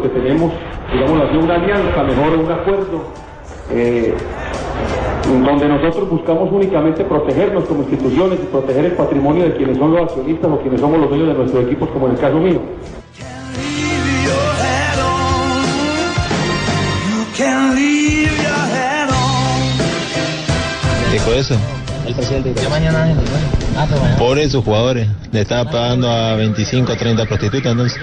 [0.00, 0.52] Que tenemos,
[0.92, 3.04] digamos así, una alianza, mejor un acuerdo,
[3.70, 4.14] eh,
[5.44, 10.02] donde nosotros buscamos únicamente protegernos como instituciones y proteger el patrimonio de quienes son los
[10.02, 12.60] accionistas o quienes somos los dueños de nuestros equipos, como en el caso mío.
[21.12, 21.81] Dijo eso.
[22.12, 23.22] El presidente mañana bueno.
[23.74, 25.08] Ah, jugadores.
[25.30, 27.98] Le estaba pagando a 25 o 30 prostitutas, entonces.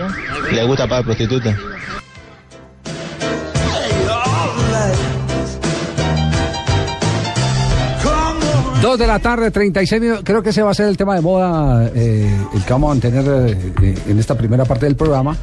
[0.52, 1.56] Le gusta pagar prostitutas.
[8.82, 10.24] Dos de la tarde, 36 minutos.
[10.26, 12.94] Creo que ese va a ser el tema de moda, eh, el que vamos a
[12.96, 15.38] mantener eh, eh, en esta primera parte del programa.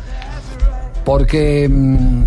[1.04, 2.24] Porque mm,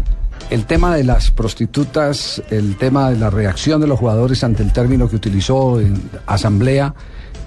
[0.50, 4.74] el tema de las prostitutas, el tema de la reacción de los jugadores ante el
[4.74, 6.94] término que utilizó en asamblea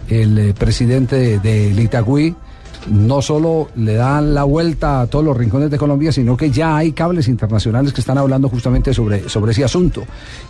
[0.08, 2.34] el eh, presidente de, Itagüí,
[2.90, 6.76] no solo le dan la vuelta a todos los rincones de Colombia, sino que ya
[6.76, 10.04] hay cables internacionales que están hablando justamente sobre, sobre ese asunto.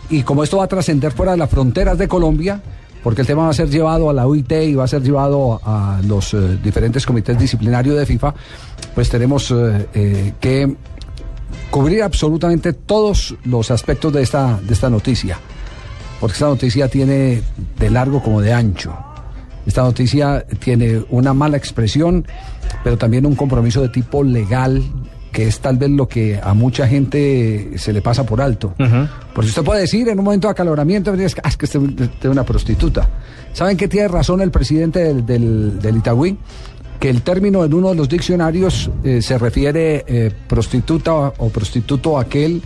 [0.09, 2.61] Y como esto va a trascender fuera de las fronteras de Colombia,
[3.03, 5.59] porque el tema va a ser llevado a la UIT y va a ser llevado
[5.63, 8.33] a los eh, diferentes comités disciplinarios de FIFA,
[8.95, 9.53] pues tenemos
[9.93, 10.75] eh, que
[11.69, 15.39] cubrir absolutamente todos los aspectos de esta, de esta noticia,
[16.19, 17.41] porque esta noticia tiene
[17.79, 18.95] de largo como de ancho.
[19.65, 22.25] Esta noticia tiene una mala expresión,
[22.83, 24.83] pero también un compromiso de tipo legal,
[25.31, 28.75] que es tal vez lo que a mucha gente se le pasa por alto.
[29.33, 31.79] Porque usted puede decir en un momento de acaloramiento, es que, ah, es que usted
[32.21, 33.09] es una prostituta.
[33.53, 36.37] ¿Saben qué tiene razón el presidente del, del, del Itagüí?
[37.03, 42.17] Que el término en uno de los diccionarios eh, se refiere eh, prostituta o prostituto
[42.17, 42.61] aquel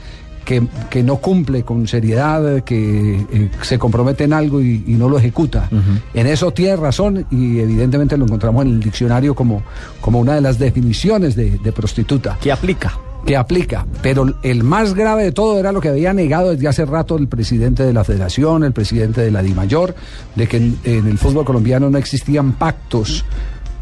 [0.45, 0.61] que,
[0.91, 5.17] que no cumple con seriedad, que eh, se compromete en algo y, y no lo
[5.17, 5.67] ejecuta.
[6.13, 9.63] En eso tiene razón y evidentemente lo encontramos en el diccionario como,
[10.01, 12.37] como una de las definiciones de, de prostituta.
[12.39, 12.95] ¿Qué aplica?
[13.25, 13.87] Que aplica.
[14.03, 17.27] Pero el más grave de todo era lo que había negado desde hace rato el
[17.27, 19.95] presidente de la federación, el presidente de la DIMAYOR,
[20.35, 23.25] de que en, en el fútbol colombiano no existían pactos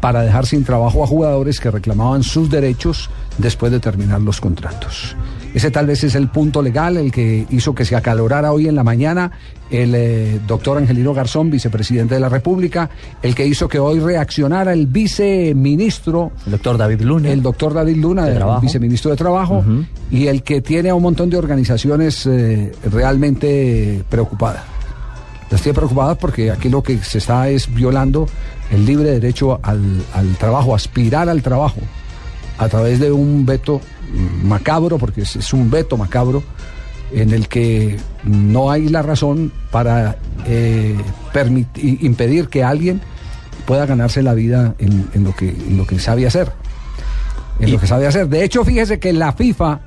[0.06, 5.16] para dejar sin trabajo a jugadores que reclamaban sus derechos después de terminar los contratos.
[5.52, 8.76] Ese tal vez es el punto legal, el que hizo que se acalorara hoy en
[8.76, 9.32] la mañana
[9.68, 12.88] el eh, doctor Angelino Garzón, vicepresidente de la República,
[13.20, 17.28] el que hizo que hoy reaccionara el viceministro, El doctor David Luna.
[17.28, 19.64] el doctor David Luna, el viceministro de Trabajo,
[20.08, 24.76] y el que tiene a un montón de organizaciones eh, realmente preocupadas.
[25.50, 28.28] Las tiene preocupadas porque aquí lo que se está es violando
[28.70, 31.80] el libre derecho al, al trabajo, aspirar al trabajo,
[32.58, 33.80] a través de un veto
[34.42, 36.42] macabro, porque es, es un veto macabro,
[37.12, 40.16] en el que no hay la razón para
[40.46, 40.96] eh,
[41.76, 43.00] impedir que alguien
[43.64, 46.52] pueda ganarse la vida en, en lo, que, en lo que sabe hacer.
[47.58, 48.28] En lo que sabe hacer.
[48.28, 49.80] De hecho, fíjese que la FIFA,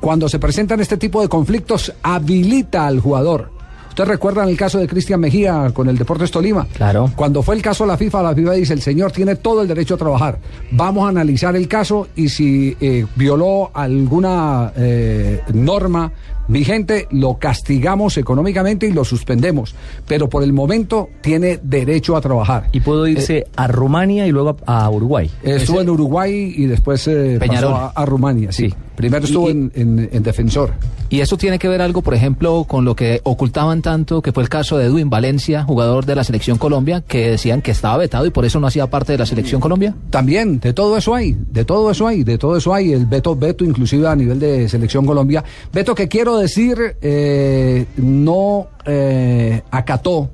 [0.00, 3.50] cuando se presentan este tipo de conflictos, habilita al jugador.
[3.94, 6.66] Ustedes recuerdan el caso de Cristian Mejía con el Deportes Tolima.
[6.74, 7.12] Claro.
[7.14, 9.68] Cuando fue el caso a la FIFA, la FIFA dice, el señor tiene todo el
[9.68, 10.40] derecho a trabajar.
[10.72, 16.10] Vamos a analizar el caso y si eh, violó alguna eh, norma
[16.46, 19.74] vigente, lo castigamos económicamente y lo suspendemos.
[20.08, 22.68] Pero por el momento tiene derecho a trabajar.
[22.72, 25.30] Y pudo irse a Rumania y luego a, a Uruguay.
[25.44, 28.68] Estuvo en Uruguay y después eh, pasó a, a Rumania, sí.
[28.70, 28.74] Sí.
[28.96, 30.72] Primero estuvo Y- en, en- en defensor.
[31.10, 34.42] Y eso tiene que ver algo, por ejemplo, con lo que ocultaban tanto, que fue
[34.42, 38.26] el caso de Edwin Valencia, jugador de la selección Colombia, que decían que estaba vetado
[38.26, 39.94] y por eso no hacía parte de la selección Colombia.
[40.10, 43.36] También, de todo eso hay, de todo eso hay, de todo eso hay, el veto,
[43.36, 45.44] veto inclusive a nivel de selección Colombia.
[45.72, 50.30] Veto que quiero decir, eh, no eh, acató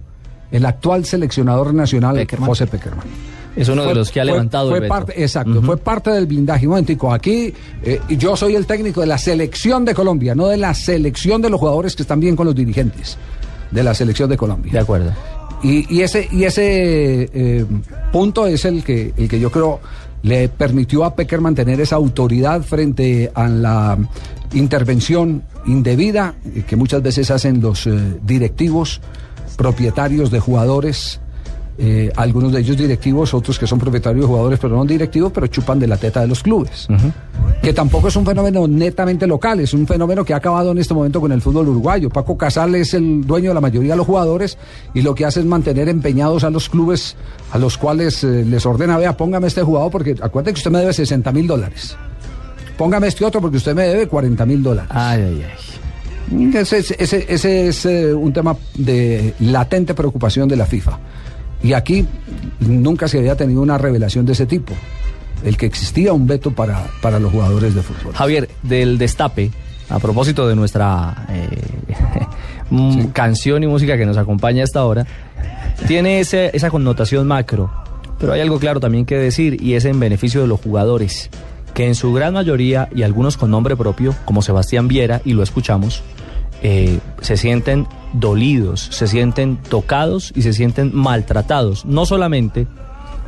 [0.53, 2.49] el actual seleccionador nacional, Peckerman.
[2.49, 3.07] José Peckerman.
[3.57, 4.95] Es uno de los que ha fue- levantado fue el veto.
[4.95, 6.67] parte, Exacto, fue parte del blindaje.
[6.67, 7.53] Un momentico, aquí
[7.83, 11.51] eh, yo soy el técnico de la selección de Colombia, no de la selección de
[11.51, 13.19] los jugadores que están bien con los dirigentes
[13.71, 14.73] de la selección de Colombia.
[14.73, 15.13] De acuerdo.
[15.63, 17.67] Y, y ese, y ese eh,
[18.13, 19.81] punto es el que, el que yo creo
[20.23, 23.99] le permitió a Peckerman tener esa autoridad frente a la
[24.53, 29.01] intervención indebida eh, que muchas veces hacen los eh, directivos,
[29.57, 31.21] propietarios de jugadores,
[31.83, 35.47] eh, algunos de ellos directivos, otros que son propietarios de jugadores pero no directivos, pero
[35.47, 36.87] chupan de la teta de los clubes.
[37.63, 40.93] Que tampoco es un fenómeno netamente local, es un fenómeno que ha acabado en este
[40.95, 42.11] momento con el fútbol uruguayo.
[42.11, 44.59] Paco Casal es el dueño de la mayoría de los jugadores
[44.95, 47.17] y lo que hace es mantener empeñados a los clubes
[47.53, 50.81] a los cuales eh, les ordena, vea, póngame este jugador porque acuérdate que usted me
[50.81, 51.97] debe 60 mil dólares.
[52.77, 54.91] Póngame este otro porque usted me debe 40 mil dólares.
[54.95, 56.51] Ay, ay, ay.
[56.55, 60.99] Ese, es- ese- ese es eh, un tema de latente preocupación de la FIFA.
[61.63, 62.07] Y aquí
[62.61, 64.73] nunca se había tenido una revelación de ese tipo.
[65.45, 68.15] El que existía un veto para, para los jugadores de fútbol.
[68.15, 69.51] Javier, del destape,
[69.89, 71.49] a propósito de nuestra eh,
[73.13, 75.07] canción y música que nos acompaña hasta ahora,
[75.87, 77.71] tiene ese- esa connotación macro,
[78.19, 81.31] pero hay algo claro también que decir y es en beneficio de los jugadores,
[81.75, 85.43] que en su gran mayoría y algunos con nombre propio, como Sebastián Viera, y lo
[85.43, 86.03] escuchamos,
[86.63, 92.67] eh, se sienten dolidos, se sienten tocados y se sienten maltratados, no solamente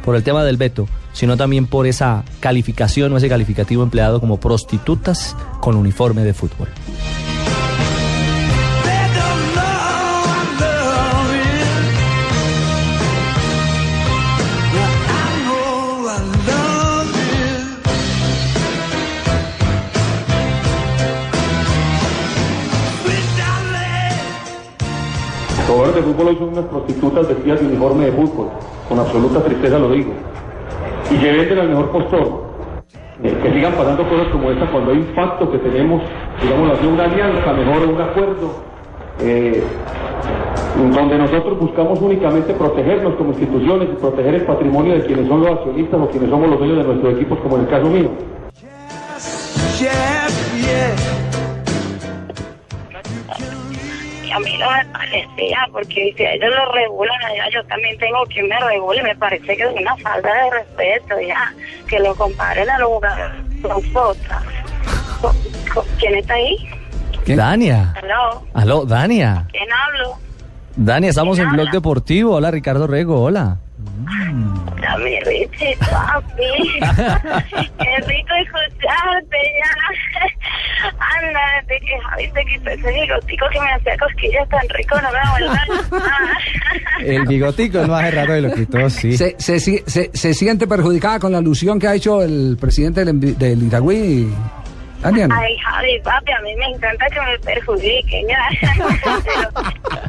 [0.05, 4.41] por el tema del veto, sino también por esa calificación o ese calificativo empleado como
[4.41, 6.69] prostitutas con uniforme de fútbol.
[25.83, 28.49] Jugadores de fútbol hoy son unas prostitutas vestidas de uniforme de fútbol,
[28.89, 30.13] con absoluta tristeza lo digo.
[31.11, 32.53] Y que venden al mejor postor.
[33.23, 36.03] Eh, que sigan pasando cosas como esta cuando hay un pacto que tenemos,
[36.41, 38.55] digamos así, una alianza, mejor un acuerdo,
[39.21, 39.63] eh,
[40.77, 45.51] donde nosotros buscamos únicamente protegernos como instituciones y proteger el patrimonio de quienes son los
[45.51, 48.11] accionistas o quienes somos los dueños de nuestros equipos, como en el caso mío.
[49.79, 51.12] Yes, yes.
[51.12, 51.12] Y
[54.33, 58.43] a mí no me parecía, porque si ellos lo regulan allá, yo también tengo que
[58.43, 59.03] me regule.
[59.03, 61.53] Me parece que es una falta de respeto, ya.
[61.89, 64.27] Que lo comparen a los jugadores con fotos.
[65.21, 65.37] ¿Con-
[65.75, 66.57] con- ¿Quién está ahí?
[67.27, 67.95] Dania.
[68.03, 69.47] Aló, Aló, Dania.
[69.53, 70.17] ¿quién hablo?
[70.75, 71.71] Dania, estamos en ¿Quién Blog?
[71.71, 72.35] Deportivo.
[72.37, 73.59] Hola, Ricardo Rego, hola.
[74.89, 76.81] A mi Richie, papi.
[77.79, 80.89] Qué rico escucharte ya.
[81.17, 85.09] Anda, desde que Javi se quitó ese bigotico que me hacía cosquillas tan rico, no
[85.13, 89.17] me vuelvas a El bigotico no hace rato de lo quitó, sí.
[89.17, 93.39] Se, se, se- se siente perjudicada con la alusión que ha hecho el presidente del,
[93.39, 94.29] del Itagüí,
[95.33, 98.29] Ay, Javi, papi, a mí me encanta que me perjudiquen.
[98.29, 98.49] ya.
[99.25, 99.51] Pero,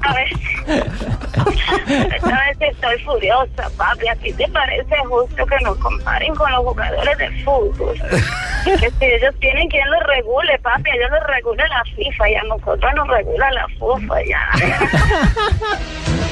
[0.03, 0.27] a ver,
[2.15, 4.07] esta vez estoy furiosa, papi.
[4.07, 7.95] ¿A ti te parece justo que nos comparen con los jugadores de fútbol?
[8.63, 12.43] Que si ellos tienen quien los regule, papi, ellos los regula la FIFA y a
[12.43, 14.50] nosotros nos regula la FUFA, ya.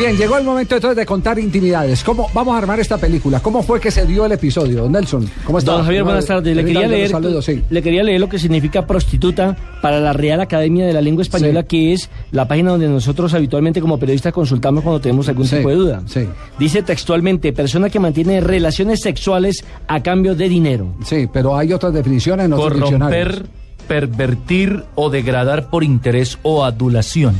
[0.00, 2.02] Bien, llegó el momento entonces de contar intimidades.
[2.02, 3.40] ¿Cómo vamos a armar esta película?
[3.40, 4.88] ¿Cómo fue que se dio el episodio?
[4.88, 5.72] Nelson, ¿cómo está?
[5.72, 6.56] Don Javier, buenas tardes.
[6.56, 7.62] Le quería, leer, Saludos, sí.
[7.68, 11.60] le quería leer lo que significa prostituta para la Real Academia de la Lengua Española,
[11.60, 11.66] Sí.
[11.68, 15.68] que es la página donde nosotros habitualmente como periodistas consultamos cuando tenemos algún Sí, tipo
[15.68, 16.02] de duda.
[16.06, 16.26] sí.
[16.58, 20.94] Dice textualmente, persona que mantiene relaciones sexuales a cambio de dinero.
[21.04, 23.26] Sí, pero hay otras definiciones en otros diccionarios.
[23.34, 23.50] Corromper,
[23.86, 27.34] pervertir o degradar por interés o adulación.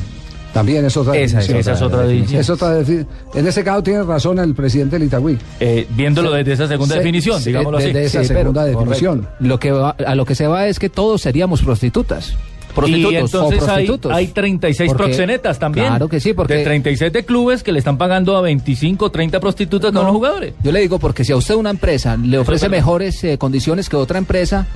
[0.52, 2.40] También es otra Esa otra Esa es otra definición.
[2.40, 5.38] Es otra defi- En ese caso tiene razón el presidente del Itagüí.
[5.60, 7.86] Eh, viéndolo desde esa segunda Sí, definición, sí, digámoslo así.
[7.88, 9.28] desde esa Sí, pero- segunda definición.
[9.38, 12.34] Lo que va- a lo que se va es que todos seríamos prostitutas.
[12.74, 14.12] Prostitutos y o entonces hay, prostitutos.
[14.12, 15.86] hay 36 Porque- proxenetas también.
[15.88, 19.90] Claro que sí, porque De 37 clubes que le están pagando a 25, 30 prostitutas
[19.94, 20.54] a los jugadores.
[20.62, 23.88] Yo le digo porque si a usted una empresa le ofrece es mejores eh, condiciones
[23.88, 24.66] que otra empresa,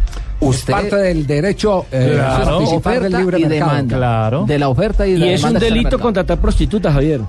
[0.40, 2.34] usted Parte del derecho eh, Claro.
[2.34, 3.70] a participar del oferta libre y mercado.
[3.70, 3.96] demanda.
[3.96, 4.44] Claro.
[4.46, 6.38] De la oferta y de Y la es un demanda está en el delito contratar
[6.40, 7.20] prostitutas, Javier.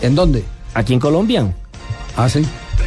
[0.00, 0.44] ¿En dónde?
[0.74, 1.52] Aquí en Colombia.
[2.16, 2.44] Ah, sí.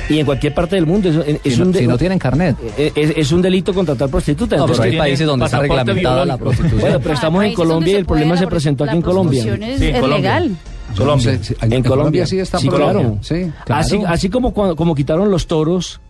[0.09, 1.09] Y en cualquier parte del mundo.
[1.09, 2.55] Es, es Si no- un si no tienen carnet.
[2.77, 4.59] Es, es un delito contratar prostitutas.
[4.59, 6.81] No, pero hay países donde está reglamentada la prostitución.
[6.81, 9.43] Bueno, pero estamos en Colombia y el problema se presentó aquí en Colombia.
[9.43, 10.39] prostitución es- Sí, en es Colombia.
[10.39, 10.57] legal.
[10.97, 11.31] Colombia.
[11.31, 13.17] Sí, sí, En, Colombia sí está sí, claro.
[13.21, 13.81] Sí, claro.
[13.81, 16.01] Así, así como, cuando- como quitaron los toros,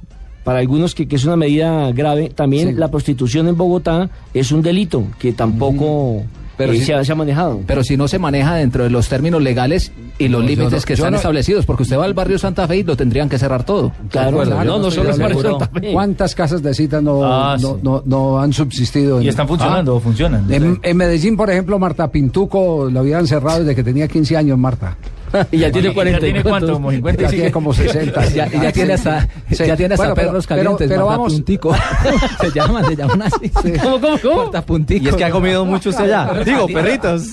[0.44, 2.74] para algunos que, que es una medida grave, también Sí.
[2.76, 6.24] la prostitución en Bogotá es un delito que tampoco
[6.58, 7.62] Pero si- se, ha, se ha manejado.
[7.66, 10.86] Pero si no se maneja dentro de los términos legales y los No, límites no-
[10.86, 13.40] que están no- establecidos, porque usted va al barrio Santa Fe y lo tendrían que
[13.40, 13.92] cerrar todo.
[14.10, 15.42] Claro, Claro, no, no estoy solo.
[15.42, 15.92] Santa Fe.
[15.92, 17.80] ¿Cuántas casas de cita no, Ah, no, sí.
[17.82, 19.20] no, no han subsistido?
[19.22, 19.96] Y están funcionando, Ah.
[19.96, 20.52] o funcionan.
[20.54, 24.58] En, en Medellín, por ejemplo, Marta Pintuco lo habían cerrado desde que tenía 15 años,
[24.58, 24.96] Marta.
[25.52, 26.50] y ya tiene ¿Ya 40 tiene y cuánto?
[26.52, 26.72] cuántos.
[26.72, 28.26] Como 50 y Ya tiene como 60.
[28.34, 29.64] Ya, ya tiene hasta, Sí.
[29.66, 30.88] ya tiene hasta perros pero- calientes.
[30.90, 31.76] pero vamos- Puntico.
[32.42, 33.50] se llaman, se llaman así.
[33.80, 34.86] ¿Cómo, cómo, cómo?
[34.90, 36.44] Y es que ha comido mucho usted ya.
[36.44, 37.32] Digo, perritos.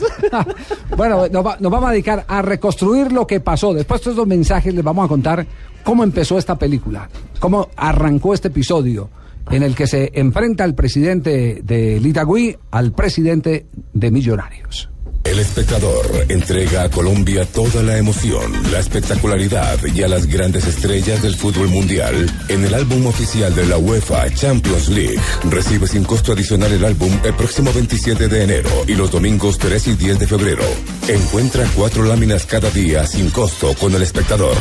[0.96, 3.72] bueno, nos, va- nos vamos a dedicar a reconstruir lo que pasó.
[3.74, 5.46] Después de estos mensajes les vamos a contar
[5.84, 9.10] cómo empezó esta película, cómo arrancó este episodio
[9.50, 14.88] en el que se enfrenta el presidente de Itagüí al presidente de Millonarios.
[15.22, 21.22] El espectador entrega a Colombia toda la emoción, la espectacularidad y a las grandes estrellas
[21.22, 25.20] del fútbol mundial en el álbum oficial de la UEFA Champions League.
[25.50, 29.88] Recibe sin costo adicional el álbum el próximo 27 de enero y los domingos 3
[29.88, 30.64] y 10 de febrero.
[31.06, 34.56] Encuentra cuatro láminas cada día sin costo con el espectador.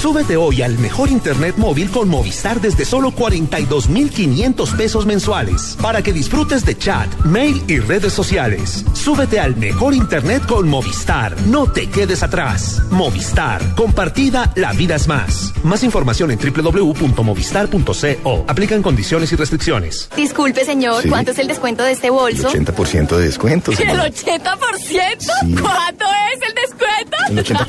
[0.00, 6.12] Súbete hoy al mejor internet móvil con Movistar desde solo 42,500 pesos mensuales para que
[6.12, 8.84] disfrutes de chat, mail y redes sociales.
[8.94, 11.40] Súbete al mejor internet con Movistar.
[11.42, 12.82] No te quedes atrás.
[12.90, 13.62] Movistar.
[13.76, 15.52] Compartida, la vida es más.
[15.62, 18.44] Más información en www.movistar.co.
[18.48, 20.08] Aplican condiciones y restricciones.
[20.16, 21.08] Disculpe, señor, Sí.
[21.08, 22.50] ¿cuánto es el descuento de este bolso?
[22.50, 23.70] 80% de descuento.
[23.72, 25.60] ¿El 80%?
[25.60, 27.16] ¿Cuánto es el descuento?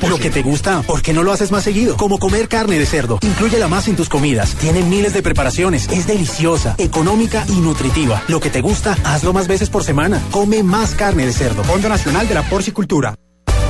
[0.08, 1.96] Lo que te gusta, ¿por qué no lo haces más seguido?
[1.96, 3.18] Como comer carne de cerdo.
[3.22, 4.54] Inclúyela más en tus comidas.
[4.56, 5.88] Tiene miles de preparaciones.
[5.90, 8.22] Es deliciosa, económica y nutritiva.
[8.28, 10.20] Lo que te gusta, hazlo más veces por semana.
[10.30, 11.64] Come más carne de cerdo.
[11.64, 13.14] Fondo Nacional de la Porcicultura.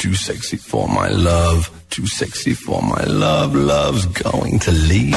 [0.00, 5.14] Too sexy for my love, too sexy for my love, love's going to leave.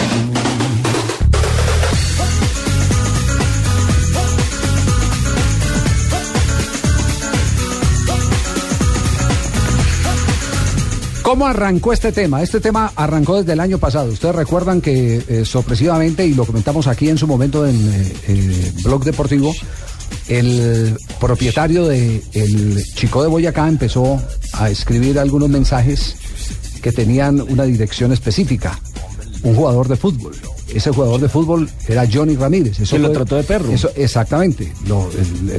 [11.24, 12.44] ¿Cómo arrancó este tema?
[12.44, 14.12] Este tema arrancó desde el año pasado.
[14.12, 18.74] Ustedes recuerdan que eh, sorpresivamente, y lo comentamos aquí en su momento en eh, eh,
[18.84, 19.54] Blog Deportivo,
[20.28, 24.22] el propietario de el Chico de Boyacá empezó
[24.54, 26.16] a escribir algunos mensajes
[26.82, 28.80] que tenían una dirección específica.
[29.44, 30.34] Un jugador de fútbol.
[30.74, 32.80] Ese jugador de fútbol era Johnny Ramírez.
[32.80, 33.70] Eso Que lo trató de perro.
[33.72, 34.72] eso- exactamente.
[34.88, 35.10] Lo,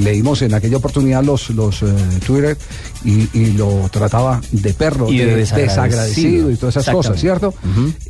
[0.01, 1.87] leímos en aquella oportunidad los, los eh,
[2.27, 2.57] Twitter
[3.05, 5.85] y, y lo trataba de perro, Y de de desagradecido.
[5.85, 7.21] desagradecido y todas esas cosas.
[7.21, 7.53] ¿cierto?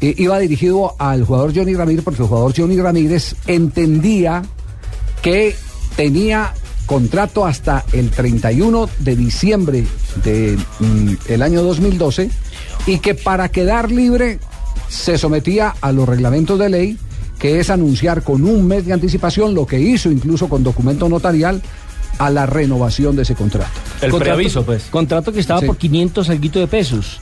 [0.00, 4.42] Eh, iba dirigido al jugador Johnny Ramírez porque el jugador Johnny Ramírez entendía
[5.22, 5.56] que
[5.96, 6.54] tenía
[6.86, 9.84] contrato hasta el 31 de diciembre
[10.22, 12.30] del año 2012
[12.86, 14.38] y que para quedar libre
[14.88, 16.98] se sometía a los reglamentos de ley,
[17.38, 21.62] que es anunciar con un mes de anticipación lo que hizo incluso con documento notarial
[22.18, 23.70] a la renovación de ese contrato.
[24.00, 24.84] El Contrato- preaviso, pues.
[24.90, 25.66] Contrato que estaba Sí.
[25.66, 27.20] por 500 alguito de pesos.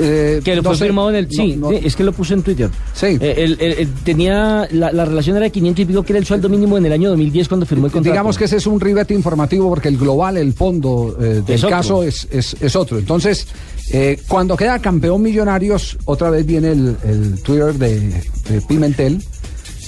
[0.00, 1.30] Eh, que lo no fue sé, firmado en el...
[1.30, 1.78] Sí, no, no.
[1.78, 2.70] sí, es que lo puse en Twitter.
[2.94, 3.06] Sí.
[3.20, 4.66] Eh, el- el- el- tenía...
[4.70, 6.92] La, la relación era de 500 y pico, que era el sueldo mínimo en el
[6.92, 8.12] año 2010 cuando firmó el contrato.
[8.12, 11.64] Digamos que ese es un ribete informativo porque el global, el fondo eh, del Es
[11.64, 12.98] caso es, es, es otro.
[12.98, 13.46] Entonces,
[13.92, 19.22] eh, cuando queda campeón Millonarios, otra vez viene el, el Twitter de, de Pimentel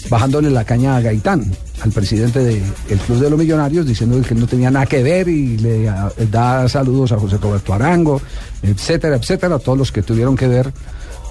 [0.08, 1.44] bajándole la caña a Gaitán,
[1.82, 2.62] al presidente del
[3.06, 5.90] Club de los Millonarios, diciendo que no tenía nada que ver y le
[6.30, 8.20] da saludos a José Roberto Arango,
[8.62, 10.72] etcétera, etcétera, a todos los que tuvieron que ver.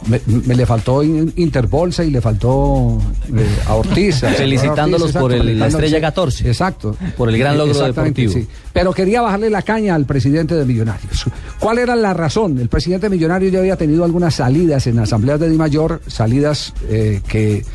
[0.08, 2.98] Me, me le faltó in- Interbolsa y le faltó
[3.36, 4.24] eh, a Ortiz.
[4.24, 6.02] a Felicitándolos Ortiz, por el- la estrella sí.
[6.02, 6.48] 14.
[6.48, 6.96] Exacto.
[7.18, 8.32] Por el gran logro deportivo.
[8.32, 8.48] sí.
[8.72, 11.26] Pero quería bajarle la caña al presidente de Millonarios.
[11.60, 12.58] ¿Cuál era la razón?
[12.60, 16.74] El presidente de Millonarios ya había tenido algunas salidas en asambleas de Di Mayor, salidas
[16.88, 17.66] eh, que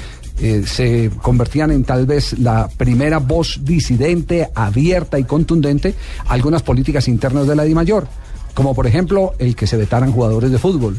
[0.40, 5.94] eh, se convertían en tal vez la primera voz disidente, abierta y contundente
[6.26, 8.06] algunas políticas internas de la Di Mayor.
[8.54, 10.96] Como por ejemplo el que se vetaran jugadores de fútbol,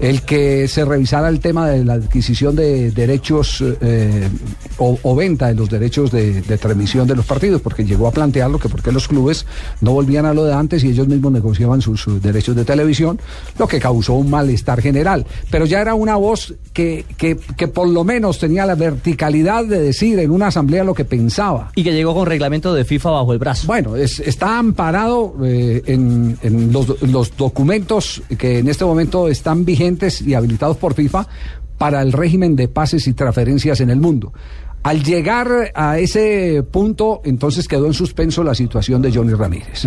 [0.00, 4.28] el que se revisara el tema de la adquisición de derechos eh,
[4.78, 8.10] o, o venta de los derechos de, de transmisión de los partidos, porque llegó a
[8.10, 9.46] plantearlo que porque los clubes
[9.80, 13.20] no volvían a lo de antes y ellos mismos negociaban sus, sus derechos de televisión,
[13.58, 15.26] lo que causó un malestar general.
[15.50, 19.78] Pero ya era una voz que, que, que por lo menos tenía la verticalidad de
[19.80, 21.70] decir en una asamblea lo que pensaba.
[21.74, 23.66] Y que llegó con reglamento de FIFA bajo el brazo.
[23.66, 29.64] Bueno, es- está amparado eh, en, en los, los documentos que en este momento están
[29.64, 31.26] vigentes y habilitados por FIFA
[31.78, 34.32] para el régimen de pases y transferencias en el mundo.
[34.84, 39.86] Al llegar a ese punto, entonces quedó en suspenso la situación de Johnny Ramírez.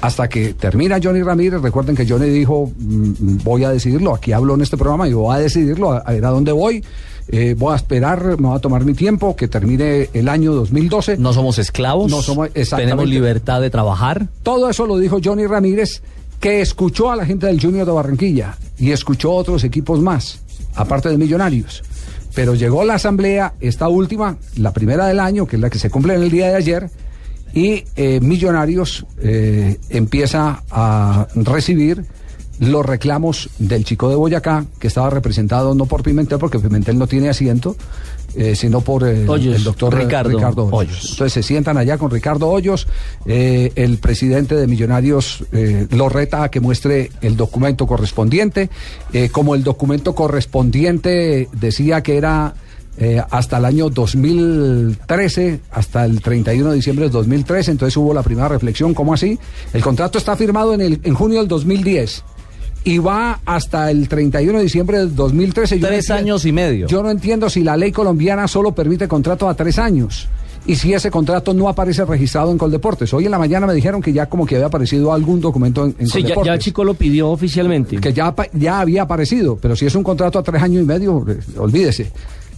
[0.00, 4.54] Hasta que termina Johnny Ramírez, recuerden que Johnny dijo, mm, voy a decidirlo, aquí hablo
[4.54, 6.84] en este programa y voy a decidirlo, a, ver a dónde voy,
[7.26, 11.18] eh, voy a esperar, me voy a tomar mi tiempo, que termine el año 2012.
[11.18, 12.08] No somos esclavos.
[12.08, 14.28] No somos, Tenemos libertad de trabajar.
[14.44, 16.00] Todo eso lo dijo Johnny Ramírez,
[16.40, 20.40] que escuchó a la gente del Junior de Barranquilla y escuchó otros equipos más,
[20.74, 21.82] aparte de Millonarios.
[22.34, 25.90] Pero llegó la asamblea, esta última, la primera del año, que es la que se
[25.90, 26.90] cumple en el día de ayer,
[27.52, 32.04] y eh, Millonarios eh, empieza a recibir
[32.58, 37.06] los reclamos del chico de Boyacá, que estaba representado no por Pimentel, porque Pimentel no
[37.06, 37.76] tiene asiento,
[38.34, 40.74] eh, sino por Hoyos, el doctor Ricardo Ricardo, Hoyos.
[40.74, 41.10] Hoyos.
[41.12, 42.86] Entonces se sientan allá con Ricardo Hoyos,
[43.26, 48.70] eh, el presidente de Millonarios eh, lo reta a que muestre el documento correspondiente,
[49.12, 52.54] eh, como el documento correspondiente decía que era
[53.00, 58.24] eh, hasta el año 2013, hasta el 31 de diciembre de 2013, entonces hubo la
[58.24, 59.38] primera reflexión, ¿cómo así?
[59.72, 62.24] El contrato está firmado en, el, en junio del 2010
[62.84, 65.76] y va hasta el 31 de diciembre del 2013.
[65.78, 66.86] Yo no Tres entiendo- años y medio.
[66.86, 70.28] Yo no entiendo si la ley colombiana solo permite contrato a tres años.
[70.66, 73.14] Y si ese contrato no aparece registrado en Coldeportes.
[73.14, 75.94] Hoy en la mañana me dijeron que ya como que había aparecido algún documento en,
[75.98, 76.52] en Sí, ya, Coldeportes.
[76.52, 77.96] ya Chico lo pidió oficialmente.
[77.96, 81.24] Que ya, ya había aparecido, pero si es un contrato a tres años y medio,
[81.26, 82.12] eh, olvídese.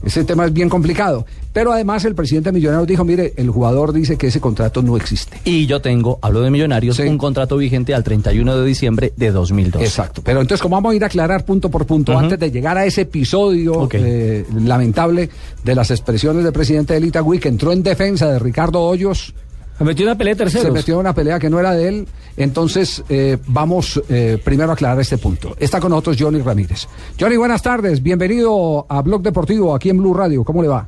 [0.04, 1.26] Ese tema es bien complicado.
[1.52, 5.38] Pero además el presidente Millonarios dijo, mire, el jugador dice que ese contrato no existe.
[5.44, 9.82] Y yo tengo, hablo de Millonarios, un contrato vigente al 31 de diciembre de 2002.
[9.82, 10.22] Exacto.
[10.24, 12.84] Pero entonces, como vamos a ir a aclarar punto por punto, antes de llegar a
[12.84, 15.28] ese episodio eh, lamentable
[15.64, 19.34] de las expresiones del presidente del Itagüí, que entró en defensa de Ricardo Hoyos.
[19.80, 20.66] Se metió en una pelea de terceros.
[20.66, 22.08] Se metió en una pelea que no era de él.
[22.36, 25.56] Entonces, eh, vamos eh, primero a aclarar este punto.
[25.58, 26.86] Está con nosotros Johnny Ramírez.
[27.18, 28.02] Johnny, buenas tardes.
[28.02, 30.44] Bienvenido a Blog Deportivo aquí en Blue Radio.
[30.44, 30.86] ¿Cómo le va?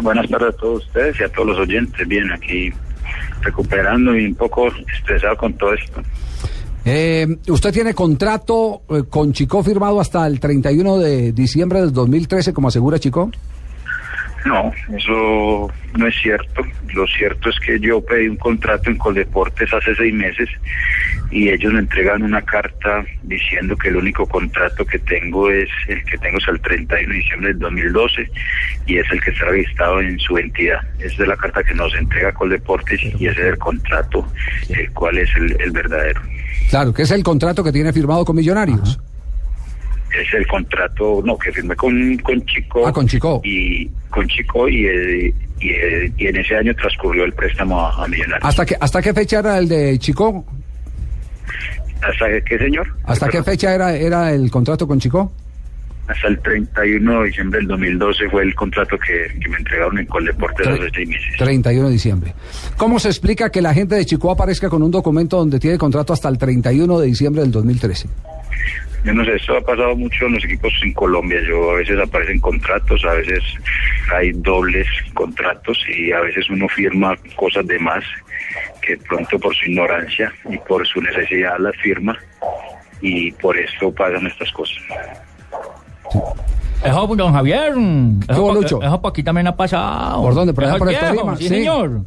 [0.00, 2.08] Buenas tardes a todos ustedes y a todos los oyentes.
[2.08, 2.72] Bien, aquí
[3.42, 6.00] recuperando y un poco estresado con todo esto.
[6.86, 12.54] Eh, usted tiene contrato eh, con Chico firmado hasta el 31 de diciembre del 2013,
[12.54, 13.30] como asegura Chico.
[14.44, 16.62] No, eso no es cierto.
[16.94, 20.48] Lo cierto es que yo pedí un contrato en Coldeportes hace seis meses
[21.30, 26.04] y ellos me entregan una carta diciendo que el único contrato que tengo es el
[26.04, 28.30] que tengo hasta el 31 de diciembre del 2012
[28.86, 30.80] y es el que está registrado en su entidad.
[30.98, 34.26] Esa es la carta que nos entrega Coldeportes y ese es el contrato,
[34.68, 36.20] el cual es el, el verdadero.
[36.68, 38.98] Claro, que es el contrato que tiene firmado con Millonarios.
[40.20, 43.40] Es el contrato no que firmé con, con Chico Ah, con Chico.
[43.44, 48.04] y con Chico y, eh, y, eh, y en ese año transcurrió el préstamo a,
[48.04, 50.44] a Millonarios ¿Hasta qué, ¿Hasta qué fecha era el de Chico?
[52.02, 52.88] ¿hasta qué señor?
[53.04, 55.32] ¿Hasta qué fecha era, era el contrato con Chico?
[56.08, 60.06] hasta el 31 de diciembre del 2012 fue el contrato que, que me entregaron en
[60.06, 62.34] Coldeportes hace seis meses 31 de diciembre.
[62.76, 66.12] ¿Cómo se explica que la gente de Chico aparezca con un documento donde tiene contrato
[66.12, 68.08] hasta el 31 de diciembre del 2013?
[69.04, 71.38] Yo no sé, esto ha pasado mucho en los equipos en Colombia.
[71.48, 73.42] Yo a veces aparecen contratos, a veces
[74.14, 78.04] hay dobles contratos y a veces uno firma cosas de más
[78.80, 82.16] que pronto por su ignorancia y por su necesidad las firma
[83.00, 84.76] y por esto pasan estas cosas.
[86.84, 87.74] Eso, don Javier.
[88.28, 88.82] Eso, Lucho?
[88.82, 90.22] eso pa' aquí también ha pasado.
[90.22, 90.52] ¿Por dónde?
[90.52, 91.48] ¿Por Eso por el viejo, Sí.
[91.48, 92.00] señor.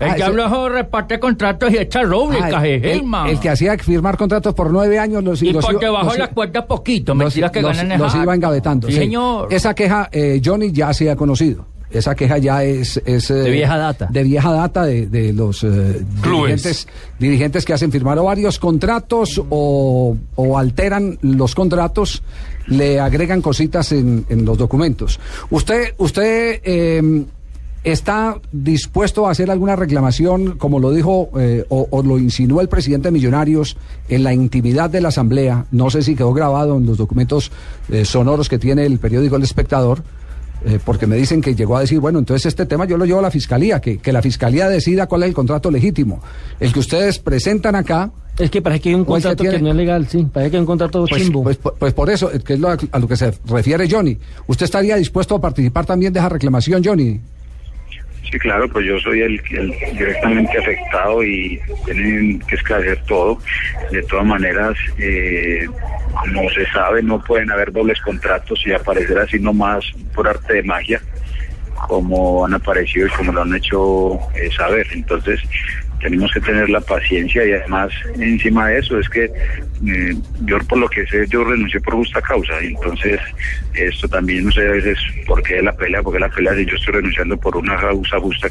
[0.00, 3.30] El Ah, ese- eso reparte contratos y echa rúbricas, Ah, el, Gelma.
[3.30, 6.18] el que hacía firmar contratos por nueve años los, Y los por iba- debajo los-
[6.18, 8.86] las cuerdas poquito, los- mentiras que los- ganan los esa- iba engavetando.
[8.88, 8.98] Sí, sí.
[9.00, 9.48] señor.
[9.52, 11.66] Esa queja eh, Johnny ya se ha conocido.
[11.92, 14.06] esa queja ya es, es eh, De vieja data.
[14.08, 16.86] de vieja data de, de los eh, dirigentes,
[17.18, 22.22] dirigentes que hacen firmar o varios contratos o, o alteran los contratos,
[22.68, 25.18] le agregan cositas en, en los documentos.
[25.50, 27.24] Usted, usted eh,
[27.82, 32.68] está dispuesto a hacer alguna reclamación, como lo dijo eh, o, o lo insinuó el
[32.68, 33.76] presidente de Millonarios
[34.08, 35.66] en la intimidad de la asamblea.
[35.70, 37.50] No sé si quedó grabado en los documentos
[37.90, 40.02] eh, sonoros que tiene el periódico El Espectador.
[40.62, 43.20] Eh, porque me dicen que llegó a decir, bueno, entonces este tema yo lo llevo
[43.20, 46.20] a la fiscalía, que, que la fiscalía decida cuál es el contrato legítimo.
[46.58, 48.12] El que ustedes presentan acá.
[48.38, 50.28] Es que parece que hay un contrato que, no es legal, sí.
[50.30, 51.42] Parece que hay un contrato pues, chimbo.
[51.42, 54.18] pues, pues por eso, que es lo a, a lo que se refiere Johnny.
[54.48, 57.18] ¿Usted estaría dispuesto a participar también de esa reclamación, Johnny?
[58.28, 63.38] Sí, claro, pues yo soy el, el directamente afectado y tienen que esclarecer todo.
[63.90, 65.66] De todas maneras, eh,
[66.12, 70.62] como se sabe, no pueden haber dobles contratos y aparecer así nomás por arte de
[70.62, 71.00] magia,
[71.88, 74.86] como han aparecido y como lo han hecho eh, saber.
[74.92, 75.40] Entonces,
[76.00, 80.78] tenemos que tener la paciencia y además, encima de eso, es que eh, yo por
[80.78, 82.62] lo que sé, yo renuncié por justa causa.
[82.62, 83.20] y Entonces,
[83.74, 86.76] esto también no sé a veces por qué la pelea, porque la pelea si yo
[86.76, 88.48] estoy renunciando por una causa justa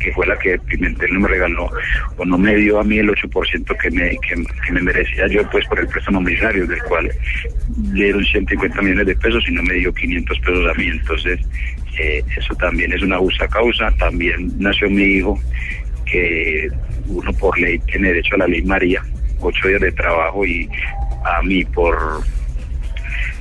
[0.00, 1.70] que fue la que Pimentel no me regaló
[2.16, 5.48] o no me dio a mí el 8% que me, que, que me merecía yo
[5.50, 7.10] pues por el préstamo millonario, del cual
[7.92, 10.86] le dieron 150 millones de pesos y no me dio 500 pesos a mí.
[10.86, 11.40] Entonces,
[11.98, 13.90] eh, eso también es una justa causa.
[13.92, 15.40] También nació mi hijo
[16.10, 16.68] que
[17.08, 19.02] uno por ley tiene derecho a la ley María,
[19.40, 20.68] ocho días de trabajo y
[21.24, 21.96] a mí por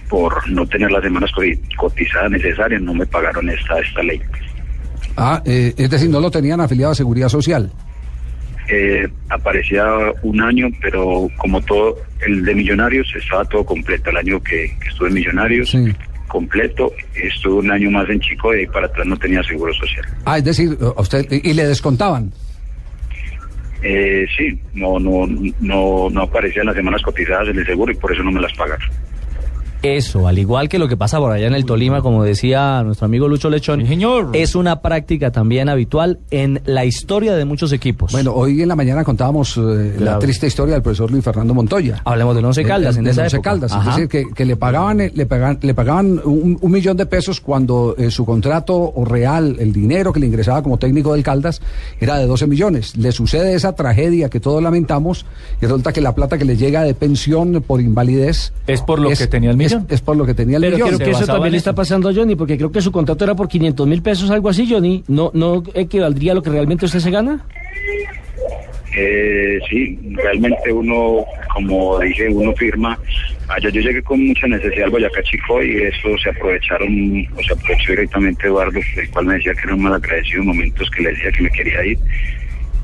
[0.09, 1.41] por no tener las semanas co-
[1.77, 4.21] cotizadas necesarias no me pagaron esta esta ley.
[5.17, 7.71] Ah, eh, es decir, no lo tenían afiliado a Seguridad Social.
[8.67, 9.85] Eh, aparecía
[10.23, 14.09] un año, pero como todo el de Millonarios estaba todo completo.
[14.09, 15.75] El año que, que estuve en Millonarios
[16.27, 20.05] completo, estuve un año más en Chico y ahí para atrás no tenía seguro social.
[20.25, 22.31] Ah, es decir, a usted y le descontaban.
[23.87, 25.27] Eh, sí, no, no,
[25.59, 28.51] no, no aparecían las semanas cotizadas en el seguro y por eso no me las
[28.53, 28.89] pagaron.
[29.85, 33.05] Eso, al igual que lo que pasa por allá en el Tolima, como decía nuestro
[33.05, 33.85] amigo Lucho Lechón,
[34.33, 38.11] es una práctica también habitual en la historia de muchos equipos.
[38.11, 42.01] Bueno, hoy en la mañana contábamos eh, la triste historia del profesor Luis Fernando Montoya.
[42.03, 43.49] Hablemos del Once Caldas, en del esa Once época.
[43.51, 46.97] Caldas, es decir, que, que le pagaban, eh, le pagaban, le pagaban un, un millón
[46.97, 51.13] de pesos cuando eh, su contrato o real, el dinero que le ingresaba como técnico
[51.13, 51.61] del Caldas,
[51.99, 52.97] era de 12 millones.
[52.97, 55.27] Le sucede esa tragedia que todos lamentamos
[55.61, 59.09] y resulta que la plata que le llega de pensión por invalidez es por lo
[59.09, 59.74] que tenía el millón.
[59.77, 60.95] Es, es por lo que tenía el Pero millón.
[60.97, 63.35] creo que eso también le está pasando a Johnny, porque creo que su contrato era
[63.35, 65.03] por 500 mil pesos, algo así, Johnny.
[65.07, 67.45] ¿No, ¿No equivaldría a lo que realmente usted se gana?
[68.97, 72.97] Eh, sí, realmente uno, como dije, uno firma.
[73.49, 77.53] Allá yo llegué con mucha necesidad al Boyacá Chico y eso se aprovecharon, o se
[77.53, 81.03] aprovechó directamente Eduardo, el cual me decía que era un mal agradecido en momentos que
[81.03, 81.97] le decía que me quería ir.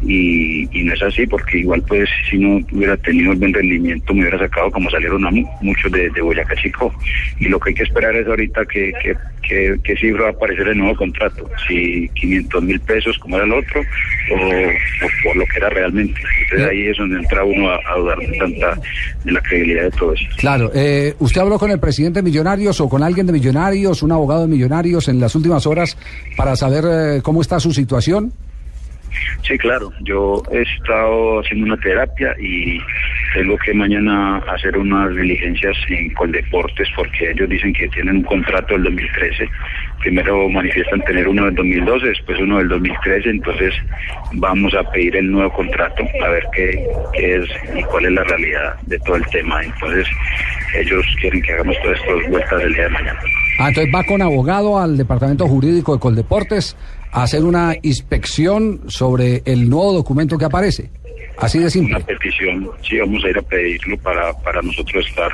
[0.04, 4.14] Y, y no es así, porque igual pues si no hubiera tenido el buen rendimiento
[4.14, 6.94] me hubiera sacado como salieron a mu- muchos de, de Boyacá Chico.
[7.40, 9.16] Y lo que hay que esperar es ahorita que, que,
[9.48, 13.46] que, que cifra va a aparecer el nuevo contrato, si 500 mil pesos como era
[13.46, 13.82] el otro
[14.32, 16.20] o, o por lo que era realmente.
[16.44, 18.80] Entonces ahí es donde entra uno a, a dudar de tanta
[19.24, 20.26] de la credibilidad de todo eso.
[20.38, 24.12] Claro, eh, ¿usted habló con el presidente de Millonarios o con alguien de Millonarios, un
[24.12, 25.96] abogado de Millonarios en las últimas horas
[26.36, 26.84] para saber
[27.18, 28.32] eh, cómo está su situación?
[29.44, 29.92] Sí, claro.
[30.02, 32.80] Yo he estado haciendo una terapia y
[33.34, 38.74] tengo que mañana hacer unas diligencias en Coldeportes porque ellos dicen que tienen un contrato
[38.74, 39.50] del 2013.
[40.00, 43.30] Primero manifiestan tener uno del 2012, después uno del 2013.
[43.30, 43.74] Entonces
[44.34, 48.24] vamos a pedir el nuevo contrato a ver qué, qué es y cuál es la
[48.24, 49.64] realidad de todo el tema.
[49.64, 50.08] Entonces
[50.76, 53.20] ellos quieren que hagamos todas estas vueltas el día de mañana.
[53.60, 56.76] Ah, entonces va con abogado al departamento jurídico de Coldeportes
[57.12, 60.90] hacer una inspección sobre el nuevo documento que aparece.
[61.38, 61.96] Así de simple.
[61.96, 65.32] Una petición, sí, vamos a ir a pedirlo para, para nosotros estar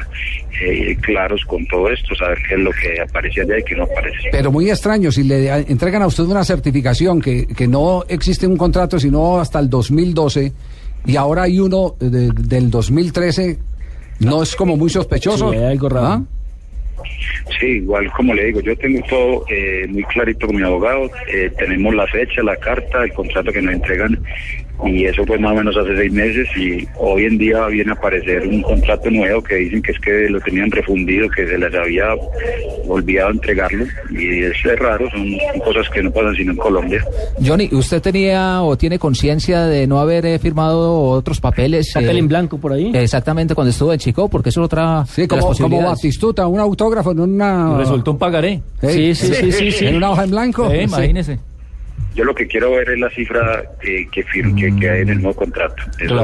[0.61, 3.83] eh, claros con todo esto, saber qué es lo que aparece allá y qué no
[3.83, 4.29] aparece.
[4.31, 8.55] Pero muy extraño, si le entregan a usted una certificación que, que no existe un
[8.55, 10.53] contrato sino hasta el 2012
[11.05, 13.59] y ahora hay uno de- del 2013,
[14.19, 15.51] ¿no es como muy sospechoso?
[15.51, 16.05] Sí, hay algo raro.
[16.07, 16.23] ¿Ah?
[17.59, 21.51] Sí, igual como le digo, yo tengo todo eh, muy clarito con mi abogado, eh,
[21.57, 24.19] tenemos la fecha, la carta, el contrato que nos entregan
[24.85, 27.93] y eso fue más o menos hace seis meses y hoy en día viene a
[27.95, 31.73] aparecer un contrato nuevo que dicen que es que lo tenían refundido, que se les
[31.73, 32.05] había
[32.87, 35.25] olvidado entregarlo y eso es raro, son
[35.63, 37.03] cosas que no pasan sino en Colombia.
[37.45, 41.91] Johnny, ¿usted tenía o tiene conciencia de no haber eh, firmado otros papeles?
[41.93, 42.91] Papel en blanco por ahí.
[42.93, 45.83] Exactamente, cuando estuvo en Chico, porque eso es otra Sí, de las como, como.
[45.89, 47.77] Batistuta, un autógrafo en una...
[47.77, 48.61] Resultó un pagaré.
[48.81, 49.85] Sí, Sí, sí, sí, sí.
[49.87, 50.65] En una hoja en blanco.
[50.71, 50.83] Eh, Sí.
[50.83, 51.39] imagínese.
[52.17, 55.09] Yo lo que quiero ver es la cifra eh, que, fir- que, que hay en
[55.09, 55.75] el nuevo contrato.
[55.99, 56.15] Eso,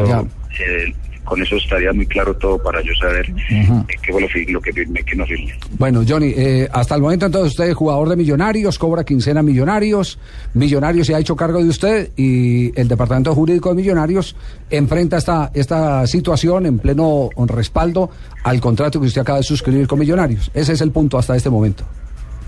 [0.60, 3.66] eh, con eso estaría muy claro todo para yo saber eh,
[4.02, 5.54] qué fue lo, lo que firmé, qué no firmé.
[5.78, 10.20] Bueno, Johnny, eh, hasta el momento entonces usted es jugador de Millonarios, cobra quincena Millonarios,
[10.54, 14.36] Millonarios se ha hecho cargo de usted y el Departamento Jurídico de Millonarios
[14.70, 18.10] enfrenta esta, esta situación en pleno respaldo
[18.44, 20.52] al contrato que usted acaba de suscribir con Millonarios.
[20.54, 21.86] Ese es el punto hasta este momento,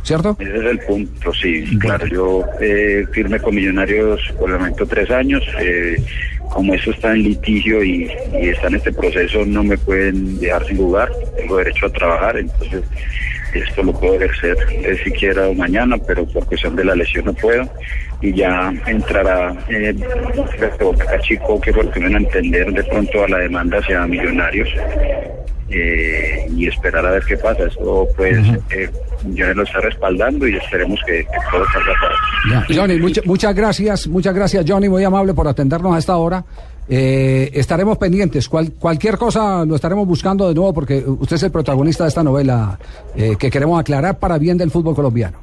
[0.06, 0.38] ¿cierto?
[0.40, 2.06] Ese es el punto, sí, claro.
[2.08, 5.44] Yo eh, firmé con Millonarios por el momento tres años.
[5.60, 5.98] eh,
[6.56, 8.10] como eso está en litigio y,
[8.42, 11.12] y está en este proceso, no me pueden dejar sin jugar.
[11.36, 12.84] Tengo derecho a trabajar, entonces
[13.54, 17.68] esto lo puedo ejercer eh, siquiera mañana, pero por cuestión de la lesión no puedo.
[18.22, 19.94] Y ya entrará eh,
[20.80, 23.80] Boca Chico, que por lo que me van a entender de pronto a la demanda
[23.80, 24.70] hacia Millonarios.
[25.70, 27.64] Eh, y esperar a ver qué pasa.
[27.64, 28.38] Esto, pues,
[28.72, 28.90] eh,
[29.34, 32.66] yo lo está respaldando y esperemos que, que todo salga para.
[32.70, 36.44] Johnny, mucha- muchas gracias, muchas gracias Johnny, muy amable por atendernos a esta hora.
[36.88, 41.52] Eh, estaremos pendientes, Cual- cualquier cosa lo estaremos buscando de nuevo porque usted es el
[41.52, 42.78] protagonista de esta novela
[43.16, 45.40] eh, que queremos aclarar para bien del fútbol colombiano.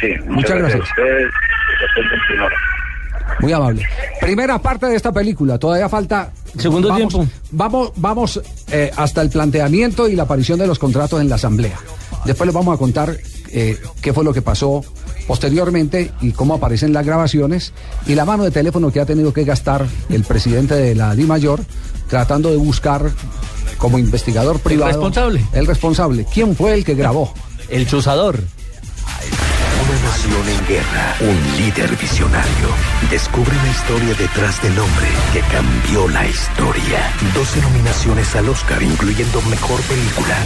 [0.00, 0.88] Sí, Muchas gracias.
[3.40, 3.86] Muy amable.
[4.20, 6.30] Primera parte de esta película, todavía falta.
[6.58, 7.32] Segundo vamos, tiempo.
[7.52, 8.40] Vamos, vamos
[8.70, 11.78] eh, hasta el planteamiento y la aparición de los contratos en la Asamblea.
[12.24, 13.16] Después les vamos a contar
[13.50, 14.84] eh, qué fue lo que pasó
[15.26, 17.72] posteriormente y cómo aparecen las grabaciones
[18.06, 21.24] y la mano de teléfono que ha tenido que gastar el presidente de la Di
[21.24, 21.60] Mayor
[22.08, 23.10] tratando de buscar
[23.76, 24.92] como investigador privado.
[24.92, 25.44] responsable.
[25.52, 26.26] El responsable.
[26.32, 27.32] ¿Quién fue el que grabó?
[27.68, 28.42] El chuzador.
[29.88, 32.68] Una nación en guerra, un líder visionario.
[33.10, 37.10] Descubre la historia detrás del hombre que cambió la historia.
[37.32, 40.36] 12 nominaciones al Oscar, incluyendo Mejor Película.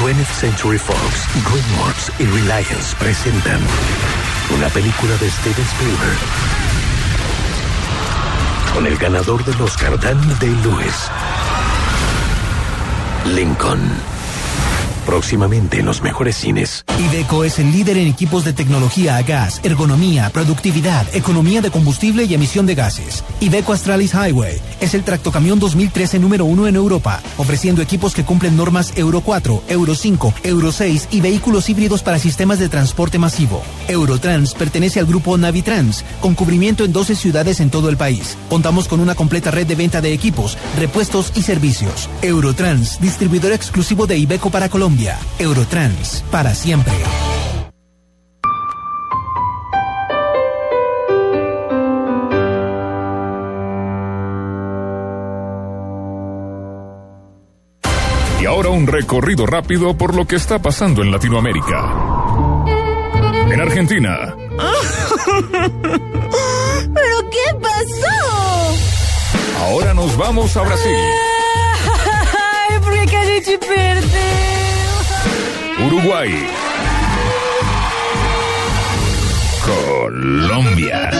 [0.00, 3.60] 20th Century Fox, DreamWorks y Reliance presentan
[4.56, 6.18] una película de Steven Spielberg
[8.74, 11.10] con el ganador del Oscar, Daniel Day-Lewis.
[13.34, 14.15] Lincoln.
[15.06, 16.84] Próximamente en los mejores cines.
[16.98, 22.24] Iveco es el líder en equipos de tecnología a gas, ergonomía, productividad, economía de combustible
[22.24, 23.22] y emisión de gases.
[23.40, 28.56] Iveco Astralis Highway es el tractocamión 2013 número uno en Europa, ofreciendo equipos que cumplen
[28.56, 33.62] normas Euro 4, Euro 5, Euro 6 y vehículos híbridos para sistemas de transporte masivo.
[33.86, 38.36] Eurotrans pertenece al grupo Navitrans, con cubrimiento en 12 ciudades en todo el país.
[38.50, 42.10] Contamos con una completa red de venta de equipos, repuestos y servicios.
[42.22, 44.95] Eurotrans, distribuidor exclusivo de Iveco para Colombia.
[45.38, 46.94] Eurotrans, para siempre.
[58.40, 62.64] Y ahora un recorrido rápido por lo que está pasando en Latinoamérica.
[63.50, 64.34] En Argentina,
[66.94, 68.16] ¿Pero qué pasó?
[69.60, 70.96] ahora nos vamos a Brasil,
[72.70, 72.92] Ay, ¿por
[73.58, 74.65] perde?
[75.78, 76.30] Uruguay,
[79.62, 81.10] Colombia.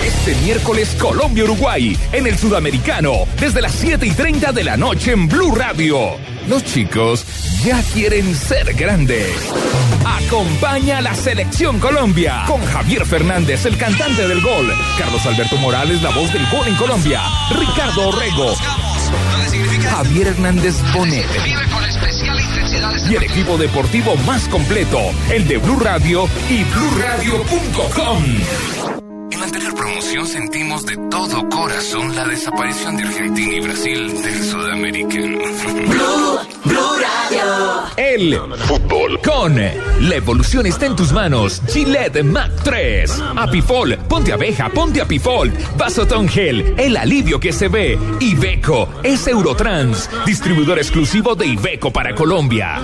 [0.00, 5.28] Este miércoles Colombia-Uruguay en el Sudamericano desde las 7 y 30 de la noche en
[5.28, 6.16] Blue Radio.
[6.48, 7.26] Los chicos
[7.62, 9.30] ya quieren ser grandes.
[10.26, 16.00] Acompaña a la selección Colombia con Javier Fernández, el cantante del gol, Carlos Alberto Morales,
[16.00, 18.54] la voz del gol en Colombia, Ricardo Orrego,
[19.90, 21.28] Javier Hernández Bonet
[23.08, 24.98] y el equipo deportivo más completo,
[25.30, 29.01] el de Blue Radio y BlueRadio.com.
[29.82, 35.38] Promoción sentimos de todo corazón la desaparición de Argentina y Brasil del sudamericano.
[37.96, 41.60] El fútbol con la evolución está en tus manos.
[41.66, 43.22] Gillette Mac 3.
[43.36, 45.52] Apifol, ponte abeja, ponte Apifol.
[45.76, 47.98] Vasotón Gel, el alivio que se ve.
[48.20, 52.78] Iveco es Eurotrans, distribuidor exclusivo de Iveco para Colombia.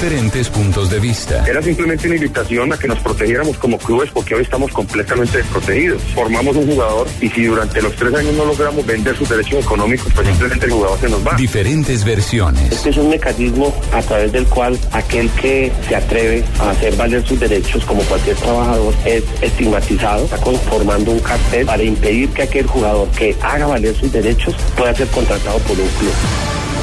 [0.00, 1.44] Diferentes puntos de vista.
[1.44, 6.00] Era simplemente una invitación a que nos protegiéramos como clubes porque hoy estamos completamente desprotegidos.
[6.14, 10.12] Formamos un jugador y si durante los tres años no logramos vender sus derechos económicos,
[10.14, 11.34] pues simplemente el jugador se nos va.
[11.34, 12.70] Diferentes versiones.
[12.70, 17.26] Este es un mecanismo a través del cual aquel que se atreve a hacer valer
[17.26, 22.68] sus derechos como cualquier trabajador es estigmatizado, está conformando un cartel para impedir que aquel
[22.68, 26.14] jugador que haga valer sus derechos pueda ser contratado por un club.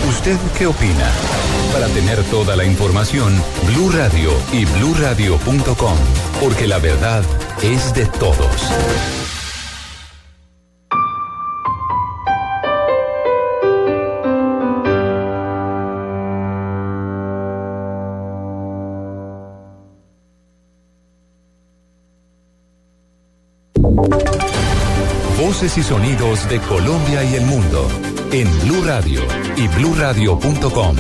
[0.08, 1.12] ¿Usted qué opina?
[1.74, 3.34] Para tener toda la información,
[3.66, 5.98] Blue Radio y bluradio.com,
[6.40, 7.24] porque la verdad
[7.64, 8.70] es de todos.
[25.40, 27.88] Voces y sonidos de Colombia y el mundo
[28.32, 29.22] en Blue Radio
[29.56, 30.96] y bluradio.com,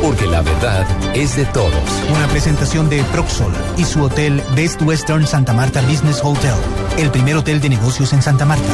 [0.00, 1.72] porque la verdad es de todos.
[2.14, 6.54] Una presentación de Proxol y su hotel Best Western Santa Marta Business Hotel,
[6.98, 8.72] el primer hotel de negocios en Santa Marta.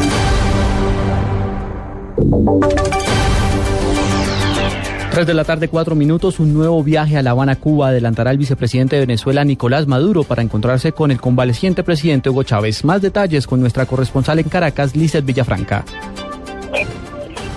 [5.11, 8.39] Tres de la tarde, cuatro minutos, un nuevo viaje a La Habana, Cuba, adelantará el
[8.39, 12.85] vicepresidente de Venezuela, Nicolás Maduro, para encontrarse con el convaleciente presidente Hugo Chávez.
[12.85, 15.85] Más detalles con nuestra corresponsal en Caracas, Lizeth Villafranca.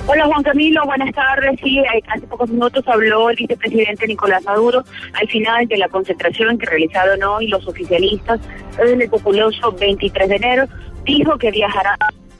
[0.07, 1.59] Hola Juan Camilo, buenas tardes.
[1.63, 4.83] Sí, hace pocos minutos habló el vicepresidente Nicolás Maduro
[5.13, 8.39] al final de la concentración que realizaron hoy los oficialistas
[8.79, 10.65] en el populoso 23 de enero.
[11.05, 11.97] Dijo que viajará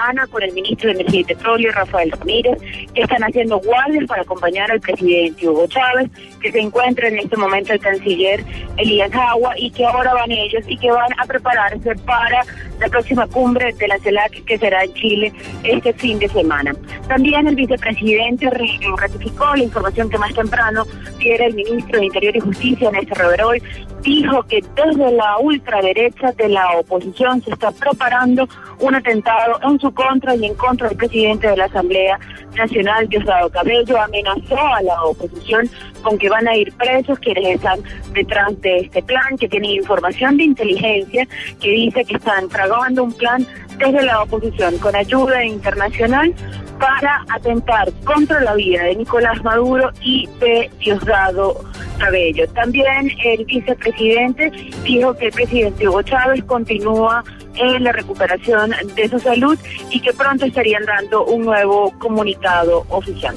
[0.08, 2.58] Ana con el ministro de Energía y Petróleo, Rafael Ramírez,
[2.94, 6.10] que están haciendo guardias para acompañar al presidente Hugo Chávez,
[6.42, 8.44] que se encuentra en este momento el canciller
[8.78, 12.44] Elías Agua y que ahora van ellos y que van a prepararse para
[12.80, 15.34] la próxima cumbre de la CELAC que será en Chile
[15.64, 16.74] este fin de semana.
[17.08, 18.50] También el vicepresidente
[18.98, 20.86] ratificó la información que más temprano
[21.20, 23.62] diera el ministro de Interior y Justicia, Néstor Reverol,
[24.02, 28.48] dijo que desde la ultraderecha de la oposición se está preparando
[28.80, 32.19] un atentado en su contra y en contra del presidente de la Asamblea
[32.56, 35.69] Nacional, Diosdado Cabello, amenazó a la oposición
[36.01, 37.80] con que van a ir presos quienes están
[38.13, 41.27] detrás de este plan, que tienen información de inteligencia
[41.60, 43.45] que dice que están tragando un plan
[43.82, 46.34] desde la oposición con ayuda internacional
[46.80, 51.63] para atentar contra la vida de Nicolás Maduro y de Diosdado
[52.00, 52.48] Cabello.
[52.50, 54.52] También el vicepresidente
[54.84, 57.24] dijo que el presidente Hugo Chávez continúa
[57.56, 59.58] en la recuperación de su salud
[59.89, 63.36] y que pronto estarían dando un nuevo comunicado oficial.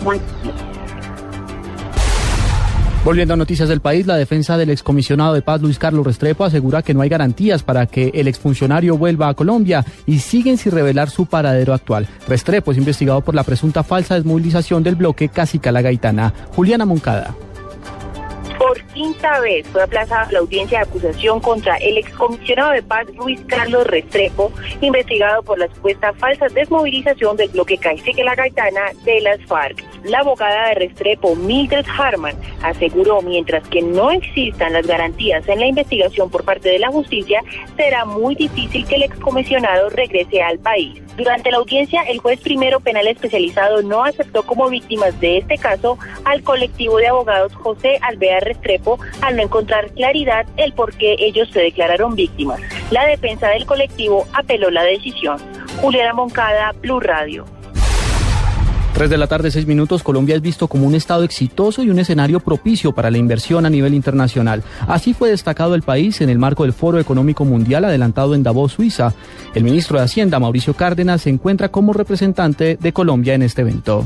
[3.04, 6.80] Volviendo a noticias del país, la defensa del excomisionado de paz Luis Carlos Restrepo asegura
[6.80, 11.10] que no hay garantías para que el exfuncionario vuelva a Colombia y siguen sin revelar
[11.10, 12.08] su paradero actual.
[12.26, 16.32] Restrepo es investigado por la presunta falsa desmovilización del bloque Casica La Gaitana.
[16.56, 17.36] Juliana Moncada.
[18.58, 23.40] Por quinta vez fue aplazada la audiencia de acusación contra el excomisionado de paz Luis
[23.48, 29.40] Carlos Restrepo, investigado por la supuesta falsa desmovilización del bloque Cacique La Gaitana de las
[29.42, 29.82] FARC.
[30.04, 35.66] La abogada de Restrepo, Mildred Harman, aseguró mientras que no existan las garantías en la
[35.66, 37.42] investigación por parte de la justicia,
[37.76, 41.03] será muy difícil que el excomisionado regrese al país.
[41.16, 45.98] Durante la audiencia, el juez primero penal especializado no aceptó como víctimas de este caso
[46.24, 51.48] al colectivo de abogados José Alvear Restrepo al no encontrar claridad el por qué ellos
[51.52, 52.60] se declararon víctimas.
[52.90, 55.38] La defensa del colectivo apeló la decisión.
[55.80, 57.53] Juliana Moncada, Blue Radio.
[58.94, 61.98] 3 de la tarde, 6 minutos, Colombia es visto como un estado exitoso y un
[61.98, 64.62] escenario propicio para la inversión a nivel internacional.
[64.86, 68.74] Así fue destacado el país en el marco del Foro Económico Mundial adelantado en Davos,
[68.74, 69.12] Suiza.
[69.52, 74.04] El ministro de Hacienda, Mauricio Cárdenas, se encuentra como representante de Colombia en este evento.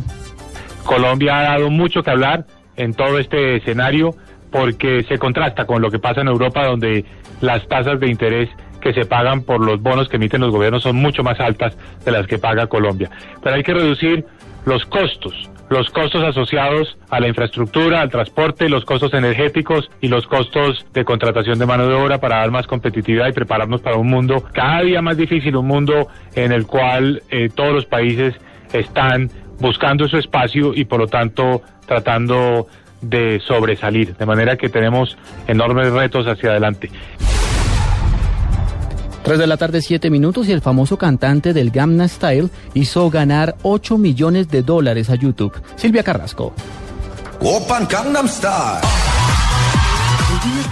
[0.85, 2.47] Colombia ha dado mucho que hablar
[2.77, 4.15] en todo este escenario
[4.51, 7.05] porque se contrasta con lo que pasa en Europa donde
[7.43, 8.49] las tasas de interés
[8.81, 12.11] que se pagan por los bonos que emiten los gobiernos son mucho más altas de
[12.11, 13.11] las que paga Colombia.
[13.43, 14.25] Pero hay que reducir
[14.65, 20.27] los costos, los costos asociados a la infraestructura, al transporte, los costos energéticos y los
[20.27, 24.09] costos de contratación de mano de obra para dar más competitividad y prepararnos para un
[24.09, 28.35] mundo cada día más difícil, un mundo en el cual eh, todos los países
[28.73, 32.67] están buscando su espacio y por lo tanto tratando
[33.01, 35.17] de sobresalir, de manera que tenemos
[35.47, 36.91] enormes retos hacia adelante.
[39.29, 43.59] 3 de la tarde, 7 minutos y el famoso cantante del Gamna Style hizo ganar
[43.61, 45.53] 8 millones de dólares a YouTube.
[45.77, 46.55] Silvia Carrasco.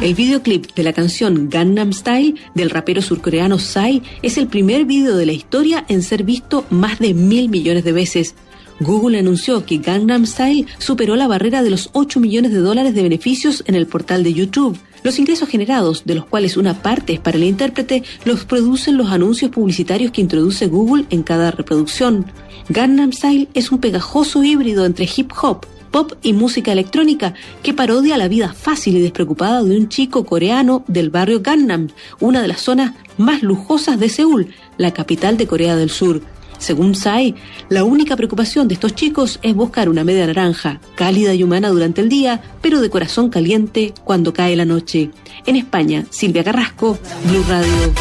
[0.00, 5.18] El videoclip de la canción Gangnam Style del rapero surcoreano Psy es el primer video
[5.18, 8.36] de la historia en ser visto más de mil millones de veces.
[8.80, 13.02] Google anunció que Gangnam Style superó la barrera de los 8 millones de dólares de
[13.02, 14.78] beneficios en el portal de YouTube.
[15.06, 19.12] Los ingresos generados, de los cuales una parte es para el intérprete, los producen los
[19.12, 22.26] anuncios publicitarios que introduce Google en cada reproducción.
[22.70, 28.18] Gangnam Style es un pegajoso híbrido entre hip hop, pop y música electrónica que parodia
[28.18, 31.86] la vida fácil y despreocupada de un chico coreano del barrio Gangnam,
[32.18, 36.20] una de las zonas más lujosas de Seúl, la capital de Corea del Sur.
[36.58, 37.34] Según Tsai,
[37.68, 42.00] la única preocupación de estos chicos es buscar una media naranja, cálida y humana durante
[42.00, 45.10] el día, pero de corazón caliente cuando cae la noche.
[45.46, 47.92] En España, Silvia Carrasco, Blue Radio.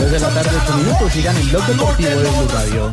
[0.00, 0.50] Dos de la tarde,
[0.82, 2.92] minutos, sigan el blog deportivo de Blue Radio.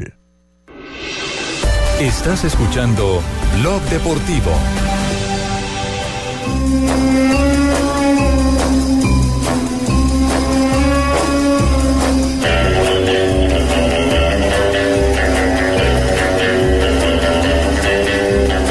[2.01, 3.21] Estás escuchando
[3.61, 4.49] Blog Deportivo.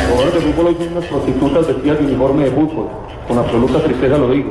[0.09, 2.89] Jugadores de fútbol hoy son unas prostitutas vestidas de uniforme de fútbol,
[3.29, 4.51] con absoluta tristeza lo digo,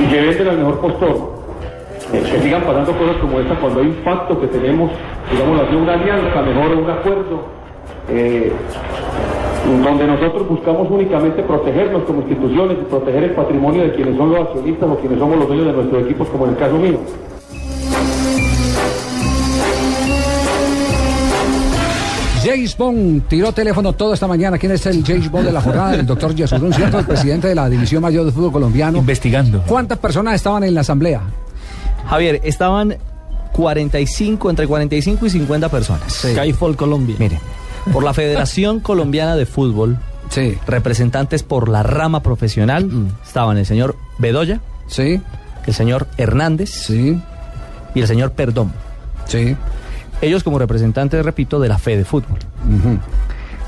[0.00, 1.40] y que venden al mejor postor.
[2.12, 4.90] Eh, que sigan pasando cosas como esta cuando hay un pacto que tenemos,
[5.32, 7.59] digamos una alianza, mejor un acuerdo,
[8.10, 8.52] eh,
[9.84, 14.40] donde nosotros buscamos únicamente protegernos como instituciones y proteger el patrimonio de quienes son los
[14.48, 16.98] accionistas o quienes somos los dueños de nuestros equipos, como en el caso mío.
[22.42, 24.56] James Bond tiró teléfono toda esta mañana.
[24.56, 25.94] ¿Quién es el James Bond de la jornada?
[25.94, 26.98] El doctor Yesurún, ¿cierto?
[26.98, 28.98] El presidente de la División Mayor de Fútbol Colombiano.
[28.98, 29.62] Investigando.
[29.66, 31.20] ¿Cuántas personas estaban en la asamblea?
[32.08, 32.96] Javier, estaban
[33.52, 36.12] 45, entre 45 y 50 personas.
[36.12, 37.16] Skyfall Colombia.
[37.18, 37.38] Mire,
[37.92, 39.98] por la Federación Colombiana de Fútbol,
[40.66, 42.88] representantes por la rama profesional,
[43.24, 45.20] estaban el señor Bedoya, sí.
[45.66, 47.20] el señor Hernández sí.
[47.94, 48.72] y el señor Perdón.
[49.26, 49.56] Sí.
[50.20, 52.38] Ellos como representantes, repito, de la fe de fútbol.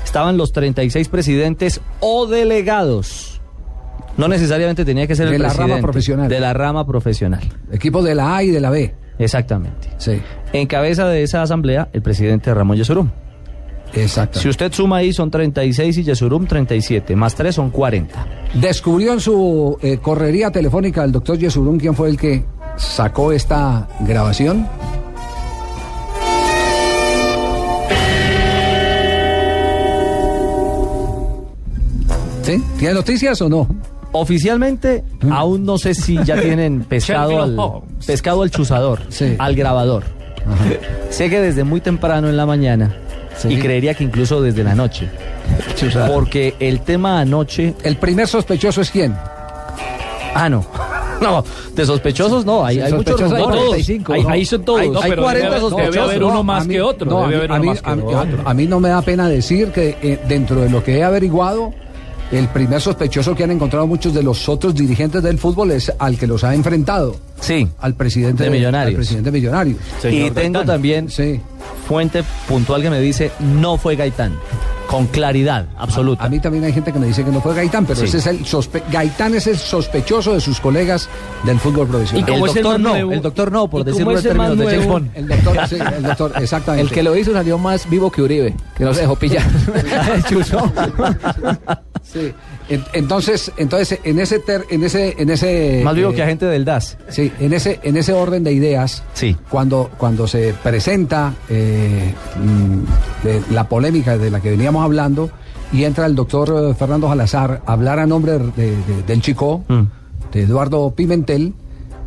[0.03, 3.41] Estaban los 36 presidentes o delegados.
[4.17, 5.81] No necesariamente tenía que ser De el la rama presidente.
[5.81, 6.29] profesional.
[6.29, 7.41] De la rama profesional.
[7.71, 8.93] Equipos de la A y de la B.
[9.17, 9.89] Exactamente.
[9.97, 10.21] Sí.
[10.51, 13.09] En cabeza de esa asamblea, el presidente Ramón Yesurum.
[13.95, 14.39] Exacto.
[14.39, 17.15] Si usted suma ahí, son 36 y Yesurum 37.
[17.15, 18.27] Más 3 son 40.
[18.55, 22.43] Descubrió en su eh, correría telefónica el doctor Yesurún quién fue el que
[22.77, 24.67] sacó esta grabación.
[32.43, 32.61] ¿Sí?
[32.77, 33.67] ¿Tiene noticias o no?
[34.11, 37.57] Oficialmente, aún no sé si ya tienen pescado al,
[38.05, 38.99] pescado al chuzador,
[39.39, 40.03] al grabador.
[41.09, 42.95] Sé que desde muy temprano en la mañana,
[43.49, 45.09] y creería que incluso desde la noche.
[46.07, 47.73] Porque el tema anoche...
[47.83, 49.15] ¿El primer sospechoso es quién?
[50.35, 50.65] Ah, no.
[51.21, 53.63] No, de sospechosos no, hay, Sí, hay muchos sospechosos hay rumores.
[53.69, 54.29] 45, Hay, ¿no?
[54.29, 54.79] ahí son todos.
[54.81, 55.93] Hay- Hay, debe 40 haber- sospechosos.
[55.95, 58.41] debe haber uno más que no, debe otro.
[58.45, 61.73] A mí no me da pena decir que eh, dentro de lo que he averiguado,
[62.33, 66.17] el primer sospechoso que han encontrado muchos de los otros dirigentes del fútbol es al
[66.17, 67.15] que los ha enfrentado.
[67.39, 67.67] Sí.
[67.79, 68.89] Al presidente De Millonarios.
[68.89, 69.77] Al presidente Millonarios.
[70.09, 71.07] Y tengo también
[71.87, 74.33] fuente puntual que me dice no fue Gaitán.
[74.87, 76.23] Con claridad absoluta.
[76.23, 78.05] A, mí también hay gente que me dice que no fue Gaitán, pero Sí.
[78.05, 81.09] ese es el sospe- Gaitán es el sospechoso de sus colegas
[81.45, 82.29] del fútbol profesional.
[82.29, 85.09] el doctor no, el doctor no, por decirlo en términos de James Bond.
[85.15, 86.87] El doctor, sí, el doctor, exactamente.
[86.89, 89.43] El que lo hizo salió más vivo que Uribe, que no se dejó pillar.
[92.03, 92.31] Sí.
[92.69, 96.45] En- Entonces, entonces en ese ter- en ese en ese Más vivo eh, que agente
[96.45, 96.97] del DAS.
[97.09, 99.35] Sí, en ese en ese orden de ideas, Sí.
[99.49, 105.29] cuando cuando se presenta eh, mm, la polémica de la que veníamos hablando
[105.71, 109.63] y entra el doctor eh, Fernando Salazar a hablar a nombre de- de- del Chico,
[110.31, 111.53] de Eduardo Pimentel,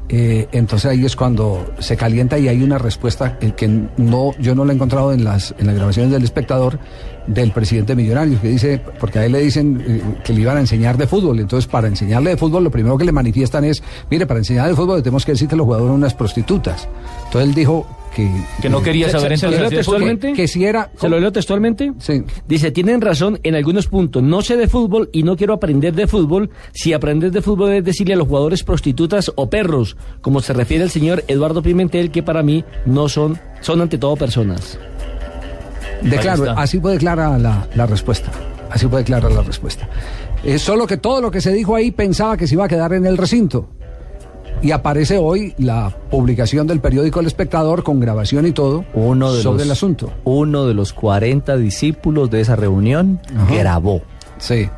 [0.09, 3.67] eh, entonces ahí es cuando se calienta y hay una respuesta eh, que
[3.97, 6.79] no yo no la he encontrado en las en las grabaciones del espectador
[7.27, 10.61] del presidente millonario que dice porque a él le dicen eh, que le iban a
[10.61, 14.27] enseñar de fútbol entonces para enseñarle de fútbol lo primero que le manifiestan es mire
[14.27, 16.89] para enseñar de fútbol le tenemos que decir que los jugadores son unas prostitutas
[17.25, 18.31] entonces él dijo que,
[18.63, 19.99] Que no quería saber ¿Se, se lo leo entonces de fútbol.
[19.99, 20.33] textualmente?
[20.33, 21.93] que si era ¿Se lo leo textualmente?
[21.99, 22.23] Sí.
[22.49, 24.23] Dice, tienen razón en algunos puntos.
[24.23, 26.49] No sé de fútbol y no quiero aprender de fútbol.
[26.73, 30.85] Si aprender de fútbol es decirle a los jugadores prostitutas o perros, como se refiere
[30.85, 34.79] el señor Eduardo Pimentel, que para mí no son, son ante todo personas.
[36.03, 36.61] De Ahí claro, está.
[36.61, 38.31] así fue clara la, la respuesta.
[38.71, 39.89] Así fue clara la respuesta.
[40.45, 42.93] Eh, solo que todo lo que se dijo ahí pensaba que se iba a quedar
[42.93, 43.69] en el recinto.
[44.63, 49.43] Y aparece hoy la publicación del periódico El Espectador con grabación y todo Uno de
[49.43, 50.13] sobre los, el asunto.
[50.25, 53.21] Uno de los 40 discípulos de esa reunión
[53.51, 54.01] grabó.
[54.39, 54.69] Sí.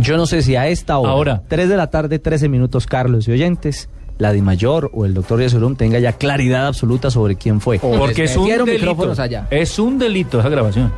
[0.00, 1.42] Yo no sé si a esta hora, Ahora.
[1.48, 3.88] 3 de la tarde, 13 minutos, Carlos y oyentes,
[4.22, 7.78] la Mayor o el doctor Yesurum tenga ya claridad absoluta sobre quién fue.
[7.78, 8.64] Porque es un delito.
[8.66, 9.46] micrófonos allá.
[9.50, 10.92] Es un delito esa grabación.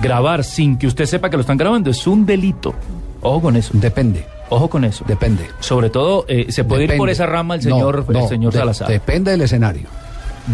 [0.00, 2.74] Grabar sin que usted sepa que lo están grabando es un delito.
[3.22, 3.70] Ojo con eso.
[3.74, 4.26] Depende.
[4.48, 5.04] Ojo con eso.
[5.08, 5.44] Depende.
[5.60, 8.52] Sobre todo, eh, se puede ir por esa rama el No, señor, no, el señor
[8.52, 8.88] de- Salazar.
[8.88, 9.88] Depende del escenario.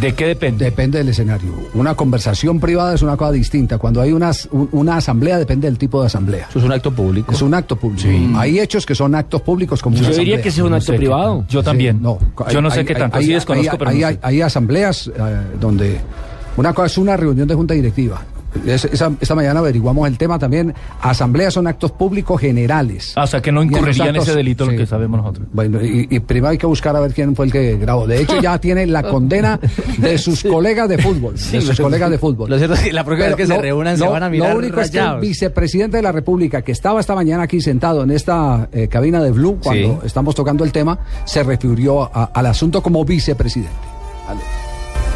[0.00, 0.64] ¿De qué depende?
[0.64, 1.52] Depende del escenario.
[1.74, 3.76] Una conversación privada es una cosa distinta.
[3.76, 6.46] Cuando hay unas- un- una asamblea, depende del tipo de asamblea.
[6.48, 7.30] Eso es un acto público.
[7.30, 8.08] Es un acto público.
[8.38, 10.42] Hay hechos que son actos públicos como Yo una diría asamblea.
[10.42, 11.44] que es un No acto privado.
[11.48, 12.00] Yo también.
[12.00, 12.18] no,
[12.50, 13.18] Yo no hay- sé qué hay- tanto.
[13.18, 14.20] hay- sí desconozco, hay- pero hay, no hay- sé.
[14.22, 16.00] hay asambleas eh, donde
[16.56, 18.22] una cosa es una reunión de junta directiva.
[18.66, 20.74] Es- esa- esta mañana averiguamos el tema también.
[21.00, 23.12] Asambleas son actos públicos generales.
[23.16, 24.72] Ah, o sea, que no incurriría en ese delito sí.
[24.72, 25.46] lo que sabemos nosotros.
[25.52, 28.06] Bueno, y, y primero hay que buscar a ver quién fue el que grabó.
[28.06, 29.58] De hecho, ya tiene la condena
[29.98, 31.38] de sus colegas de fútbol.
[31.38, 32.50] Sí, de sus pero- colegas de fútbol.
[32.50, 34.58] Lo cierto es que la próxima vez que se reúnan se van a mirar Lo
[34.58, 38.10] único es que el vicepresidente de la República, que estaba esta mañana aquí sentado en
[38.10, 40.06] esta eh, cabina de Blue, cuando Sí.
[40.06, 43.72] estamos tocando el tema, se refirió a- al asunto como vicepresidente.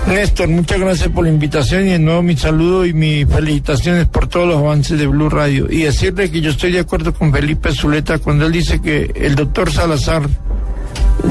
[0.06, 4.28] Néstor, muchas gracias por la invitación y de nuevo mi saludo y mis felicitaciones por
[4.28, 5.66] todos los avances de Blue Radio.
[5.68, 9.34] Y decirle que yo estoy de acuerdo con Felipe Zuleta cuando él dice que el
[9.34, 10.22] doctor Salazar,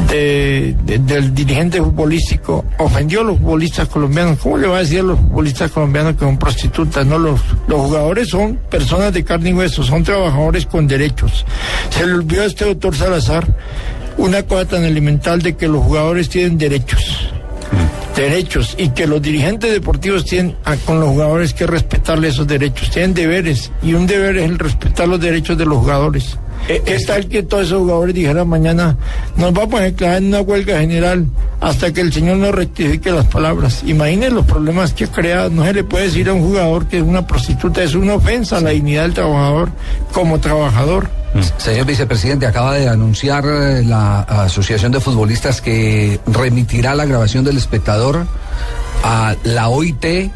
[0.09, 4.39] de- de- del dirigente futbolístico, ofendió a los futbolistas colombianos.
[4.39, 7.05] ¿Cómo le va a decir a los futbolistas colombianos que son prostitutas?
[7.05, 11.45] No, los, los jugadores son personas de carne y hueso, son trabajadores con derechos.
[11.91, 13.47] Se le olvidó a este doctor Salazar
[14.17, 17.29] una cosa tan elemental de que los jugadores tienen derechos
[18.15, 22.89] derechos y que los dirigentes deportivos tienen a- con los jugadores que respetarle esos derechos,
[22.89, 26.37] tienen deberes y un deber es el respetar los derechos de los jugadores.
[26.67, 28.97] ¿Qué tal que todos esos jugadores dijeran mañana,
[29.37, 31.27] nos vamos a declarar en una huelga general
[31.61, 33.83] hasta que el señor nos rectifique las palabras?
[33.85, 35.51] Imaginen los problemas que ha creado.
[35.51, 38.57] No se le puede decir a un jugador que es una prostituta, es una ofensa
[38.57, 39.69] a la dignidad del trabajador
[40.11, 41.07] como trabajador.
[41.57, 47.57] Señor vicepresidente, acaba de anunciar eh, la Asociación de Futbolistas que remitirá la grabación del
[47.57, 48.25] espectador
[49.03, 50.31] a la OIT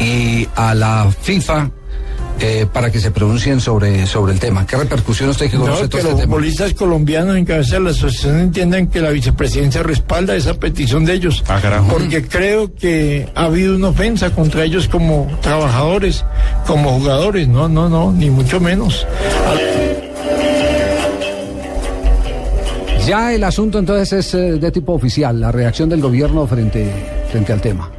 [0.00, 1.70] y a la FIFA
[2.40, 4.66] eh, para que se pronuncien sobre, sobre el tema.
[4.66, 7.80] ¿Qué repercusión usted que conoce No, todo que este los futbolistas colombianos en cabeza de
[7.80, 11.44] la asociación entiendan que la vicepresidencia respalda esa petición de ellos.
[11.88, 16.24] porque creo que ha habido una ofensa contra ellos como trabajadores,
[16.66, 17.46] como jugadores.
[17.46, 19.06] No, no, no, ni mucho menos.
[23.06, 26.90] Ya el asunto entonces es eh, de tipo oficial, la reacción del gobierno frente,
[27.30, 27.90] frente al tema.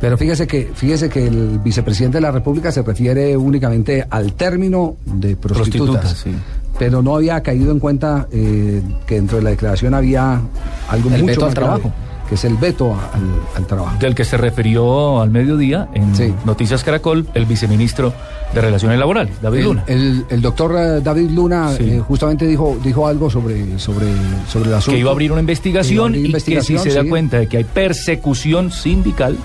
[0.00, 4.96] Pero fíjese que, fíjese que el vicepresidente de la República se refiere únicamente al término
[5.04, 6.00] de prostitutas.
[6.00, 6.30] Prostitutas, sí.
[6.78, 10.40] Pero no había caído en cuenta eh, que dentro de la declaración había
[10.88, 11.92] algo El mucho veto más al grave, trabajo.
[12.28, 13.22] Que es el veto al,
[13.56, 13.96] al trabajo.
[14.00, 16.12] Del que se refirió al mediodía en
[16.44, 18.12] Noticias Caracol el viceministro
[18.54, 19.84] de Relaciones Laborales, David El, Luna.
[19.86, 24.06] el- el doctor eh, David Luna eh, justamente dijo, dijo algo sobre, sobre,
[24.48, 24.92] sobre el asunto.
[24.94, 27.64] que iba a abrir una investigación y que si se da cuenta de que hay
[27.64, 29.36] persecución sindical,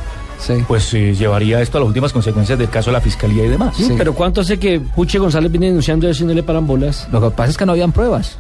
[0.68, 3.76] pues eh, llevaría esto a las últimas consecuencias del caso de la fiscalía y demás.
[3.78, 7.08] Sí, Pero ¿cuánto hace que Puche González viene denunciando eso y no le paran bolas?
[7.12, 8.38] Lo que pasa es que no habían pruebas.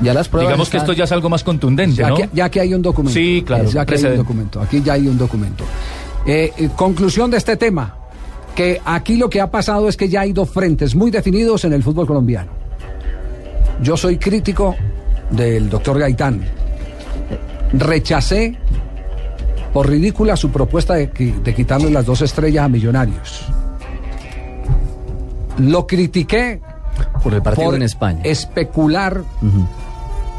[0.00, 0.48] Ya las pruebas.
[0.50, 2.16] Digamos que esto ya es algo más contundente, Ya, ¿no?
[2.16, 3.14] que, ya que hay un documento.
[3.18, 4.60] Sí, claro, Ya que hay un documento.
[4.60, 5.64] Aquí ya hay un documento.
[6.26, 7.94] Eh, eh, conclusión de este tema.
[8.54, 11.72] Que aquí lo que ha pasado es que ya hay dos frentes muy definidos en
[11.72, 12.50] el fútbol colombiano.
[13.82, 14.74] Yo soy crítico
[15.30, 16.42] del doctor Gaitán.
[17.72, 18.56] Rechacé
[19.72, 23.46] por ridícula su propuesta de, qui- de quitarle las dos estrellas a Millonarios.
[25.58, 26.60] Lo critiqué
[27.22, 28.20] por el partido por en España.
[28.24, 29.22] especular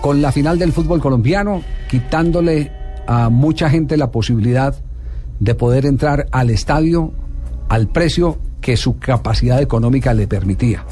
[0.01, 2.71] con la final del fútbol colombiano, quitándole
[3.07, 4.75] a mucha gente la posibilidad
[5.39, 7.11] de poder entrar al estadio
[7.69, 10.83] al precio que su capacidad económica le permitía.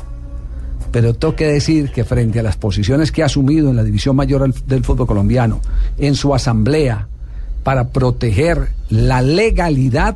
[0.91, 4.15] Pero tengo que decir que frente a las posiciones que ha asumido en la división
[4.15, 5.59] mayor del- fútbol colombiano,
[5.97, 7.07] en su asamblea,
[7.63, 10.15] para proteger la legalidad,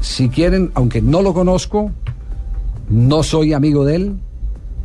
[0.00, 1.92] si quieren, aunque no lo conozco,
[2.88, 4.16] no soy amigo de él,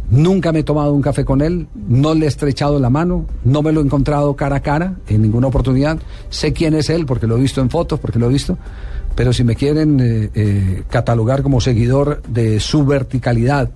[0.10, 3.62] Nunca me he tomado un café con él, no le he estrechado la mano, no
[3.62, 5.98] me lo he encontrado cara a cara en ninguna oportunidad.
[6.30, 8.58] Sé quién es él porque lo he visto en fotos, porque lo he visto.
[9.16, 13.70] Pero si me quieren eh, eh, catalogar como seguidor de su verticalidad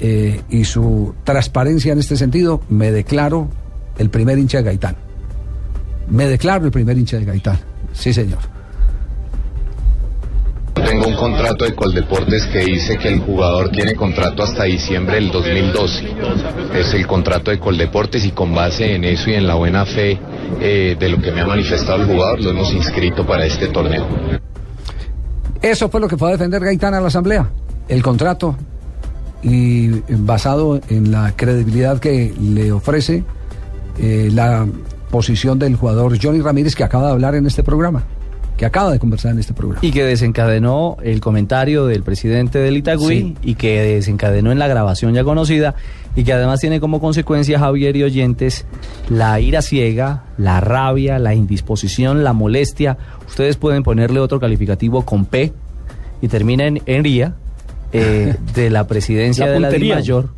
[0.00, 3.48] eh, y su transparencia en este sentido, me declaro
[3.98, 4.96] el primer hincha de Gaitán.
[6.08, 7.58] Me declaro el primer hincha de Gaitán.
[7.92, 8.57] Sí, señor.
[10.84, 15.30] Tengo un contrato de Coldeportes que dice que el jugador tiene contrato hasta diciembre del
[15.30, 16.04] 2012.
[16.74, 20.18] Es el contrato de Coldeportes y con base en eso y en la buena fe
[20.60, 24.06] eh, de lo que me ha manifestado el jugador, lo hemos inscrito para este torneo.
[25.60, 27.48] Eso fue lo que fue a defender Gaitán a la Asamblea.
[27.88, 28.56] El contrato
[29.42, 33.24] y basado en la credibilidad que le ofrece
[33.98, 34.66] eh, la
[35.10, 38.04] posición del jugador Johnny Ramírez que acaba de hablar en este programa
[38.58, 39.78] que acaba de conversar en este programa.
[39.82, 45.14] Y que desencadenó el comentario del presidente del Itagüí y que desencadenó en la grabación
[45.14, 45.76] ya conocida
[46.16, 48.66] y que además tiene como consecuencia, Javier y oyentes,
[49.08, 52.98] la ira ciega, la rabia, la indisposición, la molestia.
[53.28, 55.52] Ustedes pueden ponerle otro calificativo con P
[56.20, 57.36] y termina en, en ría
[57.90, 60.28] eh, de la presidencia de la Mayor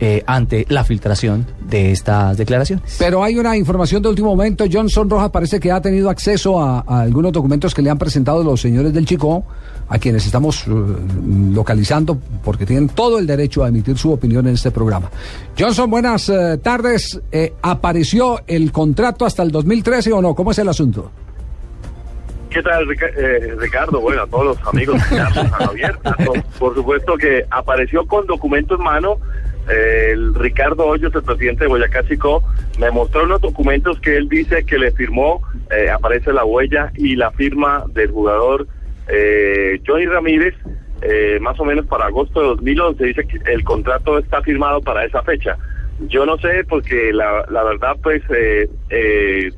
[0.00, 2.96] eh, ante la filtración de estas declaraciones.
[2.98, 4.64] Pero hay una información de último momento.
[4.70, 8.60] Johnson Rojas parece que ha tenido acceso a, algunos documentos que le han presentado los
[8.60, 9.44] señores del Chico,
[9.88, 10.70] a quienes estamos eh,
[11.52, 15.10] localizando porque tienen todo el derecho a emitir su opinión en este programa.
[15.58, 16.32] Johnson, buenas
[16.62, 17.20] tardes.
[17.62, 20.34] ¿Apareció el contrato hasta el 2013 o no?
[20.34, 21.10] ¿Cómo es el asunto?
[22.56, 24.00] ¿Qué tal, eh, Ricardo?
[24.00, 25.26] Bueno, a todos los amigos a
[25.66, 25.94] Javier.
[26.58, 29.18] por supuesto que apareció con documento en mano.
[29.68, 32.42] Eh, el Ricardo Hoyos, el presidente de Boyacá Chico,
[32.78, 35.42] me mostró unos documentos que él dice que le firmó.
[35.70, 38.66] Eh, aparece la huella y la firma del jugador
[39.86, 40.54] Johnny Ramírez.
[41.42, 45.22] más o menos para agosto de 2011 dice que el contrato está firmado para esa
[45.22, 45.58] fecha.
[46.08, 48.22] Yo no sé porque la, la verdad pues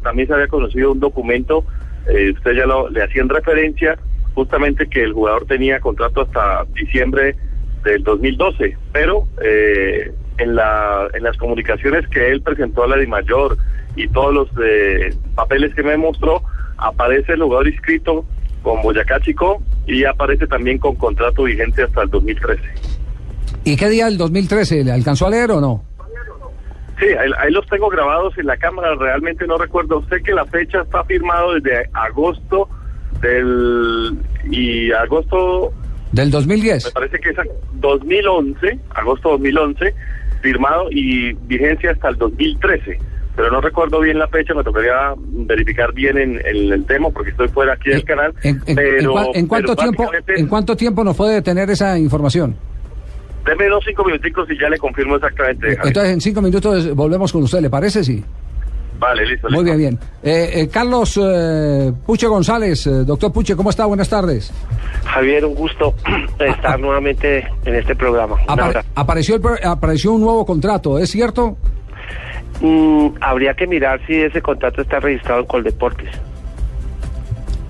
[0.02, 1.64] también se había conocido un documento
[2.06, 3.98] eh, usted ya lo, le hacían referencia
[4.34, 7.34] justamente que el jugador tenía contrato hasta diciembre
[7.84, 13.56] del 2012, pero eh, en, la, en las comunicaciones que él presentó a la Mayor
[13.96, 16.42] y todos los eh, papeles que me mostró,
[16.76, 18.24] aparece el jugador inscrito
[18.62, 22.62] con Boyacá Chico y aparece también con contrato vigente hasta el 2013.
[23.64, 24.84] ¿Y qué día del 2013?
[24.84, 25.87] ¿Le alcanzó a leer o no?
[26.98, 30.02] Sí, ahí, los tengo grabados en la cámara, realmente no recuerdo.
[30.08, 32.68] Sé que la fecha está firmado desde agosto
[33.20, 34.18] del...
[34.50, 35.72] y agosto...
[36.12, 36.86] ¿Del 2010?
[36.86, 37.36] Me parece que es
[37.74, 39.94] 2011, agosto 2011,
[40.40, 42.98] firmado y vigencia hasta el 2013
[43.38, 47.46] pero no recuerdo bien la fecha, me tocaría verificar bien en, el tema porque estoy
[47.46, 48.34] fuera aquí del canal.
[48.42, 52.56] ¿En, pero, en, cuánto tiempo, ¿En cuánto tiempo nos puede tener esa información?
[53.48, 55.72] Deme dos, cinco minuticos y ya le confirmo exactamente.
[55.72, 58.04] Entonces, en cinco minutos volvemos con usted, ¿le parece?
[58.04, 58.22] Sí.
[58.98, 59.48] Vale, listo.
[59.48, 59.98] Muy bien, bien.
[60.22, 63.86] Eh, eh, Carlos eh, Puche González, doctor Puche, ¿cómo está?
[63.86, 64.52] Buenas tardes.
[65.04, 65.94] Javier, un gusto
[66.38, 68.36] estar nuevamente en este programa.
[68.94, 71.56] apareció, el, apareció un nuevo contrato, ¿es cierto?
[72.60, 76.10] Mm, habría que mirar si ese contrato está registrado en Coldeportes.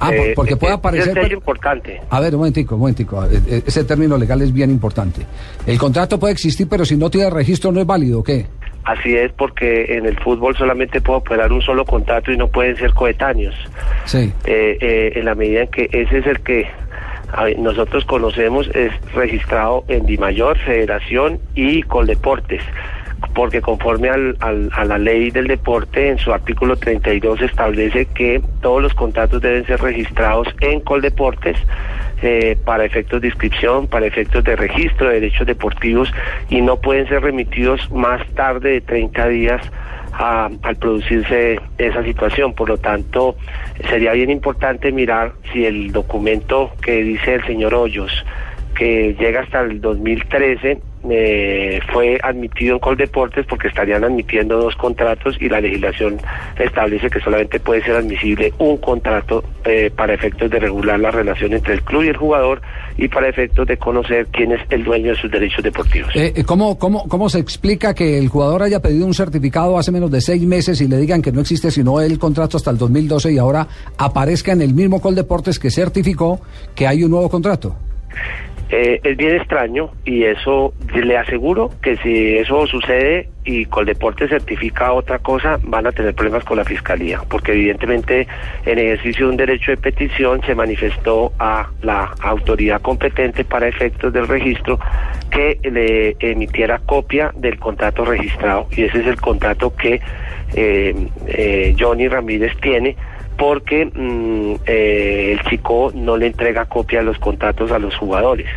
[0.00, 1.16] Ah, eh, porque puede aparecer.
[1.18, 2.00] Es importante.
[2.10, 3.24] A ver, un momentico, un momentico.
[3.24, 5.22] Eh, eh, ese término legal es bien importante.
[5.66, 8.46] El contrato puede existir, pero si no tiene registro, ¿no es válido qué?
[8.84, 12.76] Así es, porque en el fútbol solamente puede operar un solo contrato y no pueden
[12.76, 13.54] ser coetáneos.
[14.06, 14.32] Sí.
[14.46, 16.66] en la medida en que ese es el que
[17.58, 22.62] nosotros conocemos, es registrado en Dimayor, Federación y Coldeportes
[23.34, 28.82] porque conforme al, a la ley del deporte, en su artículo 32 establece que todos
[28.82, 31.56] los contratos deben ser registrados en Coldeportes
[32.22, 36.12] eh, para efectos de inscripción, para efectos de registro de derechos deportivos
[36.48, 39.62] y no pueden ser remitidos más tarde de 30 días
[40.12, 42.54] al producirse esa situación.
[42.54, 43.36] Por lo tanto,
[43.88, 48.24] sería bien importante mirar si el documento que dice el señor Hoyos,
[48.78, 50.78] que llega hasta el 2013,
[51.10, 56.18] eh, fue admitido en Coldeportes porque estarían admitiendo dos contratos y la legislación
[56.58, 61.52] establece que solamente puede ser admisible un contrato eh, para efectos de regular la relación
[61.54, 62.62] entre el club y el jugador
[62.96, 66.10] y para efectos de conocer quién es el dueño de sus derechos deportivos.
[66.14, 70.10] Eh, ¿cómo, cómo, ¿Cómo se explica que el jugador haya pedido un certificado hace menos
[70.10, 73.32] de seis meses y le digan que no existe sino el contrato hasta el 2012
[73.32, 73.66] y ahora
[73.96, 76.40] aparezca en el mismo Coldeportes que certificó
[76.74, 77.74] que hay un nuevo contrato?
[78.70, 84.92] Eh, es bien extraño y eso le aseguro que si eso sucede y Coldeporte certifica
[84.92, 88.28] otra cosa, van a tener problemas con la fiscalía, porque evidentemente
[88.66, 94.12] en ejercicio de un derecho de petición se manifestó a la autoridad competente para efectos
[94.12, 94.78] del registro
[95.30, 100.02] que le emitiera copia del contrato registrado y ese es el contrato que
[100.54, 100.94] eh,
[101.26, 102.96] eh, Johnny Ramírez tiene
[103.38, 108.48] porque mm, eh, el chico no le entrega copia de los contratos a los jugadores.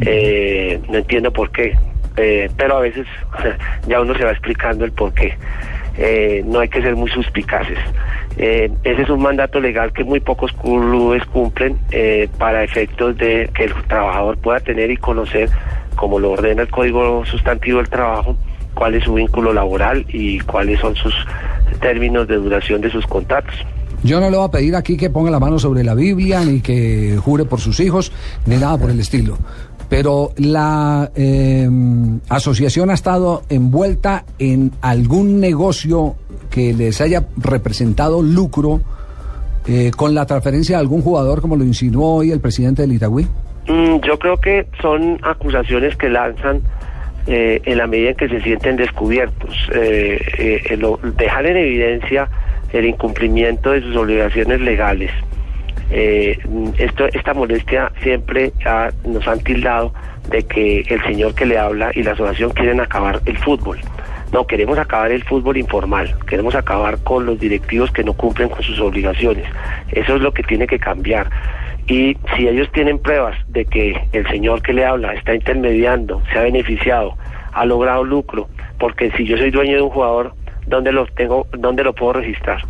[0.00, 1.76] Eh, no entiendo por qué,
[2.16, 3.06] eh, pero a veces
[3.86, 5.36] ya uno se va explicando el por qué.
[6.46, 7.78] no hay que ser muy suspicaces.
[8.36, 11.78] ese es un mandato legal que muy pocos clubes cumplen
[12.38, 15.48] para efectos de que el trabajador pueda tener y conocer,
[15.94, 18.36] como lo ordena el Código Sustantivo del Trabajo,
[18.74, 21.14] cuál es su vínculo laboral y cuáles son sus
[21.80, 23.54] términos de duración de sus contratos.
[24.02, 26.60] Yo no le voy a pedir aquí que ponga la mano sobre la Biblia, ni
[26.60, 28.12] que jure por sus hijos,
[28.46, 29.38] ni nada por el estilo.
[29.88, 31.68] Pero la eh,
[32.28, 36.16] asociación ha estado envuelta en algún negocio
[36.50, 38.80] que les haya representado lucro
[39.66, 43.26] eh, con la transferencia de algún jugador, como lo insinuó hoy el presidente del Itagüí.
[43.68, 46.62] Mm, yo creo que son acusaciones que lanzan
[47.26, 49.54] eh, en la medida en que se sienten descubiertos.
[51.16, 52.28] dejar en evidencia
[52.72, 55.10] el incumplimiento de sus obligaciones legales.
[55.90, 56.38] Eh,
[56.78, 58.52] esto, esta molestia siempre
[59.04, 59.92] nos han tildado
[60.28, 63.78] de que el señor que le habla y la asociación quieren acabar el fútbol.
[64.32, 68.62] No, queremos acabar el fútbol informal, queremos acabar con los directivos que no cumplen con
[68.62, 69.44] sus obligaciones.
[69.92, 71.30] Eso es lo que tiene que cambiar.
[71.86, 76.38] Y si ellos tienen pruebas de que el señor que le habla está intermediando, se
[76.38, 77.16] ha beneficiado,
[77.52, 78.48] ha logrado lucro,
[78.78, 80.34] porque si yo soy dueño de un jugador,
[80.66, 82.62] ¿dónde lo tengo, dónde lo puedo registrar?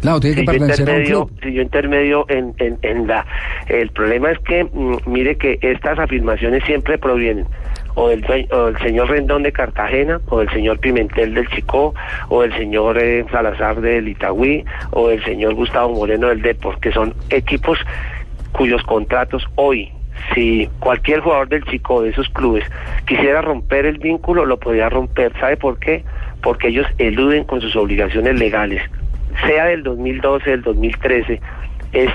[0.00, 1.40] Claro, tiene si que pertenecer yo a un club.
[1.42, 3.24] Si yo intermedio en, en, en la...
[3.68, 7.46] El problema es que, mm, mire que estas afirmaciones siempre provienen
[7.94, 11.94] o del, o del señor Rendón de Cartagena, o del señor Pimentel del Chicó,
[12.28, 16.90] o del señor eh, Salazar del Itagüí, o del señor Gustavo Moreno del Depor, que
[16.90, 17.78] son equipos
[18.52, 19.92] cuyos contratos hoy
[20.34, 22.64] si cualquier jugador del Chico de esos clubes
[23.06, 25.32] quisiera romper el vínculo, lo podría romper.
[25.40, 26.04] ¿Sabe por qué?
[26.42, 28.82] Porque ellos eluden con sus obligaciones legales
[29.46, 31.40] sea del 2012, del 2013,
[31.92, 32.10] es,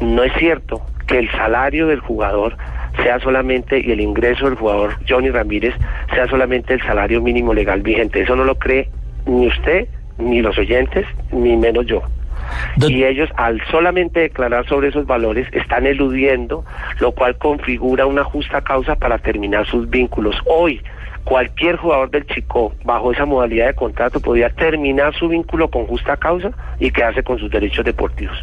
[0.00, 2.56] no es cierto que el salario del jugador
[3.02, 5.74] sea solamente y el ingreso del jugador Johnny Ramírez
[6.12, 8.22] sea solamente el salario mínimo legal vigente.
[8.22, 8.90] Eso no lo cree
[9.26, 9.88] ni usted,
[10.18, 12.02] ni los oyentes, ni menos yo.
[12.76, 16.64] Y ellos, al solamente declarar sobre esos valores, están eludiendo,
[16.98, 20.36] lo cual configura una justa causa para terminar sus vínculos.
[20.46, 20.80] Hoy,
[21.28, 26.16] cualquier jugador del Chico, bajo esa modalidad de contrato, podía terminar su vínculo con justa
[26.16, 26.50] causa
[26.80, 28.34] y quedarse con sus derechos deportivos.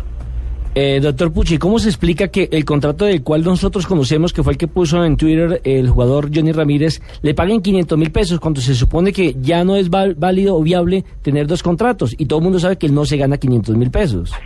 [0.75, 4.53] Eh, doctor Pucci, ¿cómo se explica que el contrato del cual nosotros conocemos, que fue
[4.53, 8.61] el que puso en Twitter el jugador Johnny Ramírez, le paguen 500 mil pesos cuando
[8.61, 12.43] se supone que ya no es válido o viable tener dos contratos y todo el
[12.43, 14.37] mundo sabe que él no se gana 500 mil pesos?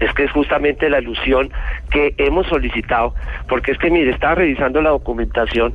[0.00, 1.50] Es, que es justamente la ilusión
[1.90, 3.14] que hemos solicitado,
[3.48, 5.72] porque es que, mire, estaba revisando la documentación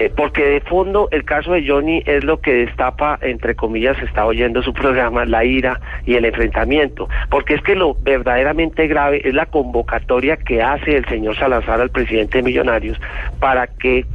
[0.00, 4.24] eh, porque de fondo el caso de Johnny es lo que destapa, entre comillas, está
[4.24, 9.34] oyendo su programa, la ira y el enfrentamiento, porque es que lo verdaderamente grave es
[9.34, 12.98] la convocatoria que hace el señor Salazar al presidente de Millonarios
[13.40, 14.06] para que,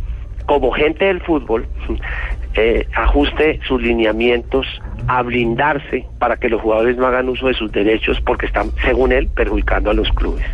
[0.47, 1.67] como gente del fútbol,
[2.55, 4.65] eh, ajuste sus lineamientos
[5.07, 9.11] a blindarse para que los jugadores no hagan uso de sus derechos porque están, según
[9.11, 10.45] él, perjudicando a los clubes.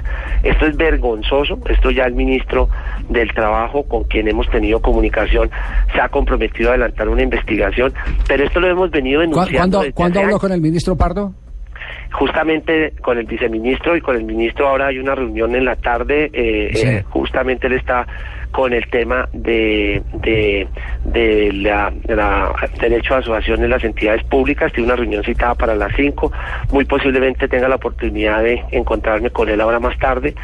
[0.44, 2.70] Esto es vergonzoso, esto ya el ministro
[3.10, 5.50] del Trabajo con quien hemos tenido comunicación
[5.94, 7.94] se ha comprometido a adelantar una investigación,
[8.28, 9.78] pero esto lo hemos venido denunciando.
[9.78, 11.34] ¿Cuándo, ¿cuándo habló con el ministro Pardo?
[12.14, 16.30] justamente con el viceministro y con el ministro ahora hay una reunión en la tarde,
[16.34, 18.06] eh, eh, justamente él está
[18.52, 20.68] con el tema de, de,
[21.06, 21.92] de la,
[22.80, 24.72] derecho a asociación en las entidades públicas.
[24.72, 26.32] Tiene una reunión citada para las 5.
[26.72, 30.36] Muy posiblemente tenga la oportunidad de encontrarme con él ahora más tarde.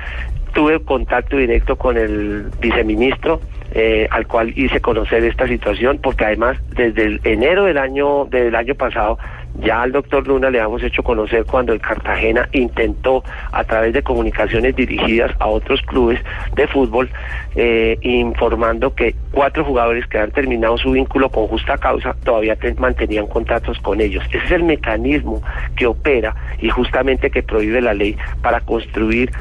[0.53, 3.41] Tuve contacto directo con el viceministro,
[3.73, 8.55] eh, al cual hice conocer esta situación, porque además desde el enero del año del
[8.55, 9.19] año pasado
[9.59, 14.03] ya al doctor Luna le hemos hecho conocer cuando el Cartagena intentó a través de
[14.03, 16.19] comunicaciones dirigidas a otros clubes
[16.55, 17.09] de fútbol
[17.55, 23.27] eh, informando que cuatro jugadores que han terminado su vínculo con justa causa todavía mantenían
[23.27, 24.23] contratos con ellos.
[24.29, 25.41] Ese es el mecanismo
[25.75, 29.31] que opera y justamente que prohíbe la ley para construir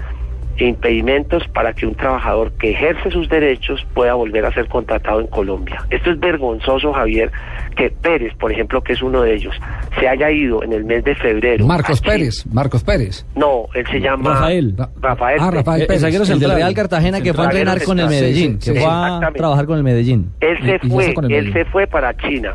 [0.64, 5.26] impedimentos para que un trabajador que ejerce sus derechos pueda volver a ser contratado en
[5.26, 5.84] Colombia.
[5.90, 7.30] Esto es vergonzoso, Javier,
[7.76, 9.54] que Pérez, por ejemplo, que es uno de ellos,
[10.00, 11.66] se haya ido en el mes de febrero.
[11.66, 13.26] Marcos Pérez, Marcos Pérez.
[13.34, 14.74] No, él se llama Rafael.
[15.00, 15.38] Rafael.
[15.40, 16.02] Ah, Rafael El Pérez.
[16.02, 19.20] zaguero El del Real Cartagena que fue a entrenar con el Medellín, que fue a
[19.34, 20.30] trabajar con el Medellín.
[20.40, 21.52] Él se Y- fue, el él Medellín.
[21.52, 22.54] se fue para China.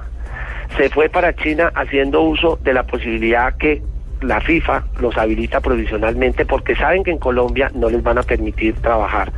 [0.78, 3.82] Se fue para China haciendo uso de la posibilidad que
[4.22, 8.76] la FIFA los habilita provisionalmente porque saben que en Colombia no les van a permitir
[8.76, 9.32] trabajar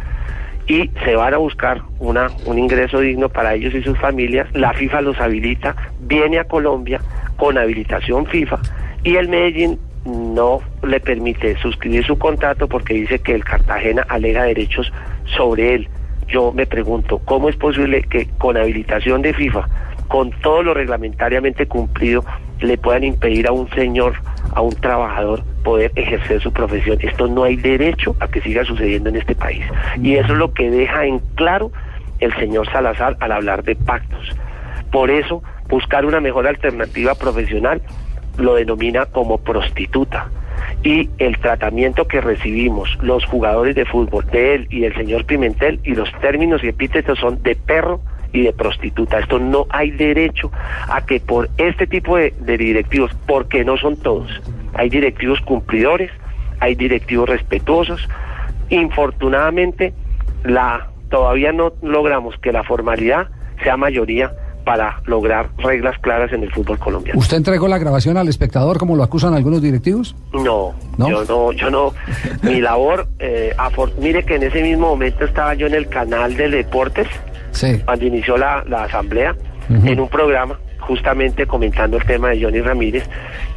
[0.67, 4.47] y se van a buscar una un ingreso digno para ellos y sus familias.
[4.53, 7.01] La FIFA los habilita, viene a Colombia
[7.38, 8.59] con habilitación FIFA
[9.03, 14.43] y el Medellín no le permite suscribir su contrato porque dice que el Cartagena alega
[14.43, 14.91] derechos
[15.38, 15.89] sobre él.
[16.27, 19.67] Yo me pregunto, ¿cómo es posible que con habilitación de FIFA,
[20.07, 22.23] con todo lo reglamentariamente cumplido,
[22.59, 24.15] le puedan impedir a un señor,
[24.53, 26.97] a un trabajador, poder ejercer su profesión?
[27.01, 29.65] Esto no hay derecho a que siga sucediendo en este país.
[30.01, 31.71] Y eso es lo que deja en claro
[32.19, 34.35] el señor Salazar al hablar de pactos.
[34.91, 37.81] Por eso, buscar una mejor alternativa profesional
[38.37, 40.29] lo denomina como prostituta.
[40.83, 45.79] Y el tratamiento que recibimos los jugadores de fútbol, de él y del señor Pimentel,
[45.83, 48.01] y los términos y epítetos son de perro
[48.34, 49.19] y de prostituta.
[49.19, 50.51] Esto no hay derecho
[50.89, 54.29] a que por este tipo de, de directivos, porque no son todos,
[54.73, 56.11] hay directivos cumplidores,
[56.59, 58.07] hay directivos respetuosos.
[58.69, 59.93] Infortunadamente,
[60.43, 63.27] la todavía no logramos que la formalidad
[63.63, 64.31] sea mayoría
[64.65, 67.19] para lograr reglas claras en el fútbol colombiano.
[67.19, 70.15] ¿Usted entregó la grabación al espectador como lo acusan algunos directivos?
[70.34, 71.09] No, ¿No?
[71.09, 71.93] yo no, yo no.
[72.41, 73.53] Mi labor, eh,
[73.99, 77.07] mire que en ese mismo momento estaba yo en el canal de deportes
[77.53, 77.79] Sí.
[77.85, 79.35] cuando inició la, la asamblea
[79.69, 83.05] en un programa justamente comentando el tema de Johnny Ramírez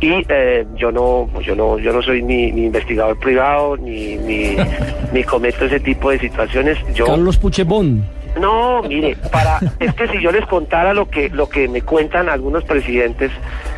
[0.00, 4.56] y eh, yo no yo no yo no soy ni, ni investigador privado ni, ni
[5.12, 8.04] ni cometo ese tipo de situaciones yo Carlos Puchebón.
[8.40, 12.28] no, mire, para es que si yo les contara lo que lo que me cuentan
[12.28, 13.32] algunos presidentes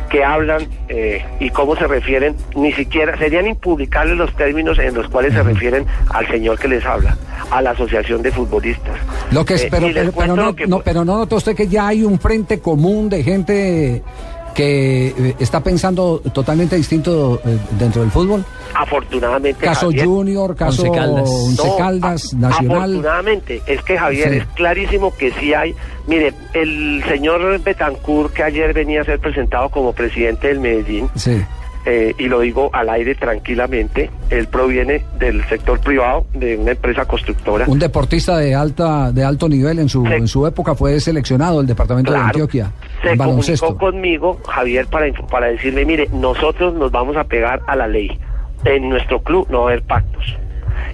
[0.09, 5.07] que hablan eh, y cómo se refieren, ni siquiera serían impublicables los términos en los
[5.07, 7.15] cuales se refieren al señor que les habla,
[7.51, 8.95] a la asociación de futbolistas.
[9.31, 11.17] Lo que es, Eh, pero, y les pero, pero cuento no, que- no, pero no
[11.19, 14.01] notó usted que ya hay un frente común de gente
[14.59, 18.43] que eh, está pensando totalmente distinto eh, dentro del fútbol.
[18.75, 19.63] Afortunadamente.
[19.65, 21.29] Caso Javier- Junior, caso Once Caldas.
[21.29, 22.77] Once No, Caldas, a- Nacional.
[22.91, 24.37] Afortunadamente, es que Javier, Sí.
[24.39, 25.73] es clarísimo que sí hay.
[26.07, 31.41] Mire, el señor Betancourt, que ayer venía a ser presentado como presidente del Medellín, Sí.
[31.85, 37.05] eh, y lo digo al aire tranquilamente, él proviene del sector privado, de una empresa
[37.05, 37.63] constructora.
[37.67, 41.67] Un deportista de alta de alto nivel en su en su época fue seleccionado del
[41.67, 42.17] departamento de.
[42.19, 42.71] Antioquia
[43.01, 47.87] se comunicó conmigo, Javier, para, para decirme, mire, nosotros nos vamos a pegar a la
[47.87, 48.19] ley.
[48.65, 50.37] En nuestro club no va a haber pactos.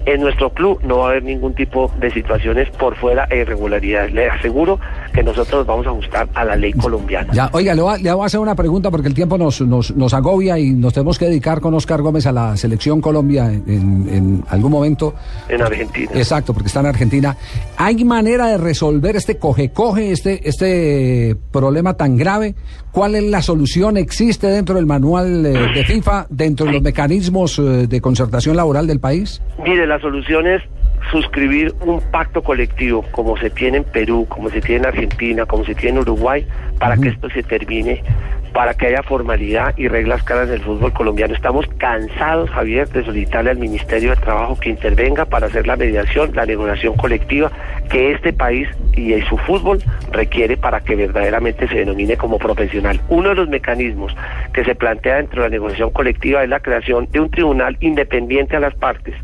[0.04, 4.12] En nuestro club no va a haber ningún tipo de situaciones por fuera de irregularidades.
[4.12, 4.78] Le aseguro
[5.12, 7.32] que nosotros nos vamos a ajustar a la ley colombiana.
[7.32, 9.60] Ya, oiga, le voy, a, le voy a hacer una pregunta porque el tiempo nos,
[9.60, 13.50] nos, nos agobia y nos tenemos que dedicar con Oscar Gómez a la selección Colombia
[13.50, 15.14] en, algún momento.
[15.48, 16.10] En Argentina.
[16.14, 17.36] Exacto, porque está en Argentina.
[17.76, 22.54] ¿Hay manera de resolver este coge-coge, este, este problema tan grave?
[22.92, 23.98] ¿Cuál es la solución?
[23.98, 28.86] ¿Existe dentro del manual eh, de FIFA, dentro de los mecanismos eh, de concertación laboral
[28.86, 29.42] del país?
[29.76, 30.62] Mire, la solución es
[31.10, 35.66] suscribir un pacto colectivo como se tiene en Perú, como se tiene en Argentina, como
[35.66, 36.46] se tiene en Uruguay,
[36.78, 38.02] para que esto se termine,
[38.54, 41.34] para que haya formalidad y reglas claras del fútbol colombiano.
[41.34, 46.34] Estamos cansados, Javier, de solicitarle al Ministerio de Trabajo que intervenga para hacer la mediación,
[46.34, 47.52] la negociación colectiva
[47.90, 52.98] que este país y su fútbol requiere para que verdaderamente se denomine como profesional.
[53.10, 54.16] Uno de los mecanismos
[54.54, 58.56] que se plantea dentro de la negociación colectiva es la creación de un tribunal independiente
[58.56, 59.14] a las partes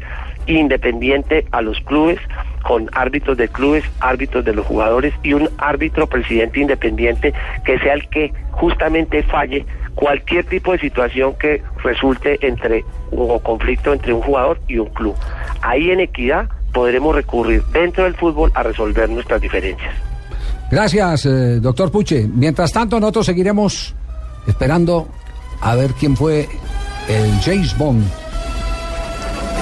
[0.46, 2.18] independiente a los clubes,
[2.62, 7.32] con árbitros de clubes, árbitros de los jugadores y un árbitro presidente independiente
[7.64, 13.92] que sea el que justamente falle cualquier tipo de situación que resulte entre o conflicto
[13.92, 15.14] entre un jugador y un club.
[15.60, 19.94] Ahí en equidad podremos recurrir dentro del fútbol a resolver nuestras diferencias.
[20.70, 22.26] Gracias, eh, doctor Puche.
[22.26, 23.94] Mientras tanto, nosotros seguiremos
[24.46, 25.08] esperando
[25.60, 26.48] a ver quién fue
[27.08, 28.04] el James Bond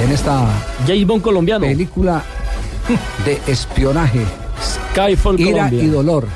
[0.03, 0.47] en esta
[0.87, 1.67] James Bond colombiano.
[1.67, 2.23] película
[3.25, 4.21] de espionaje,
[4.93, 5.83] Skyfall ira Colombia.
[5.83, 6.27] y dolor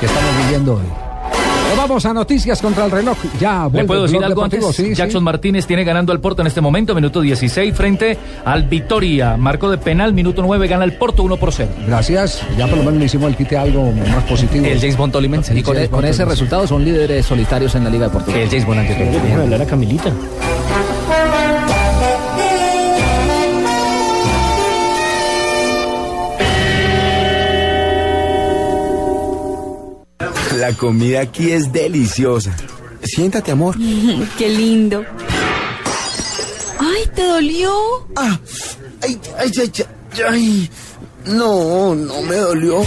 [0.00, 0.82] que estamos viviendo hoy.
[1.76, 3.16] Vamos a noticias contra el reloj.
[3.40, 4.68] Ya, ¿Le puedo decir algo deportivo.
[4.68, 4.76] antes?
[4.76, 4.94] Sí, sí.
[4.94, 9.36] Jackson Martínez tiene ganando al Porto en este momento, minuto 16, frente al Vitoria.
[9.36, 11.68] Marco de penal, minuto 9, gana el Porto 1 por 0.
[11.86, 12.42] Gracias.
[12.56, 14.64] Ya por lo menos le hicimos el quite algo más positivo.
[14.64, 15.58] El James Bond tolimense.
[15.58, 18.40] Y con, e- con ese resultado son líderes solitarios en la Liga de Portugal.
[18.40, 19.10] El James Bond ante todo.
[19.24, 20.12] Déjame hablar a Camilita.
[30.64, 32.56] La comida aquí es deliciosa.
[33.02, 33.76] Siéntate, amor.
[34.38, 35.04] Qué lindo.
[36.78, 37.70] ¡Ay, te dolió!
[38.16, 38.40] Ah,
[39.02, 39.72] ay, ay, ay,
[40.26, 40.70] ay,
[41.26, 42.82] No, no me dolió.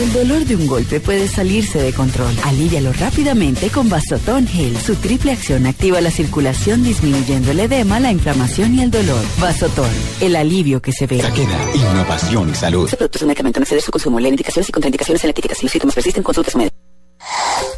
[0.00, 2.34] El dolor de un golpe puede salirse de control.
[2.42, 4.76] Alívialo rápidamente con Vasotón Gel.
[4.78, 9.24] Su triple acción activa la circulación disminuyendo el edema, la inflamación y el dolor.
[9.38, 11.18] Vasotón, el alivio que se ve.
[11.18, 12.86] Taqueda, innovación y salud.
[12.86, 14.18] Este producto es un medicamento, no excede su consumo.
[14.18, 15.54] Leer indicaciones y contraindicaciones en la etiqueta.
[15.54, 16.81] Si los síntomas persisten, su médico.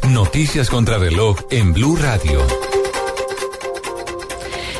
[0.09, 2.41] Noticias contra reloj en Blue Radio.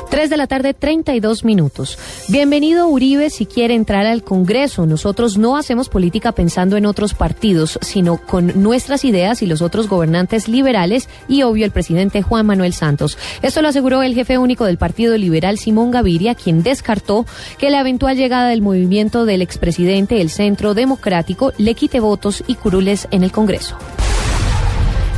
[0.10, 2.00] 3 de la tarde, 32 minutos.
[2.30, 4.86] Bienvenido Uribe si quiere entrar al Congreso.
[4.86, 9.90] Nosotros no hacemos política pensando en otros partidos, sino con nuestras ideas y los otros
[9.90, 13.18] gobernantes liberales y obvio el presidente Juan Manuel Santos.
[13.42, 17.26] Esto lo aseguró el jefe único del Partido Liberal, Simón Gaviria, quien descartó
[17.58, 22.56] que la eventual llegada del movimiento del expresidente, el Centro Democrático, le quite votos y
[22.56, 23.76] curules en el Congreso.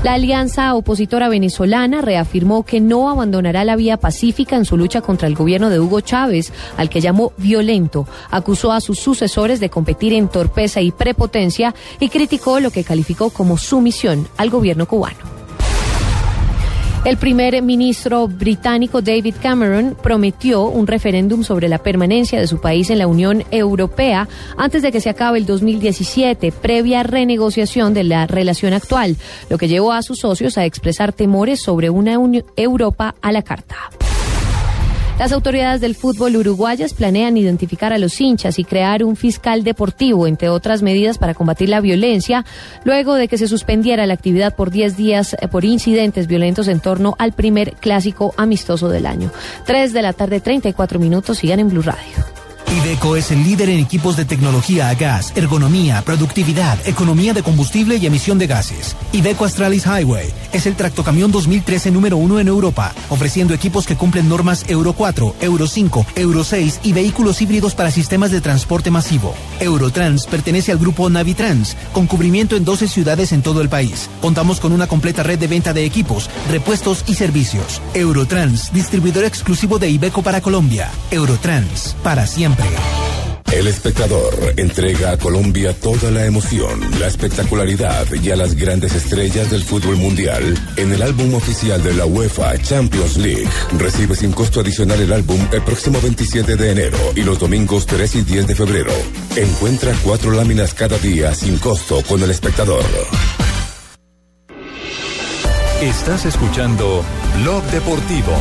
[0.03, 5.27] La alianza opositora venezolana reafirmó que no abandonará la vía pacífica en su lucha contra
[5.27, 8.07] el gobierno de Hugo Chávez, al que llamó violento.
[8.29, 13.31] Acusó a sus sucesores de competir en torpeza y prepotencia y criticó lo que calificó
[13.31, 15.46] como sumisión al gobierno cubano.
[17.07, 22.89] El primer ministro británico David Cameron prometió un referéndum sobre la permanencia de su país
[22.89, 24.27] en la Unión Europea
[24.57, 29.15] antes de que se acabe el 2017, previa renegociación de la relación actual,
[29.49, 32.19] lo que llevó a sus socios a expresar temores sobre una
[32.57, 33.77] Europa a la carta.
[35.20, 40.28] Las autoridades del fútbol uruguayas planean identificar a los hinchas y crear un fiscal deportivo,
[40.28, 42.45] entre otras medidas para combatir la violencia,
[42.84, 46.82] luego de que se suspendiera la actividad por 10 días eh, por incidentes violentos en
[46.82, 49.32] torno al primer clásico amistoso del año.
[49.65, 52.36] 3 de la tarde, 34 minutos, sigan en Blue Radio.
[52.70, 57.95] Ibeco es el líder en equipos de tecnología a gas, ergonomía, productividad, economía de combustible
[57.95, 58.97] y emisión de gases.
[59.13, 64.28] Ibeco Astralis Highway es el tractocamión 2013 número uno en Europa, ofreciendo equipos que cumplen
[64.28, 69.34] normas Euro 4, Euro 5, Euro 6 y vehículos híbridos para sistemas de transporte masivo.
[69.61, 74.09] Eurotrans pertenece al grupo Navitrans, con cubrimiento en 12 ciudades en todo el país.
[74.22, 77.82] Contamos con una completa red de venta de equipos, repuestos y servicios.
[77.93, 80.91] Eurotrans, distribuidor exclusivo de Ibeco para Colombia.
[81.11, 82.56] Eurotrans, para siempre.
[83.51, 89.49] El espectador entrega a Colombia toda la emoción, la espectacularidad y a las grandes estrellas
[89.49, 93.49] del fútbol mundial en el álbum oficial de la UEFA Champions League.
[93.79, 98.15] Recibe sin costo adicional el álbum el próximo 27 de enero y los domingos 3
[98.15, 98.93] y 10 de febrero.
[99.35, 102.85] Encuentra cuatro láminas cada día sin costo con el espectador.
[105.81, 107.03] Estás escuchando
[107.41, 108.33] Blog Deportivo.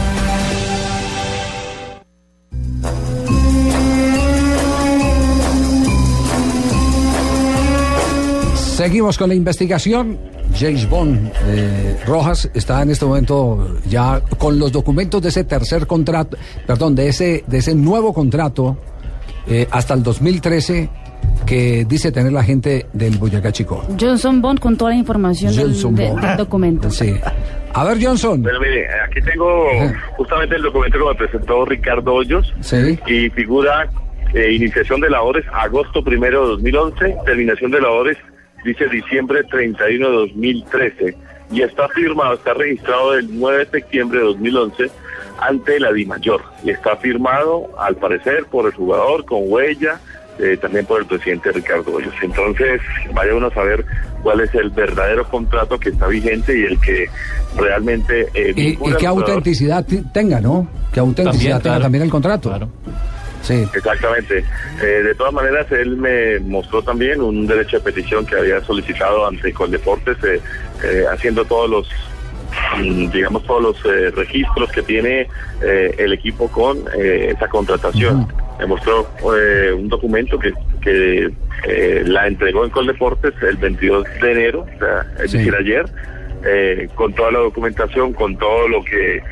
[8.76, 10.18] Seguimos con la investigación.
[10.54, 15.86] James Bond eh, Rojas está en este momento ya con los documentos de ese tercer
[15.86, 18.76] contrato, perdón, de ese, de ese nuevo contrato
[19.48, 20.90] eh, hasta el 2013
[21.46, 23.82] que dice tener la gente del Boyacá Chico.
[23.98, 26.20] Johnson Bond con toda la información del, de- Bond.
[26.20, 26.90] del documento.
[26.90, 27.14] Sí.
[27.72, 28.42] A ver, Johnson.
[28.42, 29.68] Bueno, mire, aquí tengo
[30.18, 32.98] justamente el documento que me presentó Ricardo Hoyos Sí.
[33.06, 33.90] y figura
[34.34, 38.16] eh, iniciación de labores agosto primero de 2011, terminación de labores
[38.66, 41.16] dice diciembre 31 de 2013
[41.52, 44.90] y está firmado, está registrado el 9 de septiembre de 2011
[45.40, 50.00] ante la DIMAYOR y está firmado al parecer por el jugador con huella,
[50.38, 52.14] eh, también por el presidente Ricardo Hoyos.
[52.22, 52.80] Entonces,
[53.14, 53.84] vaya uno a saber
[54.22, 57.06] cuál es el verdadero contrato que está vigente y el que
[57.56, 60.68] realmente eh, Y, qué autenticidad ti- tenga, ¿no?
[60.92, 61.82] Qué autenticidad También, tenga claro.
[61.82, 62.68] también el contrato.
[63.42, 63.64] Sí.
[63.74, 64.44] Exactamente.
[64.82, 69.26] Eh, de todas maneras, él me mostró también un derecho de petición que había solicitado
[69.26, 70.40] ante Coldeportes, eh,
[70.84, 71.88] eh, haciendo todos los,
[72.78, 75.28] mm, digamos, todos los eh, registros que tiene
[75.62, 78.26] eh, el equipo con esa contratación.
[78.58, 79.06] Me mostró
[79.36, 81.30] eh, un documento que, que
[81.68, 85.38] eh, la entregó en Coldeportes el 22 de enero, o sea, es Sí.
[85.38, 85.86] decir, ayer.
[86.46, 89.22] Eh, con toda la documentación, con todo lo que eh,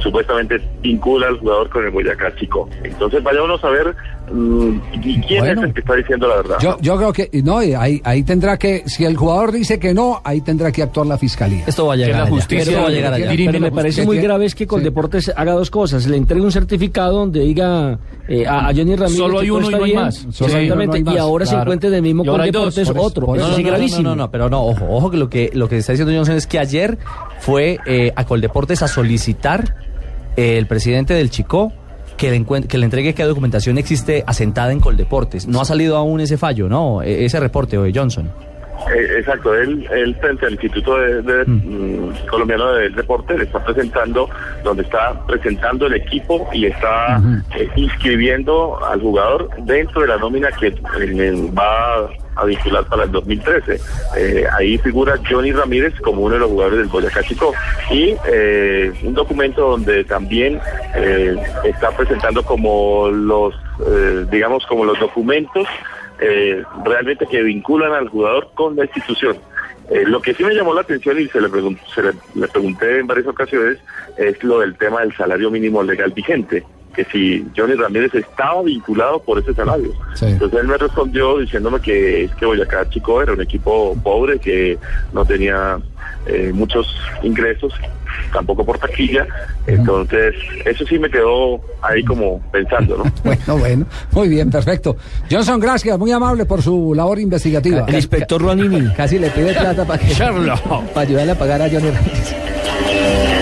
[0.00, 2.68] supuestamente vincula al jugador con el Boyacá Chico.
[2.82, 3.94] Entonces vayámonos a ver
[4.26, 5.60] quién Bueno.
[5.62, 6.56] es el que está diciendo la verdad.
[6.60, 10.20] Yo, yo creo que, no, ahí, ahí tendrá que, si el jugador dice que no,
[10.24, 11.64] ahí tendrá que actuar la fiscalía.
[11.66, 12.38] Esto va a llegar allá.
[12.48, 13.32] Esto va a llegar allá.
[13.36, 16.06] Pero me parece muy grave es que Coldeportes haga dos cosas.
[16.06, 17.98] Le entregue un certificado donde diga
[18.28, 20.24] eh, a, a Johnny Ramírez Solo hay que uno y no hay más.
[20.24, 21.02] Exactamente.
[21.02, 21.62] no hay y ahora se Claro.
[21.62, 22.24] encuentra en el mismo.
[22.24, 23.26] Coldeportes otro.
[23.26, 24.02] por Eso sí no, no, gravísimo.
[24.02, 26.36] No, no, no, pero no, ojo, ojo que lo que lo que está diciendo Johnson
[26.36, 26.98] es que ayer
[27.40, 29.74] fue eh, a Coldeportes a solicitar
[30.36, 31.72] eh, el presidente del Chicó
[32.16, 35.46] que le, que le entregue qué documentación existe asentada en Coldeportes.
[35.46, 37.02] No ha salido aún ese fallo, ¿no?
[37.02, 38.30] E- ese reporte, oye, Johnson.
[38.94, 43.64] Eh, exacto, él, él frente al Instituto de, de- mm, Colombiano del Deporte le está
[43.64, 44.28] presentando,
[44.62, 47.20] donde está presentando el equipo y está
[47.56, 53.12] eh, inscribiendo al jugador dentro de la nómina que eh, va a vincular para el
[53.12, 53.80] 2013.
[54.16, 57.52] Eh, ahí figura Johnny Ramírez como uno de los jugadores del Boyacá Chico
[57.90, 60.60] y eh, un documento donde también
[60.94, 63.54] eh, está presentando como los,
[64.30, 65.66] digamos, como los documentos
[66.84, 69.36] realmente que vinculan al jugador con la institución.
[70.06, 71.48] Lo que sí me llamó la atención y se, le,
[71.94, 73.78] se le pregunté en varias ocasiones
[74.16, 76.64] es lo del tema del salario mínimo legal vigente,
[76.96, 79.92] que si Johnny Ramírez estaba vinculado por ese salario.
[80.20, 84.78] Entonces él me respondió diciéndome que es que Boyacá Chico era un equipo pobre, que
[85.12, 85.78] no tenía
[86.26, 87.74] eh, muchos ingresos,
[88.32, 89.26] tampoco por taquilla.
[89.66, 90.34] Entonces
[90.64, 93.04] eso sí me quedó ahí como pensando, ¿no?
[93.22, 94.96] Bueno, bueno, muy bien, perfecto.
[95.30, 97.84] Johnson, gracias, muy amable por su labor investigativa.
[97.86, 98.90] El inspector Ronini.
[98.94, 103.35] Casi le pide plata para que para ayudarle a pagar a Johnny Ramírez.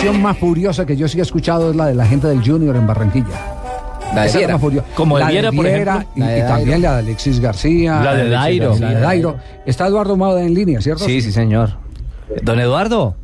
[0.00, 2.74] Reacción más furiosa que yo sí he escuchado es la de la gente del Junior
[2.74, 3.38] en Barranquilla.
[4.14, 4.54] La de Viera.
[4.54, 4.86] más furiosa.
[4.94, 6.12] Como de La Viera, por Viera ejemplo.
[6.16, 6.56] Y, La de y Dairo.
[6.56, 8.00] también la de Alexis García.
[8.00, 8.76] La de Dairo.
[8.80, 9.36] La de Dairo.
[9.66, 11.04] Está Eduardo Mauda en línea, ¿cierto?
[11.04, 11.72] Sí, sí, señor.
[12.42, 13.14] Don Eduardo.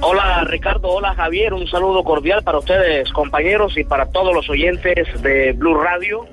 [0.00, 5.06] Hola Ricardo, hola Javier, un saludo cordial para ustedes compañeros y para todos los oyentes
[5.22, 6.26] de Blue Radio.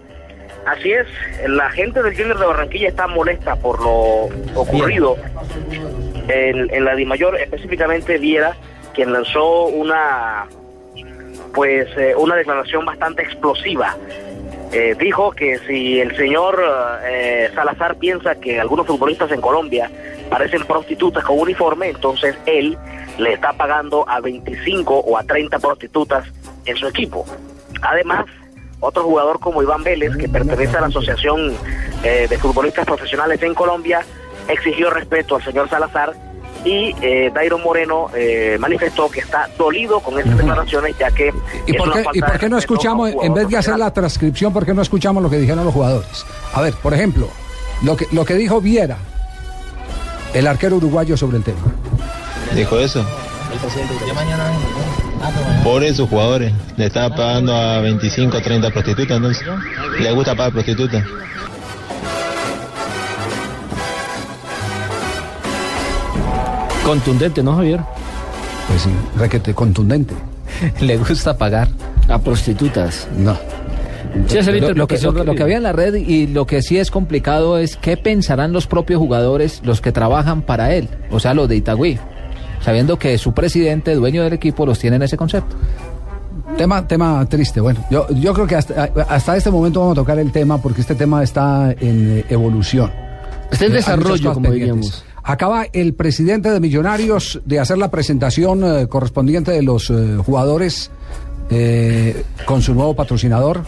[0.65, 1.05] Así es,
[1.47, 5.17] la gente del Junior de Barranquilla está molesta por lo ocurrido
[6.29, 8.55] en, en la Dimayor, específicamente Viera,
[8.97, 10.47] quien lanzó una
[11.53, 13.95] pues eh, una declaración bastante explosiva.
[14.71, 16.59] Eh, dijo que si el señor
[17.05, 19.89] eh, Salazar piensa que algunos futbolistas en Colombia
[20.31, 22.75] parecen prostitutas con uniforme, entonces él
[23.19, 26.25] le está pagando a 25 o a 30 prostitutas
[26.65, 27.23] en su equipo.
[27.83, 28.25] Además,
[28.79, 31.55] otro jugador como Iván Vélez, que pertenece a la Asociación
[32.03, 34.03] eh, de Futbolistas Profesionales en Colombia,
[34.47, 36.13] exigió respeto al señor Salazar
[36.63, 41.33] y eh, Dairo Moreno eh, manifestó que está dolido con estas declaraciones ya que
[41.65, 43.57] ¿Y es por, una qué, falta ¿Y de por qué no escuchamos, en vez de
[43.57, 46.25] hacer la transcripción, por qué no escuchamos lo que dijeron los jugadores?
[46.53, 47.29] A ver, por ejemplo,
[47.83, 48.97] lo que, lo que dijo Viera,
[50.33, 51.59] el arquero uruguayo sobre el tema.
[52.55, 53.05] Dijo eso.
[55.63, 56.53] Por esos jugadores.
[56.75, 59.45] Le estaba pagando a 25 o 30 prostitutas, entonces.
[59.99, 61.03] Le gusta pagar prostitutas.
[66.87, 67.81] Contundente, ¿no, Javier?
[68.69, 70.13] Pues sí, requete contundente.
[70.79, 71.67] Le gusta pagar.
[72.07, 73.07] A prostitutas.
[73.17, 73.37] No.
[74.27, 75.43] Sí, lo, lo que, lo que- lo que rápida.
[75.43, 78.99] había en la red y lo que sí es complicado es qué pensarán los propios
[78.99, 81.99] jugadores, los que trabajan para él, o sea, los de Itagüí,
[82.61, 85.57] sabiendo que su presidente, dueño del equipo, los tiene en ese concepto.
[86.57, 87.59] Tema, tema triste.
[87.59, 90.79] Bueno, yo, yo creo que hasta, hasta este momento vamos a tocar el tema porque
[90.81, 92.89] este tema está en eh, evolución.
[93.51, 94.53] Está en Eh, desarrollo, como pendientes.
[94.53, 95.05] diríamos.
[95.29, 100.89] Acaba el presidente de Millonarios de hacer la presentación eh, correspondiente de los eh, jugadores
[101.49, 103.63] eh, con su nuevo patrocinador.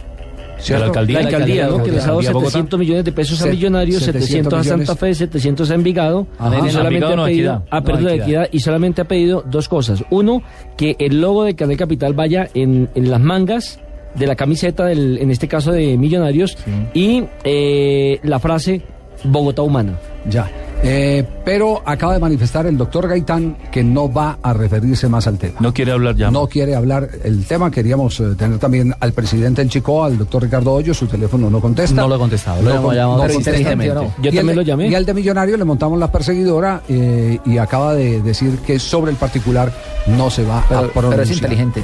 [0.57, 0.86] ¿cierto?
[0.93, 1.84] La alcaldía, ¿no?
[1.84, 4.95] que les ha dado 700 millones de pesos a Se- Millonarios, 700 a Santa.
[4.95, 6.28] Fe, 700 a Envigado.
[6.38, 6.55] Ajá.
[6.57, 7.64] Y ¿En solamente Envigado ha pedido, Equidad?
[7.72, 8.28] ha perdido No, la Equidad.
[8.43, 10.03] equidad y solamente ha pedido dos cosas.
[10.10, 10.41] Uno,
[10.78, 13.80] que el logo de Canal Capital vaya en, en las mangas
[14.16, 16.57] de la camiseta, del, en este caso de Millonarios,
[16.93, 18.82] y eh, la frase
[19.26, 19.93] Bogotá Humana.
[20.28, 20.49] Ya.
[20.82, 25.38] Eh, pero acaba de manifestar el doctor Gaitán que no va a referirse más al
[25.38, 25.59] tema.
[25.59, 26.32] No quiere hablar ya.
[26.32, 27.70] No quiere hablar el tema.
[27.70, 30.93] Queríamos eh, tener también al presidente del Chico, al doctor Ricardo Hoyo.
[30.93, 31.95] Su teléfono no contesta.
[31.95, 34.09] No lo ha contestado, lo hemos llamado, inteligentemente.
[34.22, 34.88] Yo también lo llamé.
[34.88, 39.11] Y al de Millonario le montamos la perseguidora eh, y acaba de decir que sobre
[39.11, 39.72] el particular
[40.07, 40.91] no se va a pronunciar.
[40.93, 41.84] pero es inteligente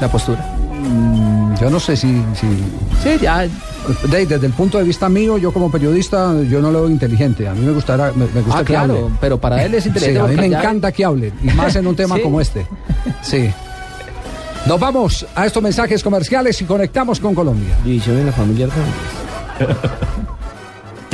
[0.00, 0.55] la postura.
[0.78, 2.22] Mm, Yo no sé si...
[2.34, 2.46] si
[3.02, 3.46] Sí, ya.
[4.10, 7.46] De- desde el punto de vista mío, yo como periodista, yo no lo veo inteligente.
[7.46, 9.10] A mí me gustará, me, me gusta Ah, que claro, hable.
[9.20, 11.76] pero para él es inteligente Sí, a mí me ya- encanta que hable, y más
[11.76, 12.22] en un tema Sí.
[12.22, 12.66] como este.
[13.22, 13.48] Sí.
[14.66, 17.76] Nos vamos a estos mensajes comerciales y conectamos con Colombia.
[17.84, 18.66] División en la familia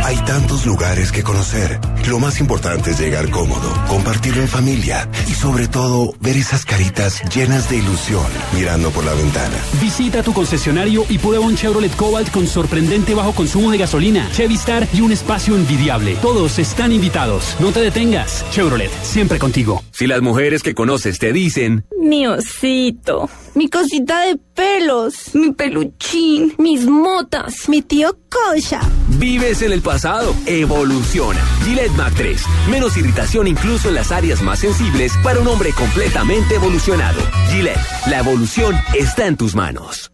[0.05, 1.79] Hay tantos lugares que conocer.
[2.09, 7.23] Lo más importante es llegar cómodo, compartirlo en familia y sobre todo ver esas caritas
[7.33, 9.57] llenas de ilusión mirando por la ventana.
[9.81, 14.55] Visita tu concesionario y prueba un Chevrolet Cobalt con sorprendente bajo consumo de gasolina, Chevy
[14.55, 16.17] Star y un espacio envidiable.
[16.21, 17.55] Todos están invitados.
[17.61, 18.45] No te detengas.
[18.51, 19.83] Chevrolet, siempre contigo.
[19.93, 26.55] Si las mujeres que conoces te dicen, Mi osito, mi cosita de pelos, mi peluchín,
[26.59, 28.81] mis motas, mi tío Kosha.
[29.19, 31.41] Vives en el pasado, evoluciona.
[31.65, 36.57] Gillette Mac 3, menos irritación incluso en las áreas más sensibles para un hombre completamente
[36.57, 37.21] evolucionado.
[37.51, 40.13] Gillette, la evolución está en tus manos.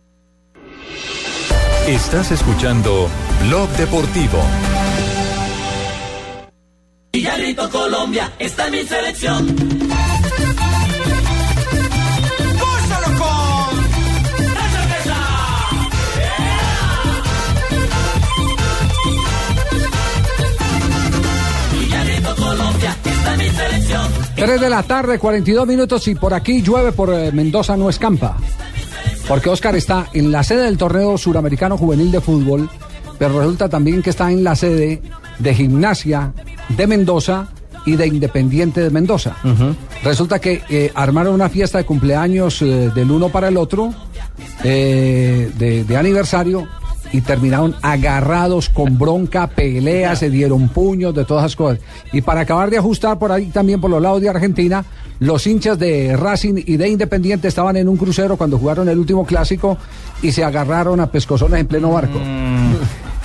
[1.87, 3.09] Estás escuchando
[3.47, 4.43] Blog Deportivo.
[7.13, 10.08] Villarrito Colombia está en mi selección.
[24.39, 28.37] 3 de la tarde, 42 minutos y por aquí llueve, por eh, Mendoza no escampa.
[29.27, 32.71] Porque Oscar está en la sede del torneo suramericano juvenil de fútbol,
[33.19, 35.03] pero resulta también que está en la sede
[35.41, 36.33] de gimnasia
[36.69, 37.49] de Mendoza
[37.85, 39.37] y de Independiente de Mendoza.
[40.05, 43.93] Resulta que eh, armaron una fiesta de cumpleaños eh, del uno para el otro,
[44.63, 46.69] de, de aniversario,
[47.13, 51.81] y terminaron agarrados con bronca, peleas, se dieron puños, de todas esas cosas.
[52.13, 54.85] Y para acabar de ajustar por ahí también por los lados de Argentina,
[55.21, 59.27] los hinchas de Racing y de Independiente estaban en un crucero cuando jugaron el último
[59.27, 59.77] clásico
[60.23, 62.19] y se agarraron a pescozones en pleno barco.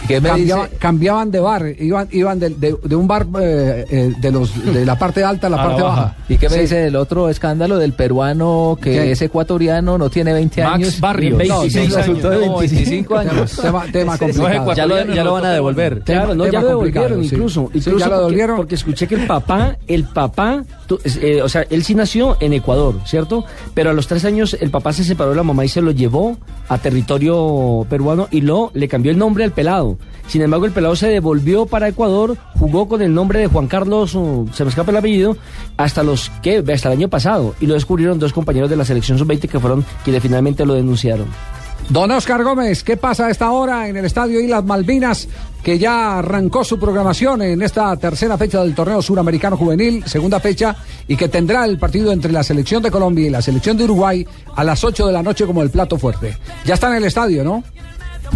[0.08, 0.78] ¿Qué me Cambiaban, dice?
[0.80, 4.86] cambiaban de bar, iban, iban de, de- de un bar eh, eh, de los de
[4.86, 6.02] la parte alta a la A la parte baja.
[6.02, 6.16] baja.
[6.28, 6.62] ¿Y qué me Sí.
[6.62, 9.12] dice del otro escándalo del peruano que ¿Qué?
[9.12, 11.00] es ecuatoriano, no tiene 20 Max años?
[11.00, 11.38] Barrios.
[11.38, 12.60] 26 No, de años.
[12.60, 13.52] 25 años.
[13.62, 14.74] Tema- tema complicado.
[14.74, 16.02] Ya lo, ya lo van a devolver.
[16.02, 17.36] Claro, no, ya lo devolvieron sí.
[17.36, 17.70] incluso.
[17.72, 18.56] Sí, incluso ya lo porque, devolvieron.
[18.58, 22.54] porque escuché que el papá, el papá, tu- eh, o sea, él sí nació en
[22.54, 23.46] Ecuador, ¿cierto?
[23.74, 25.92] Pero a los tres años el papá se separó de la mamá y se lo
[25.92, 29.93] llevó a territorio peruano y lo le cambió el nombre al pelado.
[30.28, 34.18] Sin embargo, el pelado se devolvió para Ecuador, jugó con el nombre de Juan Carlos,
[34.54, 35.38] se me escapa el apellido,
[35.78, 39.18] hasta los que hasta el año pasado y lo descubrieron dos compañeros de la selección
[39.18, 41.28] sub-20 que fueron quienes finalmente lo denunciaron.
[41.90, 45.28] Don Oscar Gómez, ¿qué pasa a esta hora en el Estadio Islas Malvinas,
[45.62, 50.78] que ya arrancó su programación en esta tercera fecha del torneo suramericano juvenil, segunda fecha,
[51.08, 54.26] y que tendrá el partido entre la selección de Colombia y la selección de Uruguay
[54.56, 56.38] a las 8 de la noche como el plato fuerte?
[56.66, 57.64] Ya está en el estadio, ¿no?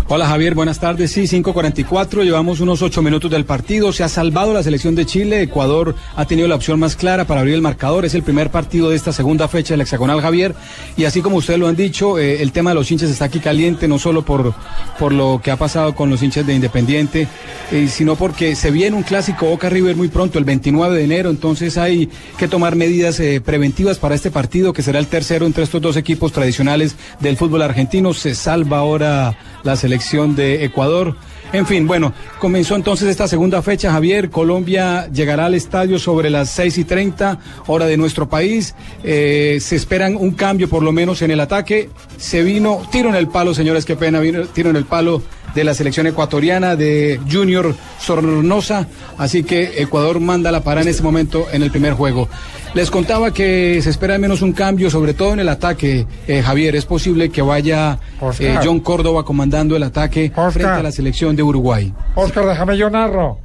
[0.09, 1.11] Hola Javier, buenas tardes.
[1.11, 3.91] Sí, 5.44, llevamos unos 8 minutos del partido.
[3.91, 5.41] Se ha salvado la selección de Chile.
[5.41, 8.05] Ecuador ha tenido la opción más clara para abrir el marcador.
[8.05, 10.55] Es el primer partido de esta segunda fecha del hexagonal Javier.
[10.95, 13.41] Y así como ustedes lo han dicho, eh, el tema de los hinchas está aquí
[13.41, 14.53] caliente, no solo por,
[14.97, 17.27] por lo que ha pasado con los hinchas de Independiente,
[17.73, 21.29] eh, sino porque se viene un clásico Boca River muy pronto, el 29 de enero.
[21.29, 25.65] Entonces hay que tomar medidas eh, preventivas para este partido, que será el tercero entre
[25.65, 28.13] estos dos equipos tradicionales del fútbol argentino.
[28.13, 31.15] Se salva ahora la selección de Ecuador.
[31.53, 34.29] En fin, bueno, comenzó entonces esta segunda fecha, Javier.
[34.29, 38.75] Colombia llegará al estadio sobre las 6 y 30, hora de nuestro país.
[39.03, 41.89] Eh, se esperan un cambio por lo menos en el ataque.
[42.17, 45.21] Se vino, tiro en el palo, señores, qué pena, vino tiro en el palo
[45.57, 48.85] de la selección ecuatoriana de Junior Sornosa.
[49.17, 52.29] Así que Ecuador manda la parada en este momento en el primer juego.
[52.75, 56.43] Les contaba que se espera al menos un cambio, sobre todo en el ataque, eh,
[56.43, 56.75] Javier.
[56.75, 57.97] Es posible que vaya
[58.39, 61.91] eh, John Córdoba comandando el ataque frente a la selección de Uruguay.
[62.13, 63.39] Oscar, déjame yo narro.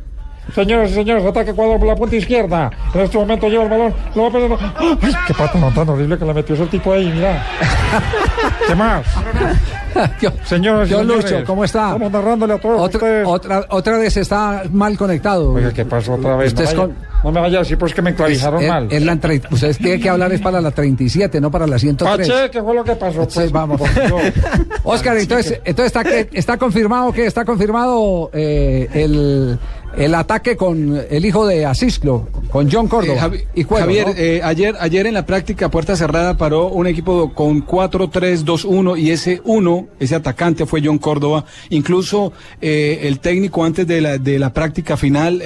[0.54, 2.70] Señores y señores, ataque Ecuador por la punta izquierda.
[2.92, 4.58] En este momento lleva el balón, lo va perdiendo.
[5.00, 7.42] ¡Ay, qué pato no tan horrible que le metió ese tipo ahí, mira!
[8.66, 9.06] ¿Qué más?
[10.44, 11.86] Señores y John señores, Lucho, ¿cómo está?
[11.88, 13.26] Estamos narrándole a todos Otra, ustedes.
[13.26, 15.52] otra, otra vez está mal conectado.
[15.52, 16.48] Oiga, ¿qué pasó otra vez?
[16.52, 18.88] Usted no, vaya, con- no me vaya a decir, pues que me clarizaron es- mal.
[18.90, 22.28] es la tre- usted tiene que hablar es para la 37, no para la 103.
[22.28, 23.24] Pache, ¿qué fue lo que pasó?
[23.24, 23.78] Sí, Pues, vamos.
[23.80, 24.22] por Dios.
[24.84, 29.58] Oscar, entonces, entonces está, que, está confirmado que está confirmado eh, el,
[29.96, 33.14] el ataque con el hijo de Asislo, con John Córdoba.
[33.16, 34.14] Eh, Javi- y juego, Javier, ¿no?
[34.16, 39.40] eh, ayer, ayer en la práctica puerta cerrada paró un equipo con 4-3-2-1 y ese
[39.44, 41.44] uno, ese atacante fue John Córdoba.
[41.70, 45.42] Incluso eh, el técnico antes de la, de la práctica final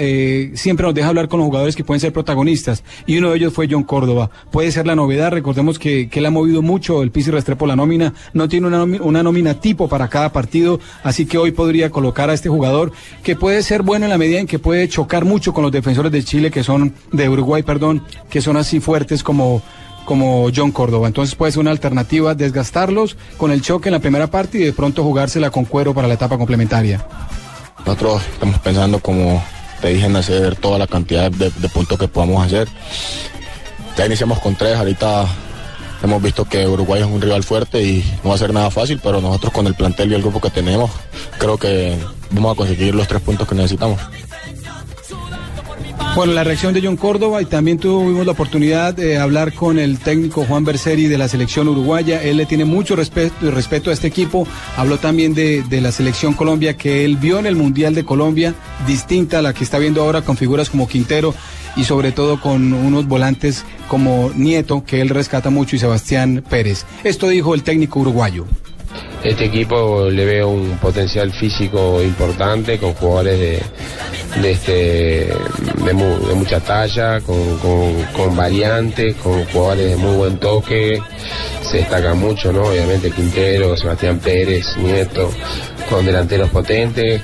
[0.55, 3.53] siempre nos deja hablar con los jugadores que pueden ser protagonistas y uno de ellos
[3.53, 4.31] fue John Córdoba.
[4.51, 7.77] Puede ser la novedad, recordemos que, que él ha movido mucho el Pisi Restrepo la
[7.77, 12.31] nómina, no tiene una, una nómina tipo para cada partido, así que hoy podría colocar
[12.31, 12.93] a este jugador
[13.23, 16.23] que puede ser bueno en la medida que puede chocar mucho con los defensores de
[16.23, 19.63] Chile que son de Uruguay, perdón, que son así fuertes como
[20.05, 21.09] como John Córdoba.
[21.09, 24.73] Entonces puede ser una alternativa desgastarlos con el choque en la primera parte y de
[24.73, 27.05] pronto jugársela con cuero para la etapa complementaria.
[27.85, 29.43] Nosotros estamos pensando, como
[29.81, 32.69] te dije, en hacer toda la cantidad de, de puntos que podamos hacer.
[33.97, 35.27] Ya iniciamos con tres, ahorita
[36.03, 39.01] hemos visto que Uruguay es un rival fuerte y no va a ser nada fácil,
[39.03, 40.91] pero nosotros con el plantel y el grupo que tenemos,
[41.39, 41.97] creo que
[42.31, 44.01] vamos a conseguir los tres puntos que necesitamos.
[46.17, 49.99] Bueno, la reacción de John Córdoba y también tuvimos la oportunidad de hablar con el
[49.99, 52.23] técnico Juan Berseri de la selección uruguaya.
[52.23, 54.49] Él le tiene mucho respeto, respeto a este equipo.
[54.79, 58.55] Habló también de, de la selección Colombia que él vio en el Mundial de Colombia,
[58.87, 61.35] distinta a la que está viendo ahora con figuras como Quintero
[61.77, 66.87] y sobre todo con unos volantes como Nieto, que él rescata mucho, y Sebastián Pérez.
[67.05, 68.47] Esto dijo el técnico uruguayo.
[69.23, 73.39] Este equipo le veo un potencial físico importante con jugadores
[74.41, 75.33] de, este,
[76.35, 81.01] mucha talla, con, con- con variantes, con jugadores de muy buen toque.
[81.63, 82.63] Se destaca mucho, ¿no?
[82.65, 85.31] Obviamente Quintero, Sebastián Pérez, Nieto,
[85.91, 87.23] con delanteros potentes.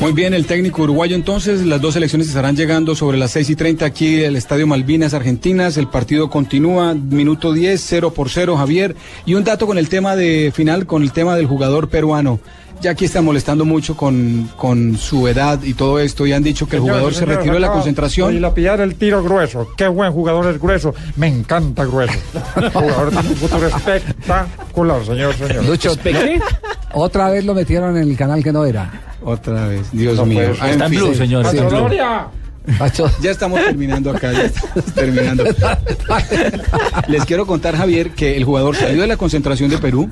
[0.00, 3.56] Muy bien, el técnico uruguayo entonces, las dos elecciones estarán llegando sobre las 6 y
[3.56, 8.94] 30 aquí el Estadio Malvinas Argentinas, el partido continúa, minuto 10, 0 por 0 Javier,
[9.26, 12.38] y un dato con el tema de final, con el tema del jugador peruano.
[12.80, 16.68] Ya aquí están molestando mucho con, con su edad y todo esto, y han dicho
[16.68, 18.36] que el Señor, jugador se señor, retiró de la concentración.
[18.36, 19.66] Y la pillar el tiro grueso.
[19.76, 20.94] Qué buen jugador es grueso.
[21.16, 22.16] Me encanta grueso.
[22.72, 25.64] jugador tiene un futuro espectacular, señor, señor.
[25.64, 25.96] Lucho,
[26.92, 28.90] otra vez lo metieron en el canal que no era.
[29.22, 30.52] Otra vez, Dios No mío.
[30.60, 30.90] Ah, Está en.
[30.92, 31.78] Blue, señor, Sí, en Blue.
[31.78, 32.28] Gloria.
[33.22, 35.44] Ya estamos terminando acá, ya estamos terminando.
[37.08, 40.10] Les quiero contar, Javier, que el jugador salió de la concentración de Perú.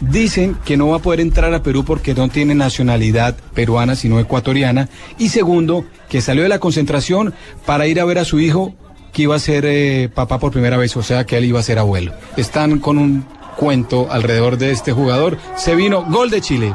[0.00, 4.20] Dicen que no va a poder entrar a Perú porque no tiene nacionalidad peruana, sino
[4.20, 4.88] ecuatoriana.
[5.18, 7.34] Y segundo, que salió de la concentración
[7.66, 8.74] para ir a ver a su hijo
[9.12, 11.62] que iba a ser eh, papá por primera vez, o sea que él iba a
[11.64, 12.12] ser abuelo.
[12.36, 13.24] Están con un
[13.58, 15.36] cuento alrededor de este jugador.
[15.56, 16.72] Se vino gol de Chile.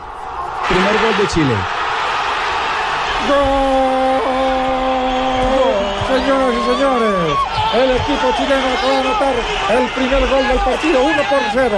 [0.68, 1.56] Primer gol de Chile.
[6.08, 7.16] Señoras y señores,
[7.74, 9.36] el equipo chileno acaba de anotar
[9.72, 11.78] el primer gol del partido, 1 por 0.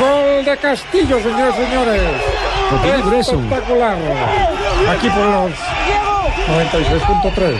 [0.00, 2.02] Gol de Castillo, señores y señores.
[3.20, 3.96] Espectacular.
[4.90, 5.50] Aquí por los
[6.48, 7.58] 96.3.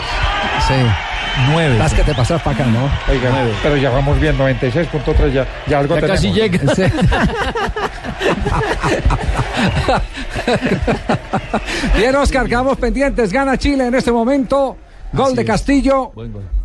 [0.66, 1.05] Sí.
[1.50, 1.76] Nueve.
[1.78, 2.84] Las que te pasas para acá, ¿no?
[3.12, 3.30] Oiga,
[3.62, 6.20] pero ya vamos bien, 96.3, ya, ya algo Ya tenemos.
[6.22, 6.74] casi llega.
[6.74, 6.82] Sí.
[11.96, 13.32] Bien, Oscar, quedamos pendientes.
[13.32, 14.76] Gana Chile en este momento.
[15.12, 16.12] Gol de Castillo.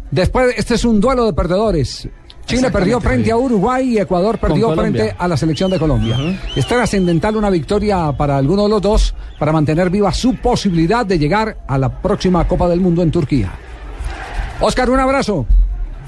[0.09, 2.07] Después, este es un duelo de perdedores.
[2.45, 6.17] Chile perdió frente a Uruguay y Ecuador perdió frente a la selección de Colombia.
[6.55, 11.17] Es trascendental una victoria para alguno de los dos para mantener viva su posibilidad de
[11.17, 13.51] llegar a la próxima Copa del Mundo en Turquía.
[14.61, 15.45] Oscar, un abrazo.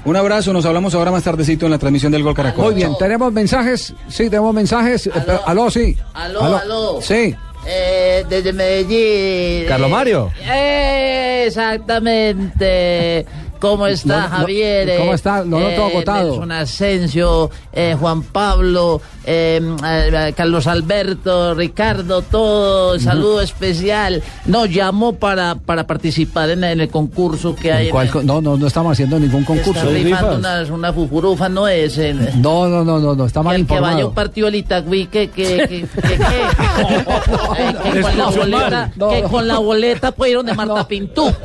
[0.04, 2.66] Un abrazo, nos hablamos ahora más tardecito en la transmisión del Gol Caracol.
[2.66, 3.94] Muy bien, tenemos mensajes.
[4.08, 5.06] Sí, tenemos mensajes.
[5.06, 5.12] Eh,
[5.46, 5.96] Aló, sí.
[6.12, 6.98] Aló, aló.
[7.00, 7.34] Sí.
[7.66, 9.66] Eh, desde Medellín.
[9.66, 10.30] Carlos Mario.
[10.42, 13.24] Eh, exactamente.
[13.64, 14.90] ¿Cómo está Javier?
[14.90, 15.42] Eh, ¿cómo está?
[15.42, 16.28] Lo noto agotado.
[16.32, 24.22] Nelson Asensio, eh, Juan Pablo, eh, eh, Carlos Alberto, Ricardo, todo, saludo especial.
[24.44, 27.86] No, llamó para, para participar en, en el concurso que hay.
[27.86, 29.88] en ¿Cuál el- no, no, no estamos haciendo ningún concurso.
[29.90, 31.96] Está una, una fufurufa, no es.
[31.96, 35.06] eh, No, no, no, no, no, está mal el que vaya un partido del Itagüí
[35.06, 35.86] que, que, eh,
[38.02, 41.32] con la boleta, que con la boleta puede ir donde Marta Pintú.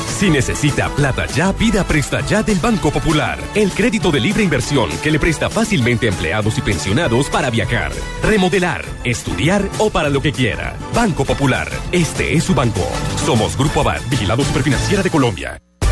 [0.21, 3.39] Si necesita plata ya, pida Presta Ya del Banco Popular.
[3.55, 7.91] El crédito de libre inversión que le presta fácilmente a empleados y pensionados para viajar,
[8.21, 10.77] remodelar, estudiar o para lo que quiera.
[10.93, 11.71] Banco Popular.
[11.91, 12.87] Este es su banco.
[13.25, 15.59] Somos Grupo Aval, Vigilado Superfinanciera de Colombia.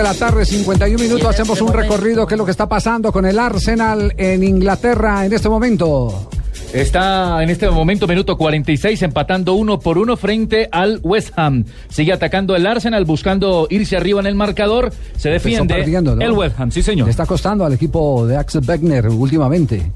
[0.00, 3.26] De la tarde, 51 minutos, hacemos un recorrido, qué es lo que está pasando con
[3.26, 6.30] el Arsenal en Inglaterra en este momento.
[6.72, 11.66] Está en este momento, minuto 46, empatando uno por uno frente al West Ham.
[11.90, 14.90] Sigue atacando el Arsenal, buscando irse arriba en el marcador.
[15.16, 15.84] Se defiende
[16.20, 17.06] el West Ham, sí señor.
[17.06, 19.92] Le está costando al equipo de Axel Beckner últimamente.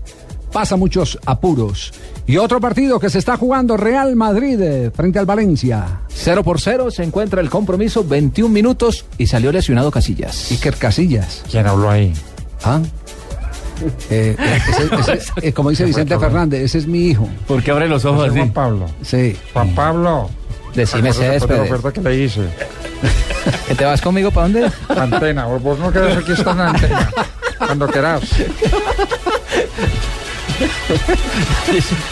[0.54, 1.92] Pasa muchos apuros.
[2.28, 6.02] Y otro partido que se está jugando Real Madrid eh, frente al Valencia.
[6.14, 10.52] 0 por 0 se encuentra el compromiso, 21 minutos y salió lesionado Casillas.
[10.52, 11.42] Iker Casillas.
[11.50, 12.14] ¿Quién habló ahí?
[12.62, 12.80] ¿Ah?
[14.10, 14.58] Eh, eh,
[15.00, 17.28] ese- ese- eh, como dice Vicente Fernández, ese es mi hijo.
[17.48, 18.36] Porque abre los ojos así.
[18.38, 18.86] Juan Pablo.
[19.02, 19.36] Sí.
[19.52, 20.30] Juan Pablo.
[20.72, 21.70] Decime por la Céspedes.
[21.72, 22.42] oferta que le hice.
[23.76, 24.70] ¿Te vas conmigo para dónde?
[24.88, 27.10] Antena, vos, no querés aquí estar en la antena.
[27.58, 28.22] Cuando querás.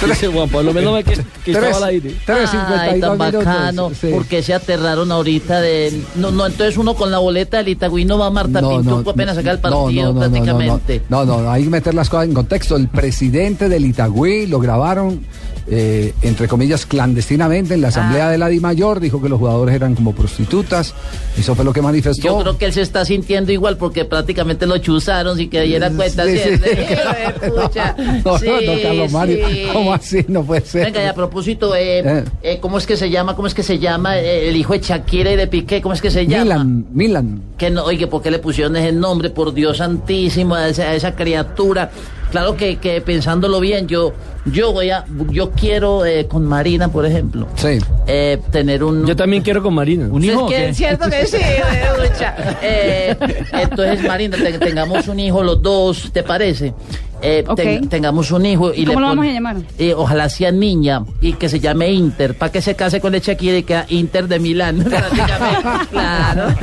[0.06, 2.14] Dice Juan Pablo, menos mal que, que estaba al aire.
[2.27, 3.73] Ay, tan bacano.
[3.89, 4.09] minutos, sí.
[4.12, 6.02] Porque se aterraron ahorita de.
[6.16, 9.36] No, no, entonces uno con la boleta del Itagüí no va a Marta Pintuco apenas
[9.36, 11.02] sacar el partido prácticamente.
[11.09, 12.77] No, no, no, hay que meter las cosas en contexto.
[12.77, 15.20] El presidente del Itagüí lo grabaron,
[15.69, 18.31] eh, entre comillas, clandestinamente en la asamblea Ah.
[18.31, 19.01] de la Di Mayor.
[19.01, 20.95] Dijo que los jugadores eran como prostitutas.
[21.39, 22.23] Eso fue lo que manifestó.
[22.23, 25.91] Yo creo que él se está sintiendo igual porque prácticamente lo chuzaron sin que diera
[25.91, 26.25] cuenta.
[26.27, 26.51] Sí, ¿sí?
[28.25, 29.39] No, Sí, no, no, Carlos Mario.
[29.73, 30.25] ¿cómo así?
[30.29, 30.85] No puede ser.
[30.87, 32.25] Venga, y a propósito, eh, Eh.
[32.43, 33.35] eh, ¿cómo es que se llama?
[33.37, 35.81] ¿Cómo es que se llama eh, el hijo de Shakira y de Piqué?
[35.83, 36.45] ¿Cómo es que se llama?
[36.45, 37.43] Milan, Milan.
[37.59, 39.31] Que no, oye, ¿por qué le pusieron ese nombre?
[39.31, 41.91] Por Dios santísimo, a esa, a esa criatura.
[42.33, 44.13] Claro que, que pensándolo bien, yo,
[44.47, 47.79] yo voy a, yo quiero eh, con Marina, por ejemplo, Sí.
[48.07, 49.07] eh, tener un.
[49.07, 50.09] Yo también quiero con Marina.
[50.11, 50.49] ¿Un hijo?
[50.49, 51.37] Es que es cierto que sí,
[52.03, 52.35] mucha.
[52.63, 53.15] Eh,
[53.53, 56.73] entonces, Marina, te- tengamos un hijo los dos, ¿te parece?
[57.23, 59.57] Eh, ten- tengamos un hijo y ¿Y cómo le lo vamos a llamar?
[59.78, 63.20] eh, ojalá sea niña y que se llame Inter, para que se case con el
[63.20, 64.78] Shakira y queda Inter de Milán.
[64.90, 65.86] prácticamente.
[65.90, 66.55] claro.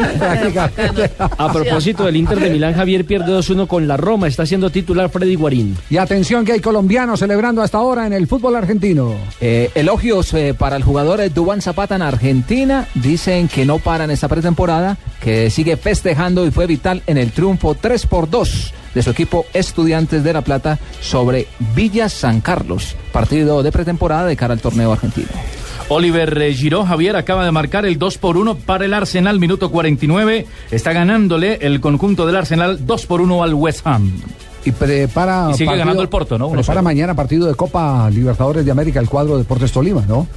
[1.37, 4.27] A propósito del Inter de Milán, Javier pierde 2-1 con la Roma.
[4.27, 5.77] Está siendo titular Freddy Guarín.
[5.89, 9.13] Y atención que hay colombianos celebrando hasta ahora en el fútbol argentino.
[9.41, 12.87] Eh, elogios eh, para el jugador Dubán Zapata en Argentina.
[12.95, 17.31] Dicen que no para en esta pretemporada, que sigue festejando y fue vital en el
[17.31, 22.95] triunfo 3 por 2 de su equipo Estudiantes de La Plata sobre Villa San Carlos.
[23.11, 25.27] Partido de pretemporada de cara al torneo argentino.
[25.89, 29.71] Oliver eh, Giroud Javier acaba de marcar el 2 por 1 para el Arsenal, minuto
[29.71, 30.45] 49.
[30.69, 34.11] Está ganándole el conjunto del Arsenal 2 por 1 al West Ham.
[34.65, 35.49] Y prepara.
[35.51, 36.51] Y sigue ganando el Porto, ¿no?
[36.51, 40.27] Prepara mañana partido de Copa Libertadores de América, el cuadro Deportes Tolima, ¿no?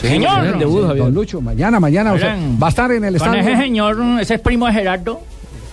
[0.00, 0.56] Sí, señor.
[0.58, 0.64] Sí,
[0.98, 2.12] Don Lucho, mañana, mañana.
[2.14, 3.40] o sea, Oigan, va a estar en el estadio.
[3.40, 5.20] ese señor, ese es primo de Gerardo,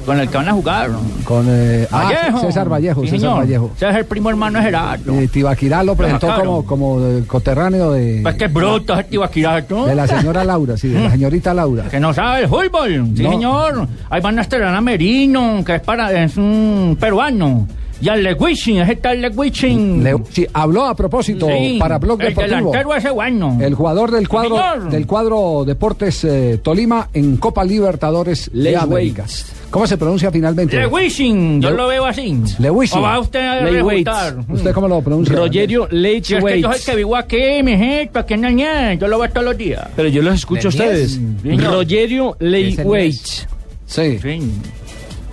[0.10, 0.90] con el que van a jugar.
[1.24, 2.40] Con eh, ah, Vallejo.
[2.42, 3.02] César Vallejo.
[3.04, 3.36] Sí, César.
[3.38, 3.70] Vallejo.
[3.76, 5.14] Ese es el primo hermano de Gerardo.
[5.14, 9.86] Eh, Tibaquirá lo presentó como, como eh, coterráneo de, Pues que bruto ese Tibaquirato.
[9.86, 11.84] de la señora Laura, sí, de la señorita Laura.
[11.90, 13.10] Que no sabe el fútbol.
[13.16, 13.30] Sí, No.
[13.30, 13.88] señor.
[14.10, 17.68] Ahí van a estrenar a Merino, que es, para, es un peruano.
[18.02, 20.02] Y al Leguichin, ese tal Leguichin.
[20.04, 22.56] Le- sí, habló a propósito Sí, para Blog el Deportivo.
[22.58, 23.58] delantero ese bueno.
[23.62, 24.90] El jugador del cuadro señor.
[24.90, 29.52] del cuadro Deportes eh, Tolima en Copa Libertadores de Lewis.
[29.70, 30.78] ¿Cómo se pronuncia finalmente?
[30.78, 32.36] Leguichin, yo Le- lo veo así.
[32.58, 32.98] Leguichin.
[32.98, 34.38] ¿O va usted a refutar?
[34.50, 35.36] ¿Usted cómo lo pronuncia?
[35.36, 38.46] Rogerio Si es que yo soy el Leitch que vivo aquí, mi gente, aquí en
[38.46, 39.88] Añez, yo lo veo todos los días.
[39.96, 41.20] Pero yo los escucho a ustedes.
[41.44, 43.48] Rogerio Leitch.
[43.86, 44.20] Sí.
[44.20, 44.52] Sí.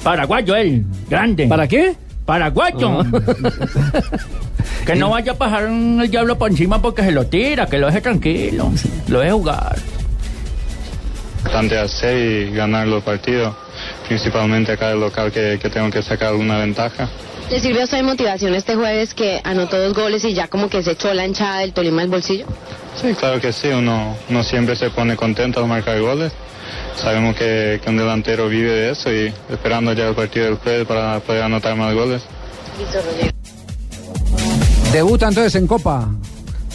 [0.03, 1.47] Paraguayo él, grande.
[1.47, 1.95] ¿Para qué?
[2.25, 3.05] Paraguayo.
[4.87, 7.87] que no vaya a pasar el diablo por encima porque se lo tira, que lo
[7.87, 8.71] deje tranquilo,
[9.09, 9.77] lo deje jugar.
[11.83, 13.55] hacer y ganar los partidos,
[14.07, 17.09] principalmente acá el local que, que tengo que sacar una ventaja.
[17.51, 20.69] ¿Le sirve a usted de motivación este jueves que anotó dos goles y ya como
[20.69, 22.47] que se echó la hinchada del Tolima al bolsillo?
[23.01, 26.33] Sí, claro que sí, uno, uno siempre se pone contento al marcar goles.
[26.97, 30.87] Sabemos que, que un delantero vive de eso y esperando ya el partido del jueves
[30.87, 32.23] para poder anotar más goles.
[34.93, 36.09] Debuta entonces en Copa.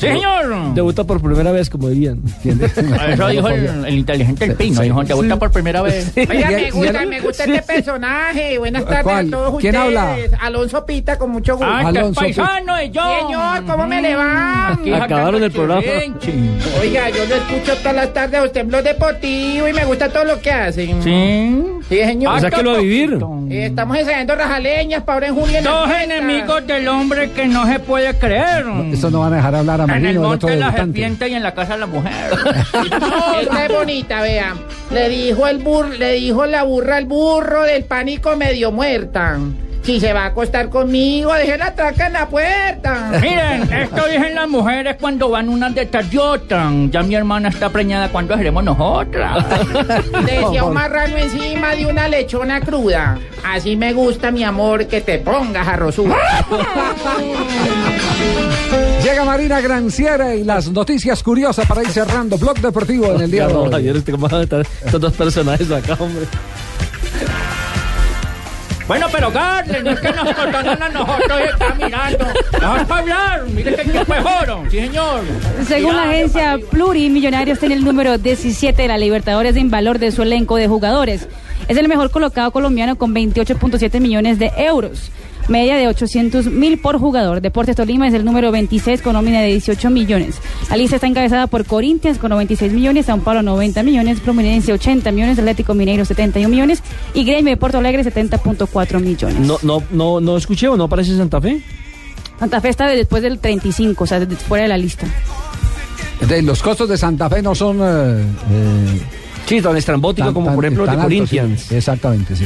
[0.01, 0.73] Sí, señor.
[0.73, 2.19] Debuta por primera vez, como dirían.
[2.43, 6.11] Eso dijo el, el inteligente el Pino, dijo, te gusta por primera vez.
[6.17, 8.57] Oiga, me gusta, el- me gusta este personaje.
[8.57, 9.27] Buenas tardes ¿Cuál?
[9.27, 9.97] a todos ¿Quién ustedes.
[9.97, 10.37] habla?
[10.41, 11.71] Alonso Pita, con mucho gusto.
[11.71, 13.01] Ah, este es paisano de yo.
[13.21, 14.77] Señor, ¿cómo me le va?
[15.01, 15.81] Acabaron el programa.
[16.81, 20.09] Oiga, yo lo escucho todas las tardes a usted en Blog Deportivo y me gusta
[20.09, 21.01] todo lo que hacen.
[21.03, 21.63] Sí.
[21.89, 22.37] Sí, señor.
[22.37, 23.17] O sea que lo va a vivir.
[23.49, 27.79] Eh, estamos ensayando rajaleñas para ahora en las Dos enemigos del hombre que no se
[27.79, 28.65] puede creer.
[28.91, 31.43] Eso no van a dejar hablar a En el monte de la serpiente y en
[31.43, 32.31] la casa de la mujer.
[33.01, 34.55] No, esta es bonita, vea.
[34.91, 39.37] Le dijo el bur, le dijo la burra al burro del pánico medio muerta.
[39.83, 43.11] Si se va a acostar conmigo, deje la traca en la puerta.
[43.21, 46.71] Miren, esto dicen las mujeres cuando van unas detrás de otras.
[46.91, 49.43] Ya mi hermana está preñada, ¿cuándo seremos nosotras?
[50.25, 53.17] Decía un marrano encima de una lechona cruda.
[53.43, 56.15] Así me gusta, mi amor, que te pongas arrozuda.
[59.03, 63.47] Llega Marina Granciera y las noticias curiosas para ir cerrando Blog Deportivo en el día
[63.47, 63.71] de hoy.
[63.71, 66.27] Javier, este, ¿cómo van a estar estos dos personajes acá, hombre?
[68.91, 72.25] Bueno, pero Carles, no es que nos cortaron a nosotros y está mirando.
[72.61, 74.65] Vamos para hablar, mire que es oro.
[74.69, 75.21] Sí, señor.
[75.65, 80.23] Según la agencia Plurimillonarios tiene el número 17 de la Libertadores en valor de su
[80.23, 81.29] elenco de jugadores.
[81.69, 85.09] Es el mejor colocado colombiano con 28.7 millones de euros.
[85.47, 87.41] Media de 800 mil por jugador.
[87.41, 90.35] Deportes Tolima es el número 26 con nómina de 18 millones.
[90.69, 95.11] La lista está encabezada por Corinthians con 96 millones, San Paulo 90 millones, Fluminense 80
[95.11, 96.81] millones, Atlético Mineiro 71 millones
[97.13, 99.39] y Gremio de Porto Alegre 70.4 millones.
[99.39, 101.61] No, no, no, no escuché o no aparece Santa Fe.
[102.39, 105.05] Santa Fe está después del 35, o sea, de- fuera de la lista.
[106.27, 107.79] De los costos de Santa Fe no son.
[107.81, 109.01] eh, eh,
[109.47, 111.61] Sí, tan estrambótico como por ejemplo el de Corinthians.
[111.63, 111.75] sí.
[111.75, 112.45] Exactamente, sí.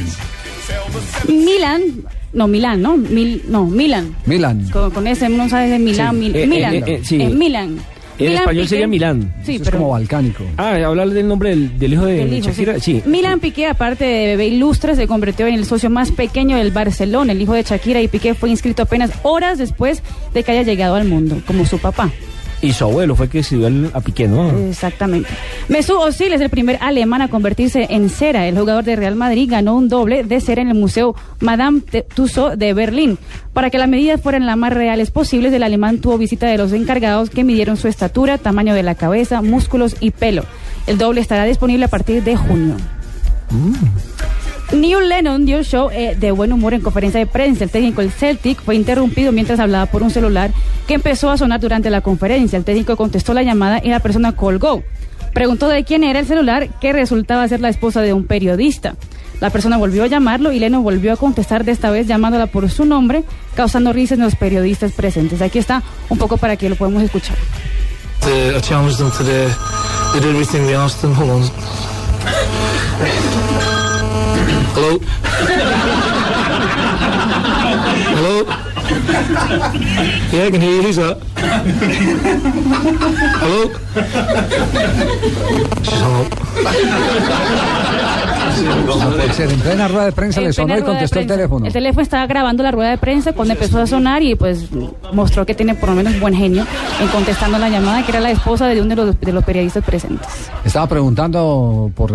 [1.28, 1.82] Milan,
[2.36, 2.96] no, Milán, ¿no?
[2.96, 4.14] Mil, no, Milan.
[4.26, 4.68] Milan.
[4.70, 6.20] Con, con ese no sabes de Milán, Sí.
[6.20, 6.74] Mil- Eh, eh, Milan.
[6.74, 7.20] eh, eh, sí.
[7.20, 7.78] Eh, Milan.
[8.18, 9.34] En Milan español Piqué- sería Milán.
[9.44, 10.42] Sí, es pero como balcánico.
[10.56, 12.74] Ah, hablar del nombre del, del hijo de del hijo, Shakira.
[12.80, 13.02] sí.
[13.04, 13.10] Sí.
[13.10, 17.32] Milan Piqué, aparte de bebé ilustre, se convirtió en el socio más pequeño del Barcelona.
[17.32, 20.02] El hijo de Shakira y Piqué fue inscrito apenas horas después
[20.32, 22.10] de que haya llegado al mundo, como su papá.
[22.62, 24.48] Y su abuelo fue que siguió al- a Piqué, ¿no?
[24.68, 25.28] Exactamente.
[25.68, 28.46] Mesut Özil es el primer alemán a convertirse en cera.
[28.48, 31.82] El jugador de Real Madrid ganó un doble de cera en el Museo Madame
[32.14, 33.18] Tussauds de Berlín.
[33.52, 36.72] Para que las medidas fueran las más reales posibles, el alemán tuvo visita de los
[36.72, 40.44] encargados que midieron su estatura, tamaño de la cabeza, músculos y pelo.
[40.86, 42.76] El doble estará disponible a partir de junio.
[44.72, 47.64] Neil Lennon dio show eh, de buen humor en conferencia de prensa.
[47.64, 50.50] El técnico del Celtic fue interrumpido mientras hablaba por un celular
[50.86, 52.56] que empezó a sonar durante la conferencia.
[52.56, 54.82] El técnico contestó la llamada y la persona colgó.
[55.32, 58.96] Preguntó de quién era el celular, que resultaba ser la esposa de un periodista.
[59.40, 62.70] La persona volvió a llamarlo y Lennon volvió a contestar de esta vez llamándola por
[62.70, 63.22] su nombre,
[63.54, 65.42] causando risas en los periodistas presentes.
[65.42, 67.36] Aquí está un poco para que lo podamos escuchar.
[68.22, 68.58] Uh,
[72.98, 73.75] I.
[74.76, 74.98] Hello?
[78.12, 78.44] Hello?
[80.30, 80.82] Yeah, I can hear you.
[80.82, 81.16] Who's that?
[83.40, 83.72] Hello?
[85.82, 86.02] She's
[88.56, 91.66] En plena rueda de prensa le sonó y contestó el teléfono.
[91.66, 94.68] El teléfono estaba grabando la rueda de prensa cuando empezó a sonar y pues
[95.12, 96.66] mostró que tiene por lo menos buen genio
[97.00, 99.84] en contestando la llamada, que era la esposa de uno de los, de los periodistas
[99.84, 100.26] presentes.
[100.64, 102.12] Estaba preguntando por,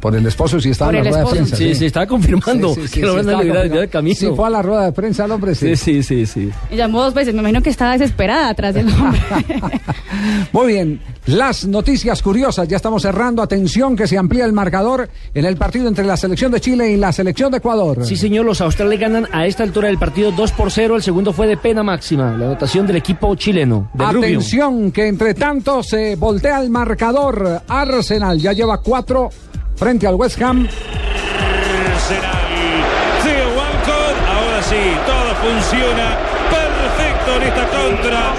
[0.00, 1.56] por el esposo si estaba Por en la rueda de prensa.
[1.56, 3.80] Sí, se estaba confirmando que estaba liberar confirmando.
[3.80, 4.16] de camino.
[4.16, 5.76] Sí, fue a la rueda de prensa el hombre, sí.
[5.76, 6.50] Sí, sí, sí, sí.
[6.70, 9.20] Y llamó dos veces, me imagino que estaba desesperada atrás del hombre.
[10.52, 13.42] Muy bien, las noticias curiosas, ya estamos cerrando.
[13.42, 16.96] Atención que se amplía el marcador en el partido entre la selección de Chile y
[16.96, 18.04] la selección de Ecuador.
[18.06, 20.96] Sí, señor, los australes ganan a esta altura del partido 2 por 0.
[20.96, 22.36] El segundo fue de pena máxima.
[22.36, 23.90] La anotación del equipo chileno.
[23.92, 24.20] De Rubio.
[24.20, 27.62] Atención que entre tanto se voltea el marcador.
[27.66, 29.30] Arsenal ya lleva cuatro
[29.74, 30.68] frente al West Ham.
[31.94, 32.46] Arsenal.
[33.24, 34.16] Theo Walcott.
[34.28, 36.16] Ahora sí, todo funciona
[36.48, 38.34] perfecto en esta contra.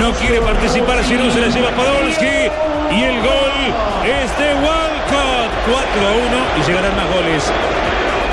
[0.00, 2.48] No quiere participar si no se la lleva Podolski.
[2.90, 3.56] Y el gol
[4.06, 5.48] es de Walcott.
[5.68, 7.44] 4 a 1 y llegarán más goles.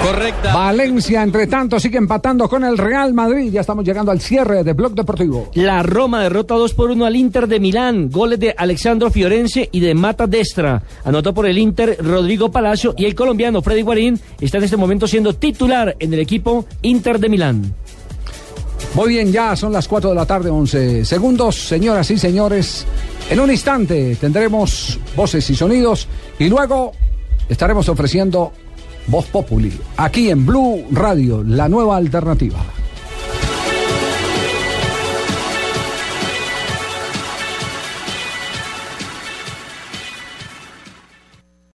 [0.03, 0.53] Correcta.
[0.53, 3.51] Valencia, entre tanto, sigue empatando con el Real Madrid.
[3.51, 5.49] Ya estamos llegando al cierre de Blog Deportivo.
[5.55, 8.11] La Roma derrota 2 por 1 al Inter de Milán.
[8.11, 10.83] Goles de Alexandro Fiorense y de Mata Destra.
[11.03, 15.07] Anotó por el Inter Rodrigo Palacio y el colombiano Freddy Guarín está en este momento
[15.07, 17.73] siendo titular en el equipo Inter de Milán.
[18.93, 21.55] Muy bien, ya son las 4 de la tarde, 11 segundos.
[21.55, 22.85] Señoras y señores,
[23.29, 26.07] en un instante tendremos voces y sonidos
[26.37, 26.93] y luego
[27.49, 28.51] estaremos ofreciendo
[29.07, 32.74] Voz Populi aquí en Blue Radio, la nueva alternativa.